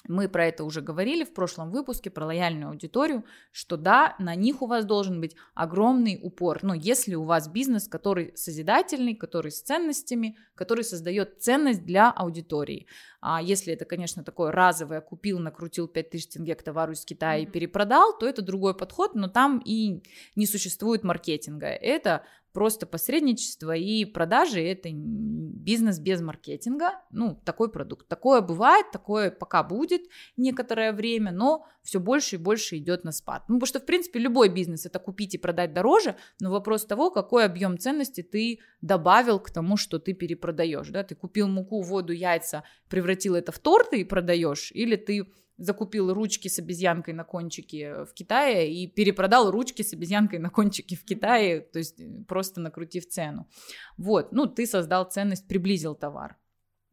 Мы 0.09 0.29
про 0.29 0.47
это 0.47 0.65
уже 0.65 0.83
говорили 0.83 1.25
в 1.25 1.35
прошлом 1.35 1.71
выпуске 1.71 2.11
про 2.11 2.27
лояльную 2.27 2.71
аудиторию, 2.71 3.25
что 3.51 3.77
да, 3.77 4.15
на 4.19 4.35
них 4.35 4.63
у 4.63 4.67
вас 4.67 4.85
должен 4.85 5.21
быть 5.21 5.35
огромный 5.55 6.19
упор. 6.23 6.61
Но 6.63 6.75
если 6.75 7.15
у 7.15 7.25
вас 7.25 7.49
бизнес, 7.49 7.89
который 7.89 8.33
созидательный, 8.37 9.15
который 9.15 9.51
с 9.51 9.63
ценностями, 9.63 10.37
который 10.55 10.85
создает 10.85 11.43
ценность 11.43 11.85
для 11.85 12.11
аудитории. 12.11 12.87
А 13.29 13.43
если 13.43 13.73
это, 13.73 13.85
конечно, 13.85 14.23
такое 14.23 14.53
разовое, 14.53 15.01
купил, 15.01 15.41
накрутил 15.41 15.89
5000 15.89 16.29
тенге 16.29 16.55
к 16.55 16.63
товару 16.63 16.93
из 16.93 17.05
Китая 17.05 17.39
и 17.39 17.47
перепродал, 17.47 18.17
то 18.17 18.25
это 18.25 18.41
другой 18.41 18.77
подход, 18.77 19.17
но 19.17 19.27
там 19.27 19.61
и 19.65 20.01
не 20.37 20.47
существует 20.47 21.03
маркетинга. 21.03 21.67
Это 21.67 22.23
просто 22.57 22.87
посредничество 22.87 23.77
и 23.77 24.07
продажи 24.07 24.63
это 24.63 24.89
бизнес 24.91 25.99
без 25.99 26.23
маркетинга, 26.23 26.93
ну, 27.11 27.39
такой 27.45 27.71
продукт. 27.71 28.09
Такое 28.09 28.41
бывает, 28.41 28.91
такое 28.93 29.31
пока 29.31 29.63
будет 29.63 30.03
некоторое 30.39 30.93
время, 30.93 31.33
но 31.33 31.67
все 31.83 32.01
больше 32.01 32.37
и 32.37 32.39
больше 32.39 32.79
идет 32.79 33.05
на 33.05 33.13
спад. 33.13 33.43
Ну, 33.49 33.57
потому 33.57 33.67
что, 33.67 33.81
в 33.81 33.85
принципе, 33.85 34.21
любой 34.21 34.49
бизнес 34.49 34.87
это 34.87 34.99
купить 34.99 35.35
и 35.35 35.39
продать 35.39 35.75
дороже, 35.75 36.17
но 36.41 36.51
вопрос 36.51 36.87
того, 36.87 37.11
какой 37.11 37.45
объем 37.45 37.79
ценности 37.79 38.23
ты 38.23 38.61
добавил 38.81 39.39
к 39.39 39.51
тому, 39.51 39.77
что 39.77 39.99
ты 39.99 40.15
перепродаешь, 40.15 40.89
да, 40.89 41.03
ты 41.03 41.15
купил 41.15 41.49
муку, 41.49 41.83
воду, 41.83 42.15
яйца, 42.15 42.63
превратил 42.89 43.16
это 43.25 43.53
в 43.53 43.59
торты 43.59 44.01
и 44.01 44.05
продаешь, 44.05 44.71
или 44.73 44.97
ты 44.97 45.27
закупил 45.59 46.13
ручки 46.13 46.49
с 46.49 46.59
обезьянкой 46.59 47.15
на 47.15 47.25
кончике 47.25 48.05
в 48.05 48.13
Китае 48.13 48.73
и 48.73 48.87
перепродал 48.87 49.51
ручки 49.51 49.83
с 49.83 49.93
обезьянкой 49.93 50.39
на 50.39 50.51
кончике 50.51 50.97
в 50.97 51.05
Китае, 51.05 51.61
то 51.61 51.79
есть 51.79 52.01
э, 52.01 52.25
просто 52.29 52.61
накрутив 52.61 53.09
цену. 53.09 53.49
Вот, 53.97 54.33
ну, 54.33 54.47
ты 54.47 54.67
создал 54.67 55.05
ценность, 55.05 55.49
приблизил 55.49 55.95
товар, 55.95 56.37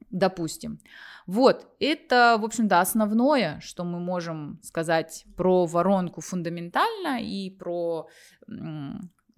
допустим. 0.10 0.80
Вот, 1.28 1.68
это, 1.80 2.38
в 2.40 2.46
общем-то, 2.46 2.80
основное, 2.80 3.60
что 3.60 3.84
мы 3.84 4.00
можем 4.00 4.60
сказать 4.64 5.26
про 5.36 5.66
воронку 5.66 6.22
фундаментально 6.22 7.22
и 7.22 7.50
про 7.50 8.08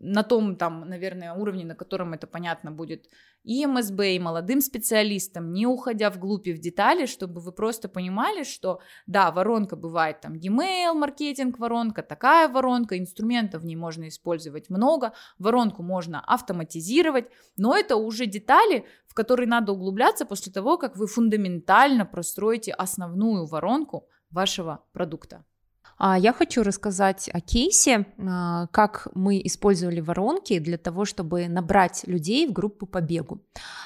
на 0.05 0.23
том, 0.23 0.55
там, 0.55 0.87
наверное, 0.87 1.33
уровне, 1.33 1.65
на 1.65 1.75
котором 1.75 2.13
это 2.13 2.27
понятно 2.27 2.71
будет 2.71 3.07
и 3.43 3.65
МСБ, 3.65 4.15
и 4.15 4.19
молодым 4.19 4.61
специалистам, 4.61 5.53
не 5.53 5.67
уходя 5.67 6.09
вглубь 6.09 6.47
и 6.47 6.53
в 6.53 6.59
детали, 6.59 7.05
чтобы 7.05 7.41
вы 7.41 7.51
просто 7.51 7.89
понимали, 7.89 8.43
что, 8.43 8.79
да, 9.07 9.31
воронка 9.31 9.75
бывает 9.75 10.21
там 10.21 10.33
e-mail, 10.33 10.93
маркетинг 10.93 11.59
воронка, 11.59 12.01
такая 12.01 12.47
воронка, 12.49 12.97
инструментов 12.97 13.61
в 13.61 13.65
ней 13.65 13.75
можно 13.75 14.07
использовать 14.07 14.69
много, 14.69 15.13
воронку 15.39 15.83
можно 15.83 16.21
автоматизировать, 16.21 17.25
но 17.57 17.75
это 17.75 17.95
уже 17.95 18.25
детали, 18.25 18.85
в 19.07 19.13
которые 19.13 19.47
надо 19.47 19.71
углубляться 19.71 20.25
после 20.25 20.51
того, 20.51 20.77
как 20.77 20.97
вы 20.97 21.07
фундаментально 21.07 22.05
простроите 22.05 22.71
основную 22.71 23.45
воронку 23.45 24.07
вашего 24.31 24.83
продукта. 24.91 25.45
А 25.97 26.19
я 26.19 26.33
хочу 26.33 26.63
рассказать 26.63 27.29
о 27.31 27.39
кейсе, 27.39 28.05
а, 28.17 28.67
как 28.67 29.07
мы 29.15 29.41
использовали 29.45 30.01
воронки 30.01 30.59
для 30.59 30.77
того, 30.77 31.05
чтобы 31.05 31.47
набрать 31.47 32.03
людей 32.05 32.47
в 32.47 32.51
группу 32.51 32.85
по 32.85 32.99
бегу. 32.99 33.41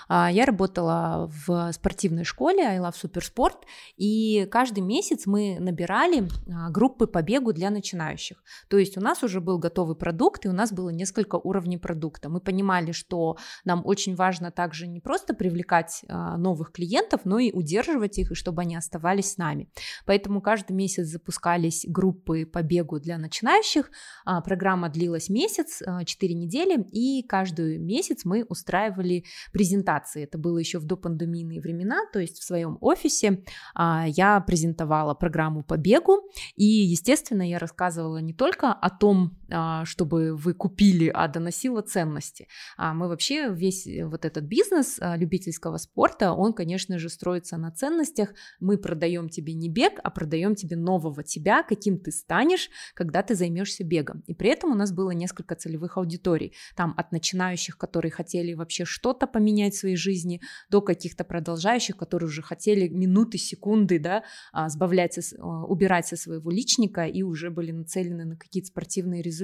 А, 0.08 0.32
я 0.32 0.46
работала 0.46 1.30
в 1.46 1.72
спортивной 1.72 2.24
школе 2.24 2.64
I 2.64 2.80
Love 2.80 2.96
Supersport, 3.04 3.58
и 3.96 4.48
каждый 4.52 4.82
месяц 4.82 5.28
мы 5.28 5.58
набирали 5.60 6.28
группы 6.72 7.06
по 7.06 7.22
бегу 7.22 7.54
для 7.54 7.70
начинающих. 7.70 8.44
То 8.70 8.80
есть 8.80 8.98
у 8.98 9.02
нас 9.02 9.22
уже 9.22 9.40
был 9.40 9.60
готовый 9.60 9.96
продукт, 9.96 10.46
и 10.46 10.50
у 10.50 10.54
нас 10.54 10.74
было 10.74 10.90
несколько 10.90 11.36
уровней 11.36 11.78
продукта. 11.78 12.30
Мы 12.30 12.40
понимали, 12.40 12.92
что 12.92 13.38
нам 13.66 13.84
очень 13.86 14.16
важно 14.16 14.50
также 14.52 14.88
не 14.88 15.00
просто 15.00 15.36
привлекать 15.36 16.04
новых 16.08 16.72
клиентов, 16.72 17.22
но 17.24 17.38
и 17.38 17.52
удерживать 17.52 18.18
их, 18.18 18.32
и 18.32 18.36
чтобы 18.36 18.64
они 18.64 18.76
оставались 18.76 19.34
с 19.34 19.38
нами. 19.38 19.70
Поэтому 20.06 20.42
каждый 20.42 20.74
месяц 20.74 21.06
запускались 21.06 21.86
группы 21.88 21.99
по 22.46 22.62
бегу 22.62 23.00
для 23.00 23.18
начинающих. 23.18 23.90
А, 24.26 24.42
программа 24.42 24.90
длилась 24.90 25.30
месяц, 25.30 25.82
4 26.06 26.34
а, 26.34 26.38
недели, 26.38 26.84
и 26.92 27.24
каждый 27.24 27.78
месяц 27.78 28.26
мы 28.26 28.46
устраивали 28.48 29.26
презентации. 29.52 30.24
Это 30.24 30.38
было 30.38 30.58
еще 30.58 30.80
в 30.80 30.86
допандемийные 30.86 31.62
времена, 31.62 31.98
то 32.14 32.20
есть 32.20 32.40
в 32.40 32.44
своем 32.44 32.78
офисе 32.82 33.44
а, 33.74 34.06
я 34.08 34.40
презентовала 34.42 35.14
программу 35.14 35.64
по 35.64 35.78
бегу, 35.78 36.30
и, 36.56 36.66
естественно, 36.66 37.48
я 37.48 37.60
рассказывала 37.60 38.18
не 38.18 38.34
только 38.34 38.72
о 38.72 38.90
том, 38.90 39.39
чтобы 39.86 40.36
вы 40.36 40.54
купили, 40.54 41.12
а 41.14 41.28
доносила 41.28 41.82
ценности. 41.82 42.48
Мы 42.78 43.08
вообще 43.08 43.50
весь 43.54 43.88
вот 44.04 44.26
этот 44.26 44.44
бизнес 44.44 45.00
любительского 45.02 45.78
спорта, 45.78 46.34
он, 46.34 46.54
конечно 46.54 47.00
же, 47.00 47.10
строится 47.10 47.58
на 47.58 47.72
ценностях. 47.72 48.34
Мы 48.60 48.78
продаем 48.78 49.30
тебе 49.30 49.54
не 49.54 49.70
бег, 49.70 50.00
а 50.04 50.10
продаем 50.10 50.56
тебе 50.56 50.76
нового 50.76 51.24
тебя, 51.24 51.64
каким 51.64 52.00
ты 52.00 52.12
станешь, 52.12 52.70
когда 52.94 53.24
ты 53.24 53.36
займешься 53.36 53.84
бегом. 53.84 54.24
И 54.28 54.34
при 54.34 54.50
этом 54.50 54.72
у 54.72 54.76
нас 54.76 54.92
было 54.92 55.12
несколько 55.12 55.56
целевых 55.56 55.98
аудиторий. 55.98 56.54
Там 56.76 56.94
от 56.98 57.12
начинающих, 57.12 57.78
которые 57.78 58.12
хотели 58.12 58.54
вообще 58.54 58.86
что-то 58.86 59.28
поменять 59.28 59.74
в 59.74 59.80
своей 59.80 59.96
жизни, 59.96 60.42
до 60.70 60.82
каких-то 60.82 61.24
продолжающих, 61.24 61.98
которые 61.98 62.28
уже 62.28 62.42
хотели 62.42 62.88
минуты, 62.88 63.38
секунды, 63.38 64.00
да, 64.00 64.24
а, 64.52 64.70
сбавлять, 64.70 65.18
а, 65.38 65.66
убирать 65.66 66.08
со 66.08 66.16
своего 66.16 66.52
личника 66.52 67.06
и 67.06 67.24
уже 67.24 67.50
были 67.50 67.72
нацелены 67.72 68.26
на 68.26 68.36
какие-то 68.36 68.68
спортивные 68.68 69.22
результаты. 69.22 69.39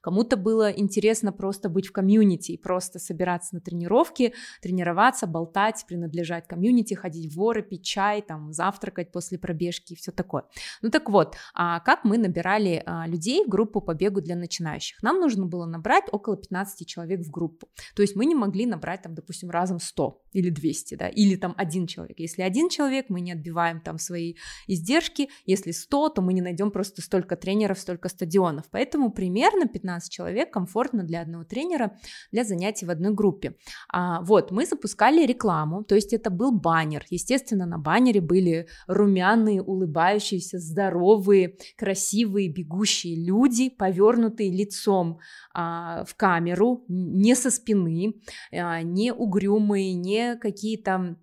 Кому-то 0.00 0.36
было 0.36 0.70
интересно 0.70 1.32
просто 1.32 1.68
быть 1.68 1.86
в 1.86 1.92
комьюнити 1.92 2.52
и 2.52 2.56
просто 2.56 2.98
собираться 2.98 3.54
на 3.54 3.60
тренировки, 3.60 4.34
тренироваться, 4.60 5.26
болтать, 5.26 5.84
принадлежать 5.86 6.46
комьюнити, 6.46 6.94
ходить 6.94 7.32
в 7.32 7.36
воры, 7.36 7.62
пить 7.62 7.84
чай, 7.84 8.22
там, 8.22 8.52
завтракать 8.52 9.12
после 9.12 9.38
пробежки 9.38 9.92
и 9.92 9.96
все 9.96 10.12
такое. 10.12 10.44
Ну 10.82 10.90
так 10.90 11.08
вот, 11.10 11.36
а 11.54 11.80
как 11.80 12.04
мы 12.04 12.18
набирали 12.18 12.82
а, 12.86 13.06
людей 13.06 13.44
в 13.44 13.48
группу 13.48 13.80
по 13.80 13.94
бегу 13.94 14.20
для 14.20 14.36
начинающих. 14.36 15.02
Нам 15.02 15.20
нужно 15.20 15.46
было 15.46 15.66
набрать 15.66 16.04
около 16.12 16.36
15 16.36 16.86
человек 16.86 17.20
в 17.20 17.30
группу. 17.30 17.68
То 17.94 18.02
есть 18.02 18.16
мы 18.16 18.26
не 18.26 18.34
могли 18.34 18.66
набрать 18.66 19.02
там, 19.02 19.14
допустим, 19.14 19.50
разом 19.50 19.80
100 19.80 20.21
или 20.32 20.50
200, 20.50 20.94
да, 20.96 21.08
или 21.08 21.36
там 21.36 21.54
один 21.56 21.86
человек. 21.86 22.18
Если 22.18 22.42
один 22.42 22.68
человек, 22.68 23.06
мы 23.08 23.20
не 23.20 23.32
отбиваем 23.32 23.80
там 23.80 23.98
свои 23.98 24.34
издержки. 24.66 25.28
Если 25.46 25.72
100, 25.72 26.08
то 26.10 26.22
мы 26.22 26.32
не 26.32 26.40
найдем 26.40 26.70
просто 26.70 27.02
столько 27.02 27.36
тренеров, 27.36 27.78
столько 27.78 28.08
стадионов. 28.08 28.64
Поэтому 28.70 29.12
примерно 29.12 29.66
15 29.66 30.10
человек 30.10 30.52
комфортно 30.52 31.02
для 31.02 31.22
одного 31.22 31.44
тренера 31.44 31.98
для 32.30 32.44
занятий 32.44 32.86
в 32.86 32.90
одной 32.90 33.14
группе. 33.14 33.54
А, 33.88 34.22
вот, 34.22 34.50
мы 34.50 34.66
запускали 34.66 35.26
рекламу, 35.26 35.84
то 35.84 35.94
есть 35.94 36.12
это 36.12 36.30
был 36.30 36.52
баннер. 36.52 37.04
Естественно, 37.10 37.66
на 37.66 37.78
баннере 37.78 38.20
были 38.20 38.68
румяные, 38.86 39.62
улыбающиеся, 39.62 40.58
здоровые, 40.58 41.56
красивые 41.76 42.48
бегущие 42.48 43.16
люди, 43.16 43.68
повернутые 43.70 44.50
лицом 44.50 45.18
а, 45.54 46.04
в 46.04 46.14
камеру, 46.14 46.84
не 46.88 47.34
со 47.34 47.50
спины, 47.50 48.14
а, 48.52 48.82
не 48.82 49.12
угрюмые, 49.12 49.94
не 49.94 50.21
какие-то 50.40 51.16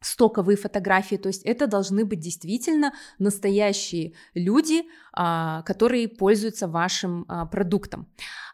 стоковые 0.00 0.56
фотографии, 0.56 1.16
то 1.16 1.28
есть 1.28 1.42
это 1.42 1.66
должны 1.66 2.04
быть 2.04 2.20
действительно 2.20 2.92
настоящие 3.18 4.14
люди, 4.34 4.82
которые 5.16 6.08
пользуются 6.08 6.68
вашим 6.68 7.24
а, 7.28 7.46
продуктом. 7.46 8.06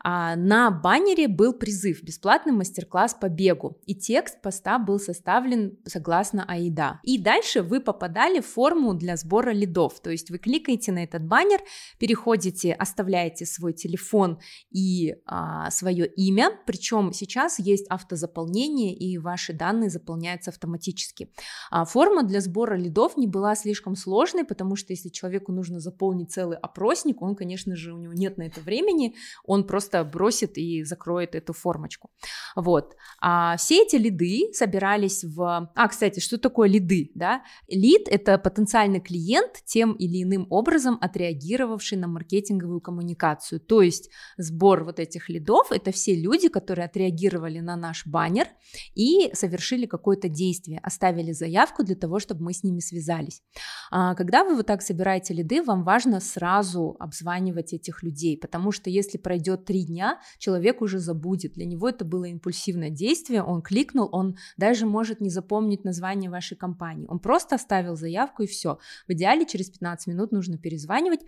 А, 0.04 0.34
на 0.36 0.70
баннере 0.70 1.28
был 1.28 1.52
призыв 1.52 2.02
«Бесплатный 2.02 2.52
мастер-класс 2.52 3.14
по 3.20 3.28
бегу», 3.28 3.78
и 3.86 3.94
текст 3.94 4.40
поста 4.42 4.78
был 4.78 4.98
составлен 4.98 5.78
согласно 5.86 6.44
АИДа. 6.44 7.00
И 7.04 7.18
дальше 7.18 7.62
вы 7.62 7.80
попадали 7.80 8.40
в 8.40 8.46
форму 8.46 8.94
для 8.94 9.16
сбора 9.16 9.50
лидов, 9.50 10.00
то 10.00 10.10
есть 10.10 10.30
вы 10.30 10.38
кликаете 10.38 10.92
на 10.92 11.04
этот 11.04 11.24
баннер, 11.24 11.60
переходите, 11.98 12.72
оставляете 12.72 13.46
свой 13.46 13.72
телефон 13.72 14.40
и 14.70 15.14
а, 15.26 15.70
свое 15.70 16.06
имя, 16.06 16.50
причем 16.66 17.12
сейчас 17.12 17.58
есть 17.60 17.86
автозаполнение, 17.88 18.94
и 18.94 19.18
ваши 19.18 19.52
данные 19.52 19.90
заполняются 19.90 20.50
автоматически. 20.50 21.30
А, 21.70 21.84
форма 21.84 22.24
для 22.24 22.40
сбора 22.40 22.74
лидов 22.74 23.16
не 23.16 23.28
была 23.28 23.54
слишком 23.54 23.94
сложной, 23.94 24.44
потому 24.44 24.74
что 24.74 24.92
если 24.92 25.10
человеку 25.10 25.52
нужно 25.52 25.78
заполнить 25.78 26.32
целый 26.32 26.51
целый 26.52 26.58
опросник, 26.62 27.22
он, 27.22 27.34
конечно 27.34 27.76
же, 27.76 27.92
у 27.92 27.98
него 27.98 28.12
нет 28.12 28.38
на 28.38 28.44
это 28.44 28.60
времени, 28.60 29.14
он 29.44 29.66
просто 29.66 30.04
бросит 30.04 30.58
и 30.58 30.84
закроет 30.84 31.34
эту 31.34 31.52
формочку. 31.52 32.10
Вот. 32.56 32.94
А 33.20 33.56
все 33.56 33.82
эти 33.82 33.96
лиды 33.96 34.52
собирались 34.52 35.24
в... 35.24 35.70
А, 35.74 35.88
кстати, 35.88 36.20
что 36.20 36.38
такое 36.38 36.68
лиды, 36.68 37.10
да? 37.14 37.42
Лид— 37.68 38.08
это 38.10 38.38
потенциальный 38.38 39.00
клиент, 39.00 39.62
тем 39.64 39.92
или 39.92 40.22
иным 40.22 40.46
образом 40.50 40.98
отреагировавший 41.00 41.98
на 41.98 42.08
маркетинговую 42.08 42.80
коммуникацию. 42.80 43.60
То 43.60 43.82
есть 43.82 44.10
сбор 44.38 44.84
вот 44.84 44.98
этих 44.98 45.28
лидов— 45.28 45.68
это 45.70 45.90
все 45.92 46.14
люди, 46.14 46.48
которые 46.48 46.86
отреагировали 46.86 47.60
на 47.60 47.76
наш 47.76 48.06
баннер 48.06 48.46
и 48.94 49.30
совершили 49.34 49.86
какое-то 49.86 50.28
действие, 50.28 50.80
оставили 50.82 51.32
заявку 51.32 51.84
для 51.84 51.96
того, 51.96 52.18
чтобы 52.18 52.44
мы 52.44 52.52
с 52.52 52.64
ними 52.64 52.80
связались. 52.80 53.42
А, 53.90 54.14
когда 54.14 54.44
вы 54.44 54.56
вот 54.56 54.66
так 54.66 54.82
собираете 54.82 55.34
лиды, 55.34 55.62
вам 55.62 55.84
важно 55.84 56.20
сразу 56.20 56.41
сразу 56.42 56.96
обзванивать 56.98 57.72
этих 57.72 58.02
людей, 58.02 58.36
потому 58.36 58.72
что 58.72 58.90
если 58.90 59.16
пройдет 59.16 59.64
три 59.64 59.84
дня, 59.84 60.18
человек 60.38 60.82
уже 60.82 60.98
забудет. 60.98 61.52
Для 61.52 61.66
него 61.66 61.88
это 61.88 62.04
было 62.04 62.24
импульсивное 62.24 62.90
действие, 62.90 63.44
он 63.44 63.62
кликнул, 63.62 64.08
он 64.10 64.36
даже 64.56 64.84
может 64.84 65.20
не 65.20 65.30
запомнить 65.30 65.84
название 65.84 66.30
вашей 66.30 66.56
компании. 66.56 67.06
Он 67.08 67.20
просто 67.20 67.54
оставил 67.54 67.94
заявку 67.94 68.42
и 68.42 68.48
все. 68.48 68.78
В 69.06 69.12
идеале 69.12 69.46
через 69.46 69.70
15 69.70 70.08
минут 70.08 70.32
нужно 70.32 70.58
перезванивать, 70.58 71.20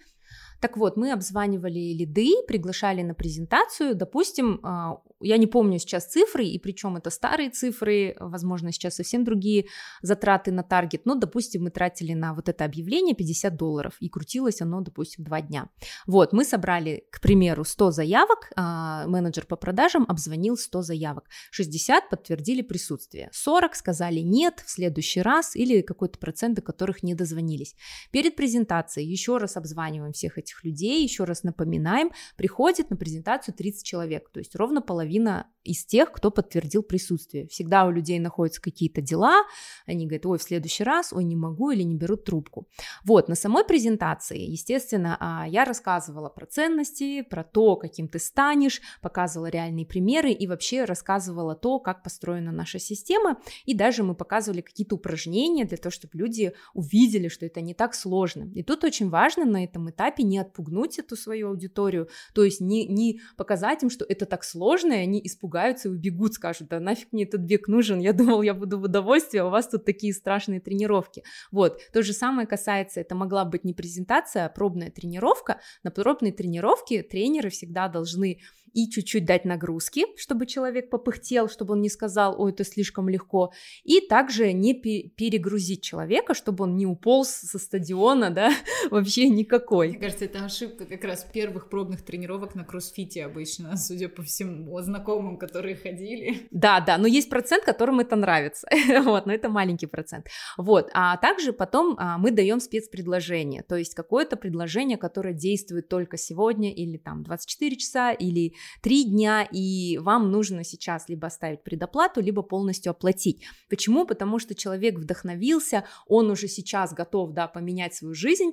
так 0.65 0.79
вот, 0.79 0.97
мы 0.97 1.13
обзванивали 1.13 1.93
лиды, 1.93 2.31
приглашали 2.49 3.03
на 3.03 3.13
презентацию, 3.13 3.95
допустим, 3.95 4.61
а, 4.63 5.03
я 5.21 5.37
не 5.37 5.47
помню 5.47 5.79
сейчас 5.79 6.07
цифры, 6.07 6.47
и 6.47 6.59
причем 6.59 6.97
это 6.97 7.11
старые 7.11 7.51
цифры, 7.51 8.17
возможно, 8.19 8.73
сейчас 8.73 8.95
совсем 8.95 9.25
другие 9.25 9.67
затраты 10.01 10.53
на 10.53 10.63
таргет, 10.63 11.05
но, 11.05 11.17
допустим, 11.17 11.65
мы 11.65 11.71
тратили 11.71 12.15
на 12.15 12.33
вот 12.33 12.49
это 12.49 12.65
объявление 12.65 13.15
50 13.15 13.57
долларов, 13.57 13.95
и 14.01 14.09
крутилось 14.09 14.63
оно, 14.63 14.81
допустим, 14.81 15.25
два 15.25 15.43
дня. 15.43 15.69
Вот, 16.07 16.33
мы 16.33 16.47
собрали, 16.47 17.05
к 17.11 17.21
примеру, 17.21 17.65
100 17.65 17.91
заявок, 17.91 18.51
а, 18.57 19.07
менеджер 19.07 19.45
по 19.45 19.57
продажам 19.57 20.07
обзвонил 20.09 20.57
100 20.57 20.81
заявок, 20.81 21.25
60 21.51 22.09
подтвердили 22.09 22.63
присутствие, 22.63 23.29
40 23.33 23.75
сказали 23.75 24.21
нет 24.21 24.63
в 24.65 24.71
следующий 24.71 25.21
раз 25.21 25.57
или 25.57 25.83
какой-то 25.83 26.19
процент, 26.19 26.57
до 26.57 26.63
которых 26.63 27.03
не 27.03 27.15
дозвонились. 27.15 27.75
Перед 28.13 28.35
презентацией 28.35 29.07
еще 29.07 29.37
раз 29.37 29.59
обзваниваем 29.59 30.13
всех 30.13 30.39
этих 30.39 30.54
людей, 30.63 31.03
еще 31.03 31.25
раз 31.25 31.43
напоминаем, 31.43 32.11
приходит 32.37 32.91
на 32.91 32.97
презентацию 32.97 33.55
30 33.55 33.85
человек, 33.85 34.31
то 34.31 34.39
есть 34.39 34.55
ровно 34.55 34.83
половина 34.83 35.49
из 35.65 35.85
тех, 35.85 36.13
кто 36.13 36.31
подтвердил 36.31 36.83
присутствие. 36.83 37.49
Всегда 37.49 37.87
у 37.87 37.91
людей 37.91 38.19
находятся 38.19 38.61
какие-то 38.61 39.01
дела, 39.01 39.45
они 39.87 40.07
говорят, 40.07 40.27
ой, 40.27 40.39
в 40.39 40.43
следующий 40.43 40.85
раз, 40.85 41.13
ой, 41.13 41.25
не 41.25 41.37
могу 41.37 41.71
или 41.71 41.83
не 41.83 41.95
берут 41.95 42.25
трубку. 42.25 42.69
Вот, 43.05 43.29
на 43.29 43.35
самой 43.35 43.65
презентации, 43.65 44.39
естественно, 44.39 45.17
а, 45.19 45.49
я 45.49 45.65
рассказывала 45.65 46.29
про 46.29 46.47
ценности, 46.47 47.23
про 47.23 47.43
то, 47.45 47.77
каким 47.77 48.09
ты 48.09 48.19
станешь, 48.19 48.81
показывала 49.01 49.47
реальные 49.47 49.87
примеры 49.87 50.33
и 50.33 50.47
вообще 50.47 50.85
рассказывала 50.85 51.55
то, 51.55 51.79
как 51.79 52.03
построена 52.03 52.53
наша 52.53 52.79
система, 52.79 53.39
и 53.65 53.75
даже 53.75 54.03
мы 54.03 54.15
показывали 54.15 54.61
какие-то 54.61 54.97
упражнения 54.97 55.65
для 55.65 55.79
того, 55.79 55.91
чтобы 55.91 56.19
люди 56.19 56.53
увидели, 56.75 57.29
что 57.29 57.47
это 57.47 57.61
не 57.61 57.75
так 57.75 57.95
сложно. 57.95 58.51
И 58.55 58.63
тут 58.63 58.85
очень 58.85 59.09
важно 59.09 59.45
на 59.45 59.65
этом 59.65 59.89
этапе 59.91 60.23
не 60.25 60.34
отпугнуть 60.39 60.99
эту 60.99 61.17
свою 61.17 61.49
аудиторию, 61.49 62.09
то 62.35 62.45
есть 62.45 62.61
не, 62.61 62.87
не 62.87 63.21
показать 63.37 63.83
им, 63.83 63.91
что 63.91 64.05
это 64.09 64.27
так 64.27 64.45
сложно, 64.45 64.93
и 64.93 65.03
они 65.03 65.21
испугаются 65.25 65.89
и 65.89 65.93
убегут, 65.93 66.35
скажут, 66.35 66.69
да 66.69 66.81
нафиг 66.81 67.09
мне 67.13 67.25
этот 67.25 67.43
бег 67.43 67.69
нужен, 67.69 68.01
я 68.01 68.13
думал, 68.13 68.43
я 68.43 68.55
буду 68.55 68.79
в 68.79 68.85
удовольствии, 68.85 69.39
а 69.39 69.47
у 69.47 69.51
вас 69.51 69.69
тут 69.69 69.85
такие 69.85 70.13
страшные 70.13 70.61
тренировки. 70.61 71.23
Вот, 71.51 71.81
то 71.93 72.03
же 72.03 72.13
самое 72.13 72.47
касается, 72.47 73.01
это 73.01 73.15
могла 73.15 73.45
быть 73.45 73.65
не 73.65 73.75
презентация, 73.75 74.47
а 74.47 74.49
пробная 74.49 74.91
тренировка. 74.91 75.61
На 75.83 75.91
пробной 75.91 76.33
тренировке 76.33 77.03
тренеры 77.03 77.51
всегда 77.51 77.89
должны 77.89 78.41
и 78.75 78.91
чуть-чуть 78.91 79.25
дать 79.25 79.45
нагрузки, 79.45 80.05
чтобы 80.17 80.47
человек 80.47 80.91
попыхтел, 80.91 81.49
чтобы 81.49 81.75
он 81.75 81.81
не 81.81 81.89
сказал, 81.89 82.35
ой, 82.39 82.51
это 82.51 82.65
слишком 82.65 83.09
легко, 83.09 83.53
и 83.85 84.01
также 84.01 84.53
не 84.53 84.75
перегрузить 84.75 85.83
человека, 85.83 86.35
чтобы 86.35 86.65
он 86.65 86.77
не 86.77 86.85
уполз 86.85 87.31
со 87.31 87.59
стадиона, 87.59 88.31
да, 88.31 88.53
вообще 88.91 89.29
никакой. 89.29 89.91
Мне 89.91 89.99
кажется, 89.99 90.25
это 90.25 90.45
ошибка 90.45 90.85
как 90.85 91.05
раз 91.05 91.25
первых 91.33 91.71
пробных 91.71 92.03
тренировок 92.03 92.55
на 92.55 92.65
кроссфите 92.65 93.25
обычно, 93.25 93.77
судя 93.77 94.09
по 94.09 94.23
всем 94.23 94.69
знакомым, 94.83 95.39
которые 95.39 95.77
ходили. 95.77 96.49
Да, 96.51 96.81
да, 96.81 96.99
но 96.99 97.07
есть 97.07 97.31
процент, 97.31 97.65
которым 97.65 98.01
это 98.01 98.17
нравится, 98.17 98.69
вот, 99.03 99.27
но 99.27 99.33
это 99.33 99.49
маленький 99.49 99.87
процент. 99.87 100.27
Вот, 100.59 100.91
а 100.93 101.17
также 101.19 101.53
потом 101.53 101.95
а, 101.99 102.19
мы 102.19 102.33
даем 102.33 102.59
спецпредложение, 102.61 103.63
то 103.63 103.77
есть 103.77 103.95
какое-то 103.95 104.37
предложение, 104.37 104.99
которое 104.99 105.33
действует 105.33 105.89
только 105.89 106.17
сегодня 106.17 106.73
или 106.73 106.97
там 106.97 107.23
24 107.23 107.77
часа 107.77 108.13
или 108.13 108.55
3 108.83 109.05
дня, 109.05 109.49
и 109.51 109.99
вам 109.99 110.31
нужно 110.31 110.65
сейчас 110.65 111.09
либо 111.09 111.27
оставить 111.27 111.63
предоплату, 111.63 112.21
либо 112.21 112.43
полностью 112.43 112.91
оплатить. 112.91 113.43
Почему? 113.69 114.07
Потому 114.07 114.39
что 114.39 114.55
человек 114.55 114.99
вдохновился, 114.99 115.85
он 116.07 116.31
уже 116.31 116.49
сейчас 116.49 116.93
готов, 116.93 117.33
да, 117.33 117.49
поменять 117.49 117.95
свою 117.95 118.15
жизнь, 118.15 118.53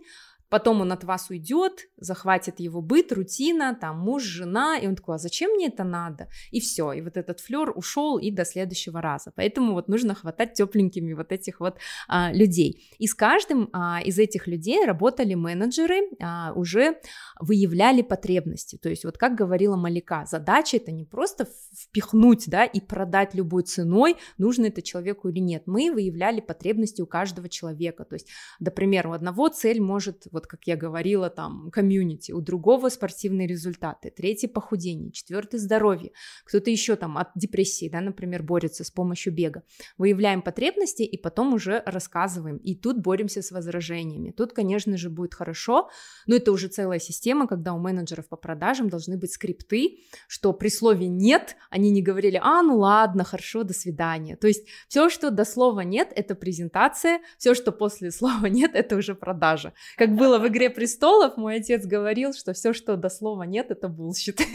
Потом 0.51 0.81
он 0.81 0.91
от 0.91 1.05
вас 1.05 1.29
уйдет, 1.29 1.87
захватит 1.97 2.59
его 2.59 2.81
быт, 2.81 3.13
рутина, 3.13 3.73
там 3.73 3.99
муж, 3.99 4.23
жена, 4.23 4.77
и 4.77 4.85
он 4.85 4.95
такой, 4.95 5.15
а 5.15 5.17
зачем 5.17 5.51
мне 5.51 5.67
это 5.67 5.85
надо? 5.85 6.27
И 6.51 6.59
все, 6.59 6.91
и 6.91 7.01
вот 7.01 7.15
этот 7.15 7.39
флер 7.39 7.71
ушел 7.73 8.19
и 8.19 8.31
до 8.31 8.43
следующего 8.43 9.01
раза. 9.01 9.31
Поэтому 9.33 9.71
вот 9.71 9.87
нужно 9.87 10.13
хватать 10.13 10.53
тепленькими 10.53 11.13
вот 11.13 11.31
этих 11.31 11.61
вот 11.61 11.77
а, 12.09 12.33
людей. 12.33 12.85
И 12.99 13.07
с 13.07 13.15
каждым 13.15 13.69
а, 13.71 14.01
из 14.03 14.19
этих 14.19 14.45
людей 14.45 14.85
работали 14.85 15.35
менеджеры, 15.35 16.01
а, 16.21 16.51
уже 16.53 16.97
выявляли 17.39 18.01
потребности. 18.01 18.77
То 18.77 18.89
есть 18.89 19.05
вот 19.05 19.17
как 19.17 19.35
говорила 19.35 19.77
Малика, 19.77 20.25
задача 20.25 20.77
это 20.77 20.91
не 20.91 21.05
просто 21.05 21.47
впихнуть, 21.73 22.49
да, 22.49 22.65
и 22.65 22.81
продать 22.81 23.33
любой 23.33 23.63
ценой, 23.63 24.17
нужно 24.37 24.65
это 24.65 24.81
человеку 24.81 25.29
или 25.29 25.39
нет. 25.39 25.63
Мы 25.65 25.91
выявляли 25.91 26.41
потребности 26.41 27.01
у 27.01 27.05
каждого 27.05 27.47
человека. 27.47 28.03
То 28.03 28.15
есть, 28.15 28.27
например, 28.59 29.07
у 29.07 29.13
одного 29.13 29.47
цель 29.47 29.79
может 29.79 30.27
вот 30.31 30.40
вот 30.41 30.47
как 30.47 30.65
я 30.65 30.75
говорила, 30.75 31.29
там, 31.29 31.69
комьюнити, 31.71 32.31
у 32.31 32.41
другого 32.41 32.89
спортивные 32.89 33.47
результаты, 33.47 34.09
третий 34.09 34.47
похудение, 34.47 35.11
четвертый 35.11 35.59
здоровье, 35.59 36.11
кто-то 36.45 36.69
еще 36.71 36.95
там 36.95 37.17
от 37.17 37.29
депрессии, 37.35 37.89
да, 37.89 38.01
например, 38.01 38.43
борется 38.43 38.83
с 38.83 38.91
помощью 38.91 39.33
бега. 39.33 39.63
Выявляем 39.97 40.41
потребности 40.41 41.03
и 41.03 41.17
потом 41.17 41.53
уже 41.53 41.83
рассказываем. 41.85 42.57
И 42.57 42.75
тут 42.75 42.97
боремся 43.01 43.41
с 43.41 43.51
возражениями. 43.51 44.31
Тут, 44.31 44.53
конечно 44.53 44.97
же, 44.97 45.09
будет 45.09 45.33
хорошо, 45.33 45.89
но 46.25 46.35
это 46.35 46.51
уже 46.51 46.67
целая 46.67 46.99
система, 46.99 47.47
когда 47.47 47.73
у 47.73 47.79
менеджеров 47.79 48.27
по 48.27 48.37
продажам 48.37 48.89
должны 48.89 49.17
быть 49.17 49.31
скрипты, 49.31 49.99
что 50.27 50.53
при 50.53 50.69
слове 50.69 51.07
«нет» 51.07 51.55
они 51.69 51.91
не 51.91 52.01
говорили 52.01 52.39
«а, 52.41 52.63
ну 52.63 52.77
ладно, 52.77 53.23
хорошо, 53.23 53.63
до 53.63 53.73
свидания». 53.73 54.35
То 54.35 54.47
есть 54.47 54.67
все, 54.87 55.09
что 55.09 55.29
до 55.29 55.45
слова 55.45 55.81
«нет», 55.81 56.11
это 56.15 56.33
презентация, 56.33 57.19
все, 57.37 57.53
что 57.53 57.71
после 57.71 58.11
слова 58.21 58.47
«нет», 58.47 58.71
это 58.73 58.95
уже 58.95 59.13
продажа. 59.13 59.73
Как 59.97 60.15
было 60.15 60.30
было 60.31 60.39
в 60.39 60.47
«Игре 60.47 60.69
престолов», 60.69 61.35
мой 61.35 61.57
отец 61.57 61.85
говорил, 61.85 62.33
что 62.33 62.53
все, 62.53 62.71
что 62.73 62.95
до 62.95 63.09
слова 63.09 63.43
нет, 63.43 63.71
это 63.71 63.89
bullshit. 63.89 64.41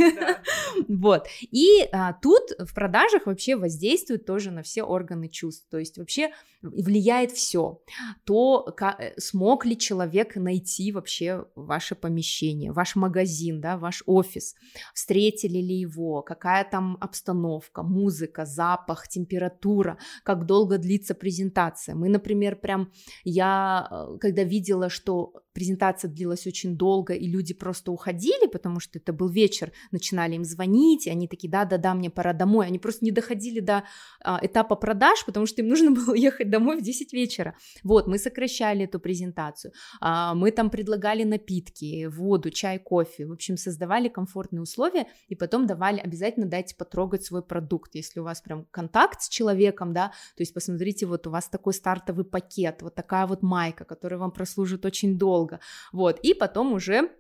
Вот. 0.89 1.27
И 1.41 1.89
а, 1.93 2.12
тут 2.12 2.43
в 2.59 2.74
продажах 2.74 3.27
вообще 3.27 3.57
воздействует 3.57 4.27
тоже 4.27 4.51
на 4.51 4.62
все 4.62 4.83
органы 4.83 5.29
чувств. 5.29 5.66
То 5.70 5.79
есть 5.79 5.97
вообще 5.97 6.33
влияет 6.62 7.33
все. 7.33 7.81
То, 8.24 8.62
как, 8.77 9.01
э, 9.01 9.14
смог 9.18 9.64
ли 9.64 9.79
человек 9.79 10.37
найти 10.37 10.93
вообще 10.93 11.47
ваше 11.55 11.95
помещение, 11.95 12.72
ваш 12.72 12.97
магазин, 12.97 13.61
да, 13.61 13.77
ваш 13.77 14.03
офис, 14.07 14.55
встретили 14.95 15.59
ли 15.59 15.74
его, 15.74 16.22
какая 16.22 16.64
там 16.64 16.99
обстановка, 17.01 17.83
музыка, 17.83 18.45
запах, 18.45 19.09
температура, 19.09 19.99
как 20.24 20.47
долго 20.47 20.79
длится 20.79 21.14
презентация. 21.14 21.95
Мы, 21.95 22.09
например, 22.09 22.57
прям, 22.57 22.91
я 23.24 23.89
э, 23.91 24.18
когда 24.20 24.43
видела, 24.43 24.89
что 24.89 25.43
презентация 25.57 26.11
длилась 26.11 26.46
очень 26.46 26.76
долго, 26.76 27.14
и 27.14 27.26
люди 27.26 27.54
просто 27.54 27.90
уходили, 27.90 28.46
потому 28.46 28.78
что 28.78 28.98
это 28.98 29.14
был 29.14 29.30
вечер, 29.30 29.72
начинали 29.90 30.34
им 30.34 30.44
звонить, 30.44 31.07
и 31.07 31.11
они 31.11 31.28
такие, 31.28 31.50
да-да-да, 31.50 31.94
мне 31.94 32.11
пора 32.11 32.34
домой. 32.34 32.66
Они 32.66 32.78
просто 32.78 33.07
не 33.07 33.11
доходили 33.11 33.61
до 33.61 33.84
а, 34.22 34.38
этапа 34.42 34.76
продаж, 34.76 35.24
потому 35.24 35.46
что 35.46 35.62
им 35.62 35.68
нужно 35.72 35.92
было 35.92 36.14
ехать 36.14 36.50
домой 36.50 36.76
в 36.76 36.82
10 36.82 37.14
вечера. 37.14 37.54
Вот, 37.82 38.07
мы 38.07 38.18
сокращали 38.18 38.84
эту 38.84 39.00
презентацию, 39.00 39.72
а, 39.98 40.34
мы 40.34 40.50
там 40.50 40.68
предлагали 40.68 41.24
напитки, 41.24 42.04
воду, 42.04 42.50
чай, 42.50 42.78
кофе, 42.78 43.24
в 43.24 43.32
общем, 43.32 43.57
создавали 43.57 44.09
комфортные 44.09 44.61
условия, 44.61 45.07
и 45.28 45.34
потом 45.34 45.66
давали, 45.66 46.00
обязательно 46.00 46.44
дайте 46.44 46.76
потрогать 46.76 47.24
свой 47.24 47.42
продукт, 47.42 47.94
если 47.94 48.20
у 48.20 48.24
вас 48.24 48.42
прям 48.42 48.66
контакт 48.70 49.22
с 49.22 49.28
человеком, 49.30 49.94
да, 49.94 50.09
то 50.36 50.42
есть 50.42 50.52
посмотрите, 50.52 51.07
вот 51.07 51.26
у 51.26 51.30
вас 51.30 51.48
такой 51.48 51.72
стартовый 51.72 52.26
пакет, 52.26 52.82
вот 52.82 52.94
такая 52.94 53.26
вот 53.26 53.42
майка, 53.42 53.84
которая 53.84 54.20
вам 54.20 54.32
прослужит 54.32 54.84
очень 54.84 55.16
долго, 55.16 55.45
долго. 55.47 55.61
Вот, 55.92 56.18
и 56.20 56.34
потом 56.34 56.72
уже 56.72 57.11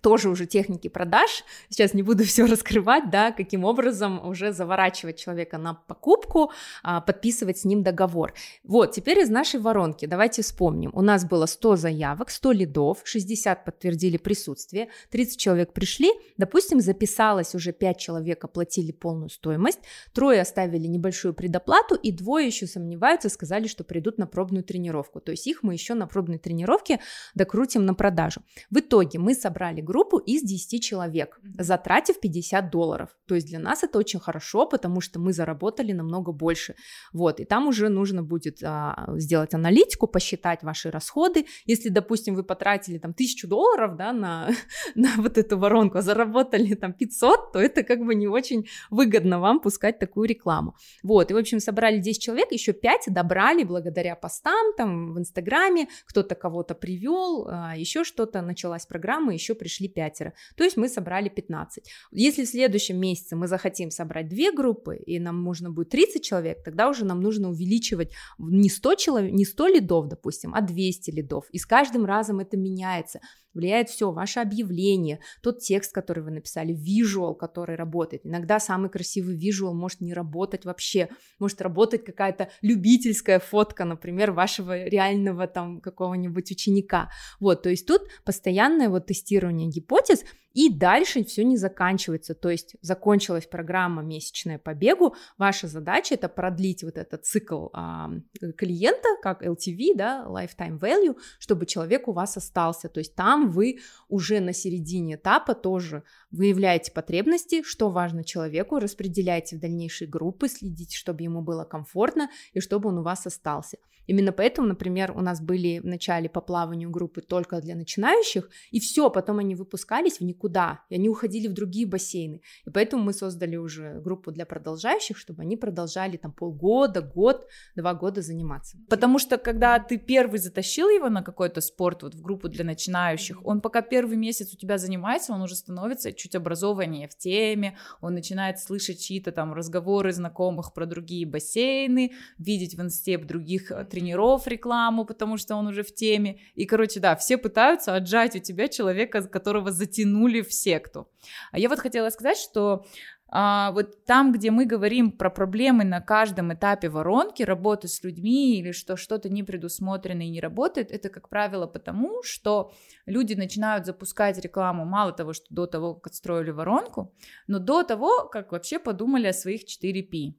тоже 0.00 0.28
уже 0.28 0.46
техники 0.46 0.88
продаж, 0.88 1.44
сейчас 1.68 1.94
не 1.94 2.02
буду 2.02 2.24
все 2.26 2.46
раскрывать, 2.46 3.10
да, 3.10 3.32
каким 3.32 3.64
образом 3.64 4.26
уже 4.26 4.52
заворачивать 4.52 5.18
человека 5.18 5.58
на 5.58 5.74
покупку, 5.74 6.52
а, 6.82 7.00
подписывать 7.00 7.58
с 7.58 7.64
ним 7.64 7.82
договор. 7.82 8.34
Вот, 8.64 8.92
теперь 8.92 9.18
из 9.18 9.30
нашей 9.30 9.60
воронки, 9.60 10.06
давайте 10.06 10.42
вспомним, 10.42 10.90
у 10.94 11.02
нас 11.02 11.24
было 11.24 11.46
100 11.46 11.76
заявок, 11.76 12.30
100 12.30 12.52
лидов, 12.52 13.00
60 13.04 13.64
подтвердили 13.64 14.16
присутствие, 14.16 14.88
30 15.10 15.38
человек 15.38 15.72
пришли, 15.72 16.10
допустим, 16.36 16.80
записалось 16.80 17.54
уже 17.54 17.72
5 17.72 17.98
человек, 17.98 18.44
оплатили 18.44 18.92
полную 18.92 19.30
стоимость, 19.30 19.80
трое 20.12 20.40
оставили 20.40 20.86
небольшую 20.86 21.34
предоплату, 21.34 21.94
и 21.94 22.12
двое 22.12 22.46
еще 22.46 22.66
сомневаются, 22.66 23.28
сказали, 23.28 23.66
что 23.66 23.84
придут 23.84 24.18
на 24.18 24.26
пробную 24.26 24.64
тренировку, 24.64 25.20
то 25.20 25.32
есть 25.32 25.46
их 25.46 25.62
мы 25.62 25.72
еще 25.72 25.94
на 25.94 26.06
пробной 26.06 26.38
тренировке 26.38 27.00
докрутим 27.34 27.84
на 27.84 27.94
продажу. 27.94 28.42
В 28.70 28.78
итоге 28.78 29.18
мы 29.18 29.34
собрали 29.34 29.77
группу 29.82 30.18
из 30.18 30.42
10 30.42 30.82
человек, 30.82 31.40
затратив 31.58 32.20
50 32.20 32.70
долларов. 32.70 33.10
То 33.26 33.34
есть 33.34 33.46
для 33.46 33.58
нас 33.58 33.84
это 33.84 33.98
очень 33.98 34.20
хорошо, 34.20 34.66
потому 34.66 35.00
что 35.00 35.20
мы 35.20 35.32
заработали 35.32 35.92
намного 35.92 36.32
больше. 36.32 36.74
Вот, 37.12 37.40
и 37.40 37.44
там 37.44 37.68
уже 37.68 37.88
нужно 37.88 38.22
будет 38.22 38.62
а, 38.62 39.06
сделать 39.16 39.54
аналитику, 39.54 40.06
посчитать 40.06 40.62
ваши 40.62 40.90
расходы. 40.90 41.46
Если, 41.66 41.88
допустим, 41.88 42.34
вы 42.34 42.42
потратили 42.42 42.98
там 42.98 43.10
1000 43.10 43.46
долларов, 43.46 43.96
да, 43.96 44.12
на, 44.12 44.50
на 44.94 45.10
вот 45.16 45.38
эту 45.38 45.58
воронку, 45.58 45.98
а 45.98 46.02
заработали 46.02 46.74
там 46.74 46.92
500, 46.92 47.52
то 47.52 47.58
это 47.58 47.82
как 47.82 48.04
бы 48.04 48.14
не 48.14 48.28
очень 48.28 48.68
выгодно 48.90 49.40
вам 49.40 49.60
пускать 49.60 49.98
такую 49.98 50.28
рекламу. 50.28 50.74
Вот, 51.02 51.30
и, 51.30 51.34
в 51.34 51.36
общем, 51.36 51.60
собрали 51.60 51.98
10 51.98 52.22
человек, 52.22 52.52
еще 52.52 52.72
5 52.72 53.04
добрали 53.08 53.64
благодаря 53.64 54.16
постам 54.16 54.74
там 54.76 55.12
в 55.12 55.18
Инстаграме, 55.18 55.88
кто-то 56.06 56.34
кого-то 56.34 56.74
привел, 56.74 57.46
а, 57.48 57.74
еще 57.76 58.04
что-то, 58.04 58.42
началась 58.42 58.86
программа, 58.86 59.32
еще 59.32 59.54
пришли 59.54 59.67
пришли 59.68 59.88
пятеро. 59.88 60.32
То 60.56 60.64
есть 60.64 60.76
мы 60.76 60.88
собрали 60.88 61.28
15. 61.28 61.84
Если 62.12 62.44
в 62.44 62.48
следующем 62.48 62.98
месяце 62.98 63.36
мы 63.36 63.48
захотим 63.48 63.90
собрать 63.90 64.28
две 64.28 64.50
группы, 64.50 64.96
и 64.96 65.20
нам 65.20 65.44
нужно 65.44 65.70
будет 65.70 65.90
30 65.90 66.22
человек, 66.22 66.64
тогда 66.64 66.88
уже 66.88 67.04
нам 67.04 67.20
нужно 67.20 67.50
увеличивать 67.50 68.12
не 68.38 68.70
100, 68.70 68.94
человек, 68.94 69.32
не 69.32 69.44
100 69.44 69.66
лидов, 69.68 70.08
допустим, 70.08 70.54
а 70.54 70.62
200 70.62 71.10
лидов. 71.10 71.44
И 71.52 71.58
с 71.58 71.66
каждым 71.66 72.06
разом 72.06 72.40
это 72.40 72.56
меняется 72.56 73.20
влияет 73.54 73.88
все, 73.88 74.10
ваше 74.10 74.40
объявление, 74.40 75.20
тот 75.42 75.60
текст, 75.60 75.92
который 75.92 76.22
вы 76.22 76.30
написали, 76.30 76.72
визуал, 76.72 77.34
который 77.34 77.76
работает. 77.76 78.24
Иногда 78.24 78.60
самый 78.60 78.90
красивый 78.90 79.36
визуал 79.36 79.74
может 79.74 80.00
не 80.00 80.14
работать 80.14 80.64
вообще, 80.64 81.08
может 81.38 81.60
работать 81.60 82.04
какая-то 82.04 82.50
любительская 82.62 83.38
фотка, 83.38 83.84
например, 83.84 84.32
вашего 84.32 84.84
реального 84.84 85.46
там 85.46 85.80
какого-нибудь 85.80 86.50
ученика. 86.50 87.10
Вот, 87.40 87.62
то 87.62 87.70
есть 87.70 87.86
тут 87.86 88.02
постоянное 88.24 88.88
вот 88.88 89.06
тестирование 89.06 89.68
гипотез, 89.68 90.24
и 90.58 90.68
дальше 90.68 91.22
все 91.22 91.44
не 91.44 91.56
заканчивается, 91.56 92.34
то 92.34 92.50
есть 92.50 92.74
закончилась 92.80 93.46
программа 93.46 94.02
месячная 94.02 94.58
по 94.58 94.74
бегу, 94.74 95.14
ваша 95.36 95.68
задача 95.68 96.14
это 96.14 96.28
продлить 96.28 96.82
вот 96.82 96.98
этот 96.98 97.24
цикл 97.24 97.68
а, 97.72 98.10
клиента, 98.56 99.08
как 99.22 99.44
LTV, 99.44 99.94
да, 99.94 100.26
lifetime 100.26 100.80
value, 100.80 101.16
чтобы 101.38 101.64
человек 101.64 102.08
у 102.08 102.12
вас 102.12 102.36
остался, 102.36 102.88
то 102.88 102.98
есть 102.98 103.14
там 103.14 103.52
вы 103.52 103.78
уже 104.08 104.40
на 104.40 104.52
середине 104.52 105.14
этапа 105.14 105.54
тоже 105.54 106.02
выявляете 106.30 106.92
потребности, 106.92 107.62
что 107.62 107.90
важно 107.90 108.24
человеку, 108.24 108.78
распределяете 108.78 109.56
в 109.56 109.60
дальнейшие 109.60 110.08
группы, 110.08 110.48
следите, 110.48 110.96
чтобы 110.96 111.22
ему 111.22 111.42
было 111.42 111.64
комфортно 111.64 112.30
и 112.52 112.60
чтобы 112.60 112.88
он 112.90 112.98
у 112.98 113.02
вас 113.02 113.26
остался. 113.26 113.78
Именно 114.08 114.32
поэтому, 114.32 114.66
например, 114.66 115.12
у 115.14 115.20
нас 115.20 115.40
были 115.40 115.80
в 115.80 115.84
начале 115.84 116.30
по 116.30 116.40
плаванию 116.40 116.90
группы 116.90 117.20
только 117.20 117.60
для 117.60 117.76
начинающих, 117.76 118.48
и 118.70 118.80
все, 118.80 119.10
потом 119.10 119.38
они 119.38 119.54
выпускались 119.54 120.18
в 120.18 120.24
никуда 120.24 120.80
и 120.88 120.94
они 120.94 121.10
уходили 121.10 121.46
в 121.46 121.52
другие 121.52 121.86
бассейны. 121.86 122.40
И 122.64 122.70
поэтому 122.70 123.02
мы 123.02 123.12
создали 123.12 123.56
уже 123.56 124.00
группу 124.00 124.32
для 124.32 124.46
продолжающих, 124.46 125.18
чтобы 125.18 125.42
они 125.42 125.58
продолжали 125.58 126.16
там 126.16 126.32
полгода, 126.32 127.02
год, 127.02 127.46
два 127.76 127.92
года 127.92 128.22
заниматься. 128.22 128.78
Потому 128.88 129.18
что 129.18 129.36
когда 129.36 129.78
ты 129.78 129.98
первый 129.98 130.38
затащил 130.38 130.88
его 130.88 131.10
на 131.10 131.22
какой-то 131.22 131.60
спорт, 131.60 132.02
вот 132.02 132.14
в 132.14 132.22
группу 132.22 132.48
для 132.48 132.64
начинающих, 132.64 133.44
он 133.44 133.60
пока 133.60 133.82
первый 133.82 134.16
месяц 134.16 134.54
у 134.54 134.56
тебя 134.56 134.78
занимается, 134.78 135.34
он 135.34 135.42
уже 135.42 135.54
становится 135.54 136.14
чуть 136.18 136.34
образованнее 136.34 137.08
в 137.08 137.16
теме, 137.16 137.78
он 138.00 138.14
начинает 138.14 138.58
слышать 138.58 139.00
чьи-то 139.00 139.32
там 139.32 139.54
разговоры 139.54 140.12
знакомых 140.12 140.74
про 140.74 140.86
другие 140.86 141.26
бассейны, 141.26 142.12
видеть 142.38 142.74
в 142.74 142.82
инсте 142.82 143.16
других 143.18 143.70
э, 143.70 143.84
тренеров 143.84 144.46
рекламу, 144.46 145.04
потому 145.04 145.36
что 145.36 145.54
он 145.56 145.66
уже 145.66 145.82
в 145.82 145.94
теме. 145.94 146.40
И, 146.54 146.66
короче, 146.66 147.00
да, 147.00 147.16
все 147.16 147.38
пытаются 147.38 147.94
отжать 147.94 148.36
у 148.36 148.38
тебя 148.38 148.68
человека, 148.68 149.22
которого 149.22 149.70
затянули 149.70 150.42
в 150.42 150.52
секту. 150.52 151.08
А 151.52 151.58
я 151.58 151.68
вот 151.68 151.78
хотела 151.78 152.10
сказать, 152.10 152.38
что 152.38 152.84
а, 153.30 153.72
вот 153.72 154.04
там, 154.04 154.32
где 154.32 154.50
мы 154.50 154.64
говорим 154.64 155.12
про 155.12 155.30
проблемы 155.30 155.84
на 155.84 156.00
каждом 156.00 156.52
этапе 156.52 156.88
воронки, 156.88 157.42
работы 157.42 157.86
с 157.86 158.02
людьми 158.02 158.58
или 158.58 158.72
что 158.72 158.96
что-то 158.96 159.28
не 159.28 159.42
предусмотрено 159.42 160.22
и 160.22 160.30
не 160.30 160.40
работает, 160.40 160.90
это, 160.90 161.10
как 161.10 161.28
правило, 161.28 161.66
потому, 161.66 162.22
что 162.22 162.72
люди 163.06 163.34
начинают 163.34 163.84
запускать 163.84 164.38
рекламу 164.38 164.84
мало 164.84 165.12
того, 165.12 165.34
что 165.34 165.46
до 165.50 165.66
того, 165.66 165.94
как 165.94 166.08
отстроили 166.08 166.50
воронку, 166.50 167.12
но 167.46 167.58
до 167.58 167.82
того, 167.82 168.28
как 168.28 168.52
вообще 168.52 168.78
подумали 168.78 169.26
о 169.26 169.32
своих 169.32 169.62
4P. 169.64 170.34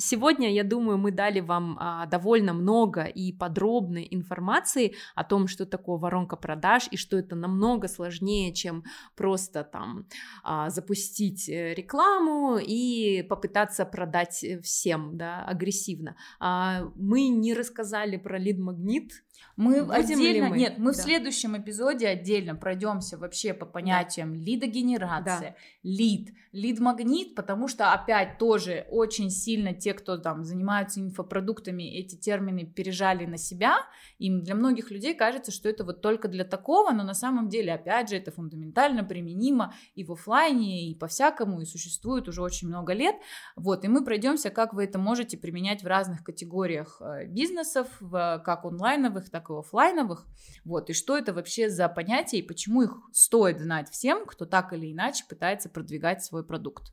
Сегодня, 0.00 0.52
я 0.52 0.62
думаю, 0.62 0.96
мы 0.96 1.10
дали 1.10 1.40
вам 1.40 1.76
а, 1.80 2.06
довольно 2.06 2.52
много 2.52 3.02
и 3.02 3.32
подробной 3.32 4.06
информации 4.08 4.94
о 5.16 5.24
том, 5.24 5.48
что 5.48 5.66
такое 5.66 5.98
воронка 5.98 6.36
продаж 6.36 6.86
и 6.92 6.96
что 6.96 7.16
это 7.18 7.34
намного 7.34 7.88
сложнее, 7.88 8.54
чем 8.54 8.84
просто 9.16 9.64
там 9.64 10.06
а, 10.44 10.70
запустить 10.70 11.48
э, 11.48 11.74
рекламу 11.74 12.58
и 12.58 13.22
попытаться 13.28 13.84
продать 13.84 14.44
э, 14.44 14.60
всем, 14.60 15.16
да, 15.16 15.42
агрессивно. 15.42 16.14
А, 16.38 16.84
мы 16.94 17.26
не 17.26 17.52
рассказали 17.52 18.18
про 18.18 18.38
лид-магнит, 18.38 19.24
мы 19.56 19.84
Будем 19.84 19.90
отдельно, 19.90 20.48
мы? 20.50 20.58
нет, 20.58 20.78
мы 20.78 20.92
да. 20.92 20.98
в 20.98 21.02
следующем 21.02 21.56
эпизоде 21.56 22.06
отдельно 22.06 22.54
пройдемся 22.54 23.18
вообще 23.18 23.54
по 23.54 23.66
понятиям 23.66 24.34
да. 24.34 24.44
лидогенерация, 24.44 25.50
да. 25.50 25.56
лид, 25.82 26.32
лид-магнит, 26.52 27.34
потому 27.34 27.68
что 27.68 27.92
опять 27.92 28.38
тоже 28.38 28.86
очень 28.90 29.30
сильно 29.30 29.74
те, 29.74 29.94
кто 29.94 30.16
там 30.16 30.44
занимаются 30.44 31.00
инфопродуктами, 31.00 31.82
эти 31.82 32.14
термины 32.14 32.66
пережали 32.66 33.26
на 33.26 33.36
себя, 33.36 33.78
и 34.18 34.30
для 34.30 34.54
многих 34.54 34.90
людей 34.90 35.14
кажется, 35.14 35.50
что 35.50 35.68
это 35.68 35.84
вот 35.84 36.02
только 36.02 36.28
для 36.28 36.44
такого, 36.44 36.92
но 36.92 37.02
на 37.02 37.14
самом 37.14 37.48
деле, 37.48 37.74
опять 37.74 38.10
же, 38.10 38.16
это 38.16 38.30
фундаментально 38.30 39.04
применимо 39.04 39.74
и 39.94 40.04
в 40.04 40.12
офлайне, 40.12 40.90
и 40.90 40.94
по-всякому, 40.94 41.60
и 41.60 41.64
существует 41.64 42.28
уже 42.28 42.42
очень 42.42 42.68
много 42.68 42.92
лет, 42.92 43.16
вот, 43.56 43.84
и 43.84 43.88
мы 43.88 44.04
пройдемся, 44.04 44.50
как 44.50 44.72
вы 44.72 44.84
это 44.84 44.98
можете 44.98 45.36
применять 45.36 45.82
в 45.82 45.86
разных 45.86 46.22
категориях 46.22 47.00
э, 47.00 47.26
бизнесов, 47.26 47.88
в, 48.00 48.42
как 48.44 48.64
онлайновых, 48.64 49.27
онлайновых, 49.28 49.30
так 49.30 49.50
и 49.50 49.52
офлайновых. 49.52 50.26
Вот, 50.64 50.90
и 50.90 50.92
что 50.92 51.16
это 51.16 51.32
вообще 51.32 51.70
за 51.70 51.88
понятия 51.88 52.38
и 52.38 52.46
почему 52.46 52.82
их 52.82 52.96
стоит 53.12 53.60
знать 53.60 53.90
всем, 53.90 54.26
кто 54.26 54.44
так 54.46 54.72
или 54.72 54.92
иначе 54.92 55.24
пытается 55.28 55.68
продвигать 55.68 56.24
свой 56.24 56.44
продукт. 56.44 56.92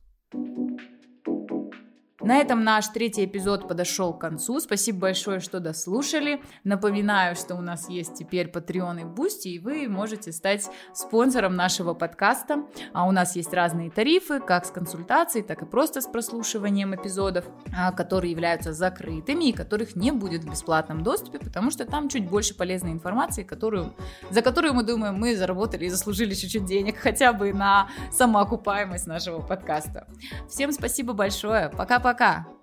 На 2.26 2.38
этом 2.38 2.64
наш 2.64 2.88
третий 2.88 3.24
эпизод 3.24 3.68
подошел 3.68 4.12
к 4.12 4.20
концу. 4.20 4.58
Спасибо 4.58 4.98
большое, 4.98 5.38
что 5.38 5.60
дослушали. 5.60 6.42
Напоминаю, 6.64 7.36
что 7.36 7.54
у 7.54 7.60
нас 7.60 7.88
есть 7.88 8.14
теперь 8.14 8.50
Patreon 8.50 9.02
и 9.02 9.04
Boosty, 9.04 9.50
и 9.50 9.58
вы 9.60 9.86
можете 9.86 10.32
стать 10.32 10.68
спонсором 10.92 11.54
нашего 11.54 11.94
подкаста. 11.94 12.64
А 12.92 13.06
у 13.06 13.12
нас 13.12 13.36
есть 13.36 13.54
разные 13.54 13.92
тарифы, 13.92 14.40
как 14.40 14.66
с 14.66 14.72
консультацией, 14.72 15.44
так 15.44 15.62
и 15.62 15.66
просто 15.66 16.00
с 16.00 16.08
прослушиванием 16.08 16.96
эпизодов, 16.96 17.44
а, 17.72 17.92
которые 17.92 18.32
являются 18.32 18.72
закрытыми 18.72 19.50
и 19.50 19.52
которых 19.52 19.94
не 19.94 20.10
будет 20.10 20.42
в 20.42 20.50
бесплатном 20.50 21.04
доступе, 21.04 21.38
потому 21.38 21.70
что 21.70 21.84
там 21.84 22.08
чуть 22.08 22.28
больше 22.28 22.56
полезной 22.56 22.90
информации, 22.90 23.44
которую, 23.44 23.94
за 24.30 24.42
которую 24.42 24.74
мы 24.74 24.82
думаем, 24.82 25.14
мы 25.14 25.36
заработали 25.36 25.84
и 25.84 25.90
заслужили 25.90 26.34
чуть-чуть 26.34 26.64
денег 26.64 26.96
хотя 26.96 27.32
бы 27.32 27.52
на 27.52 27.88
самоокупаемость 28.10 29.06
нашего 29.06 29.40
подкаста. 29.40 30.08
Всем 30.48 30.72
спасибо 30.72 31.12
большое. 31.12 31.68
Пока-пока. 31.68 32.15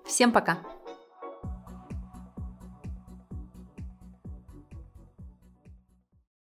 Всем 0.06 0.32
пока. 0.32 0.58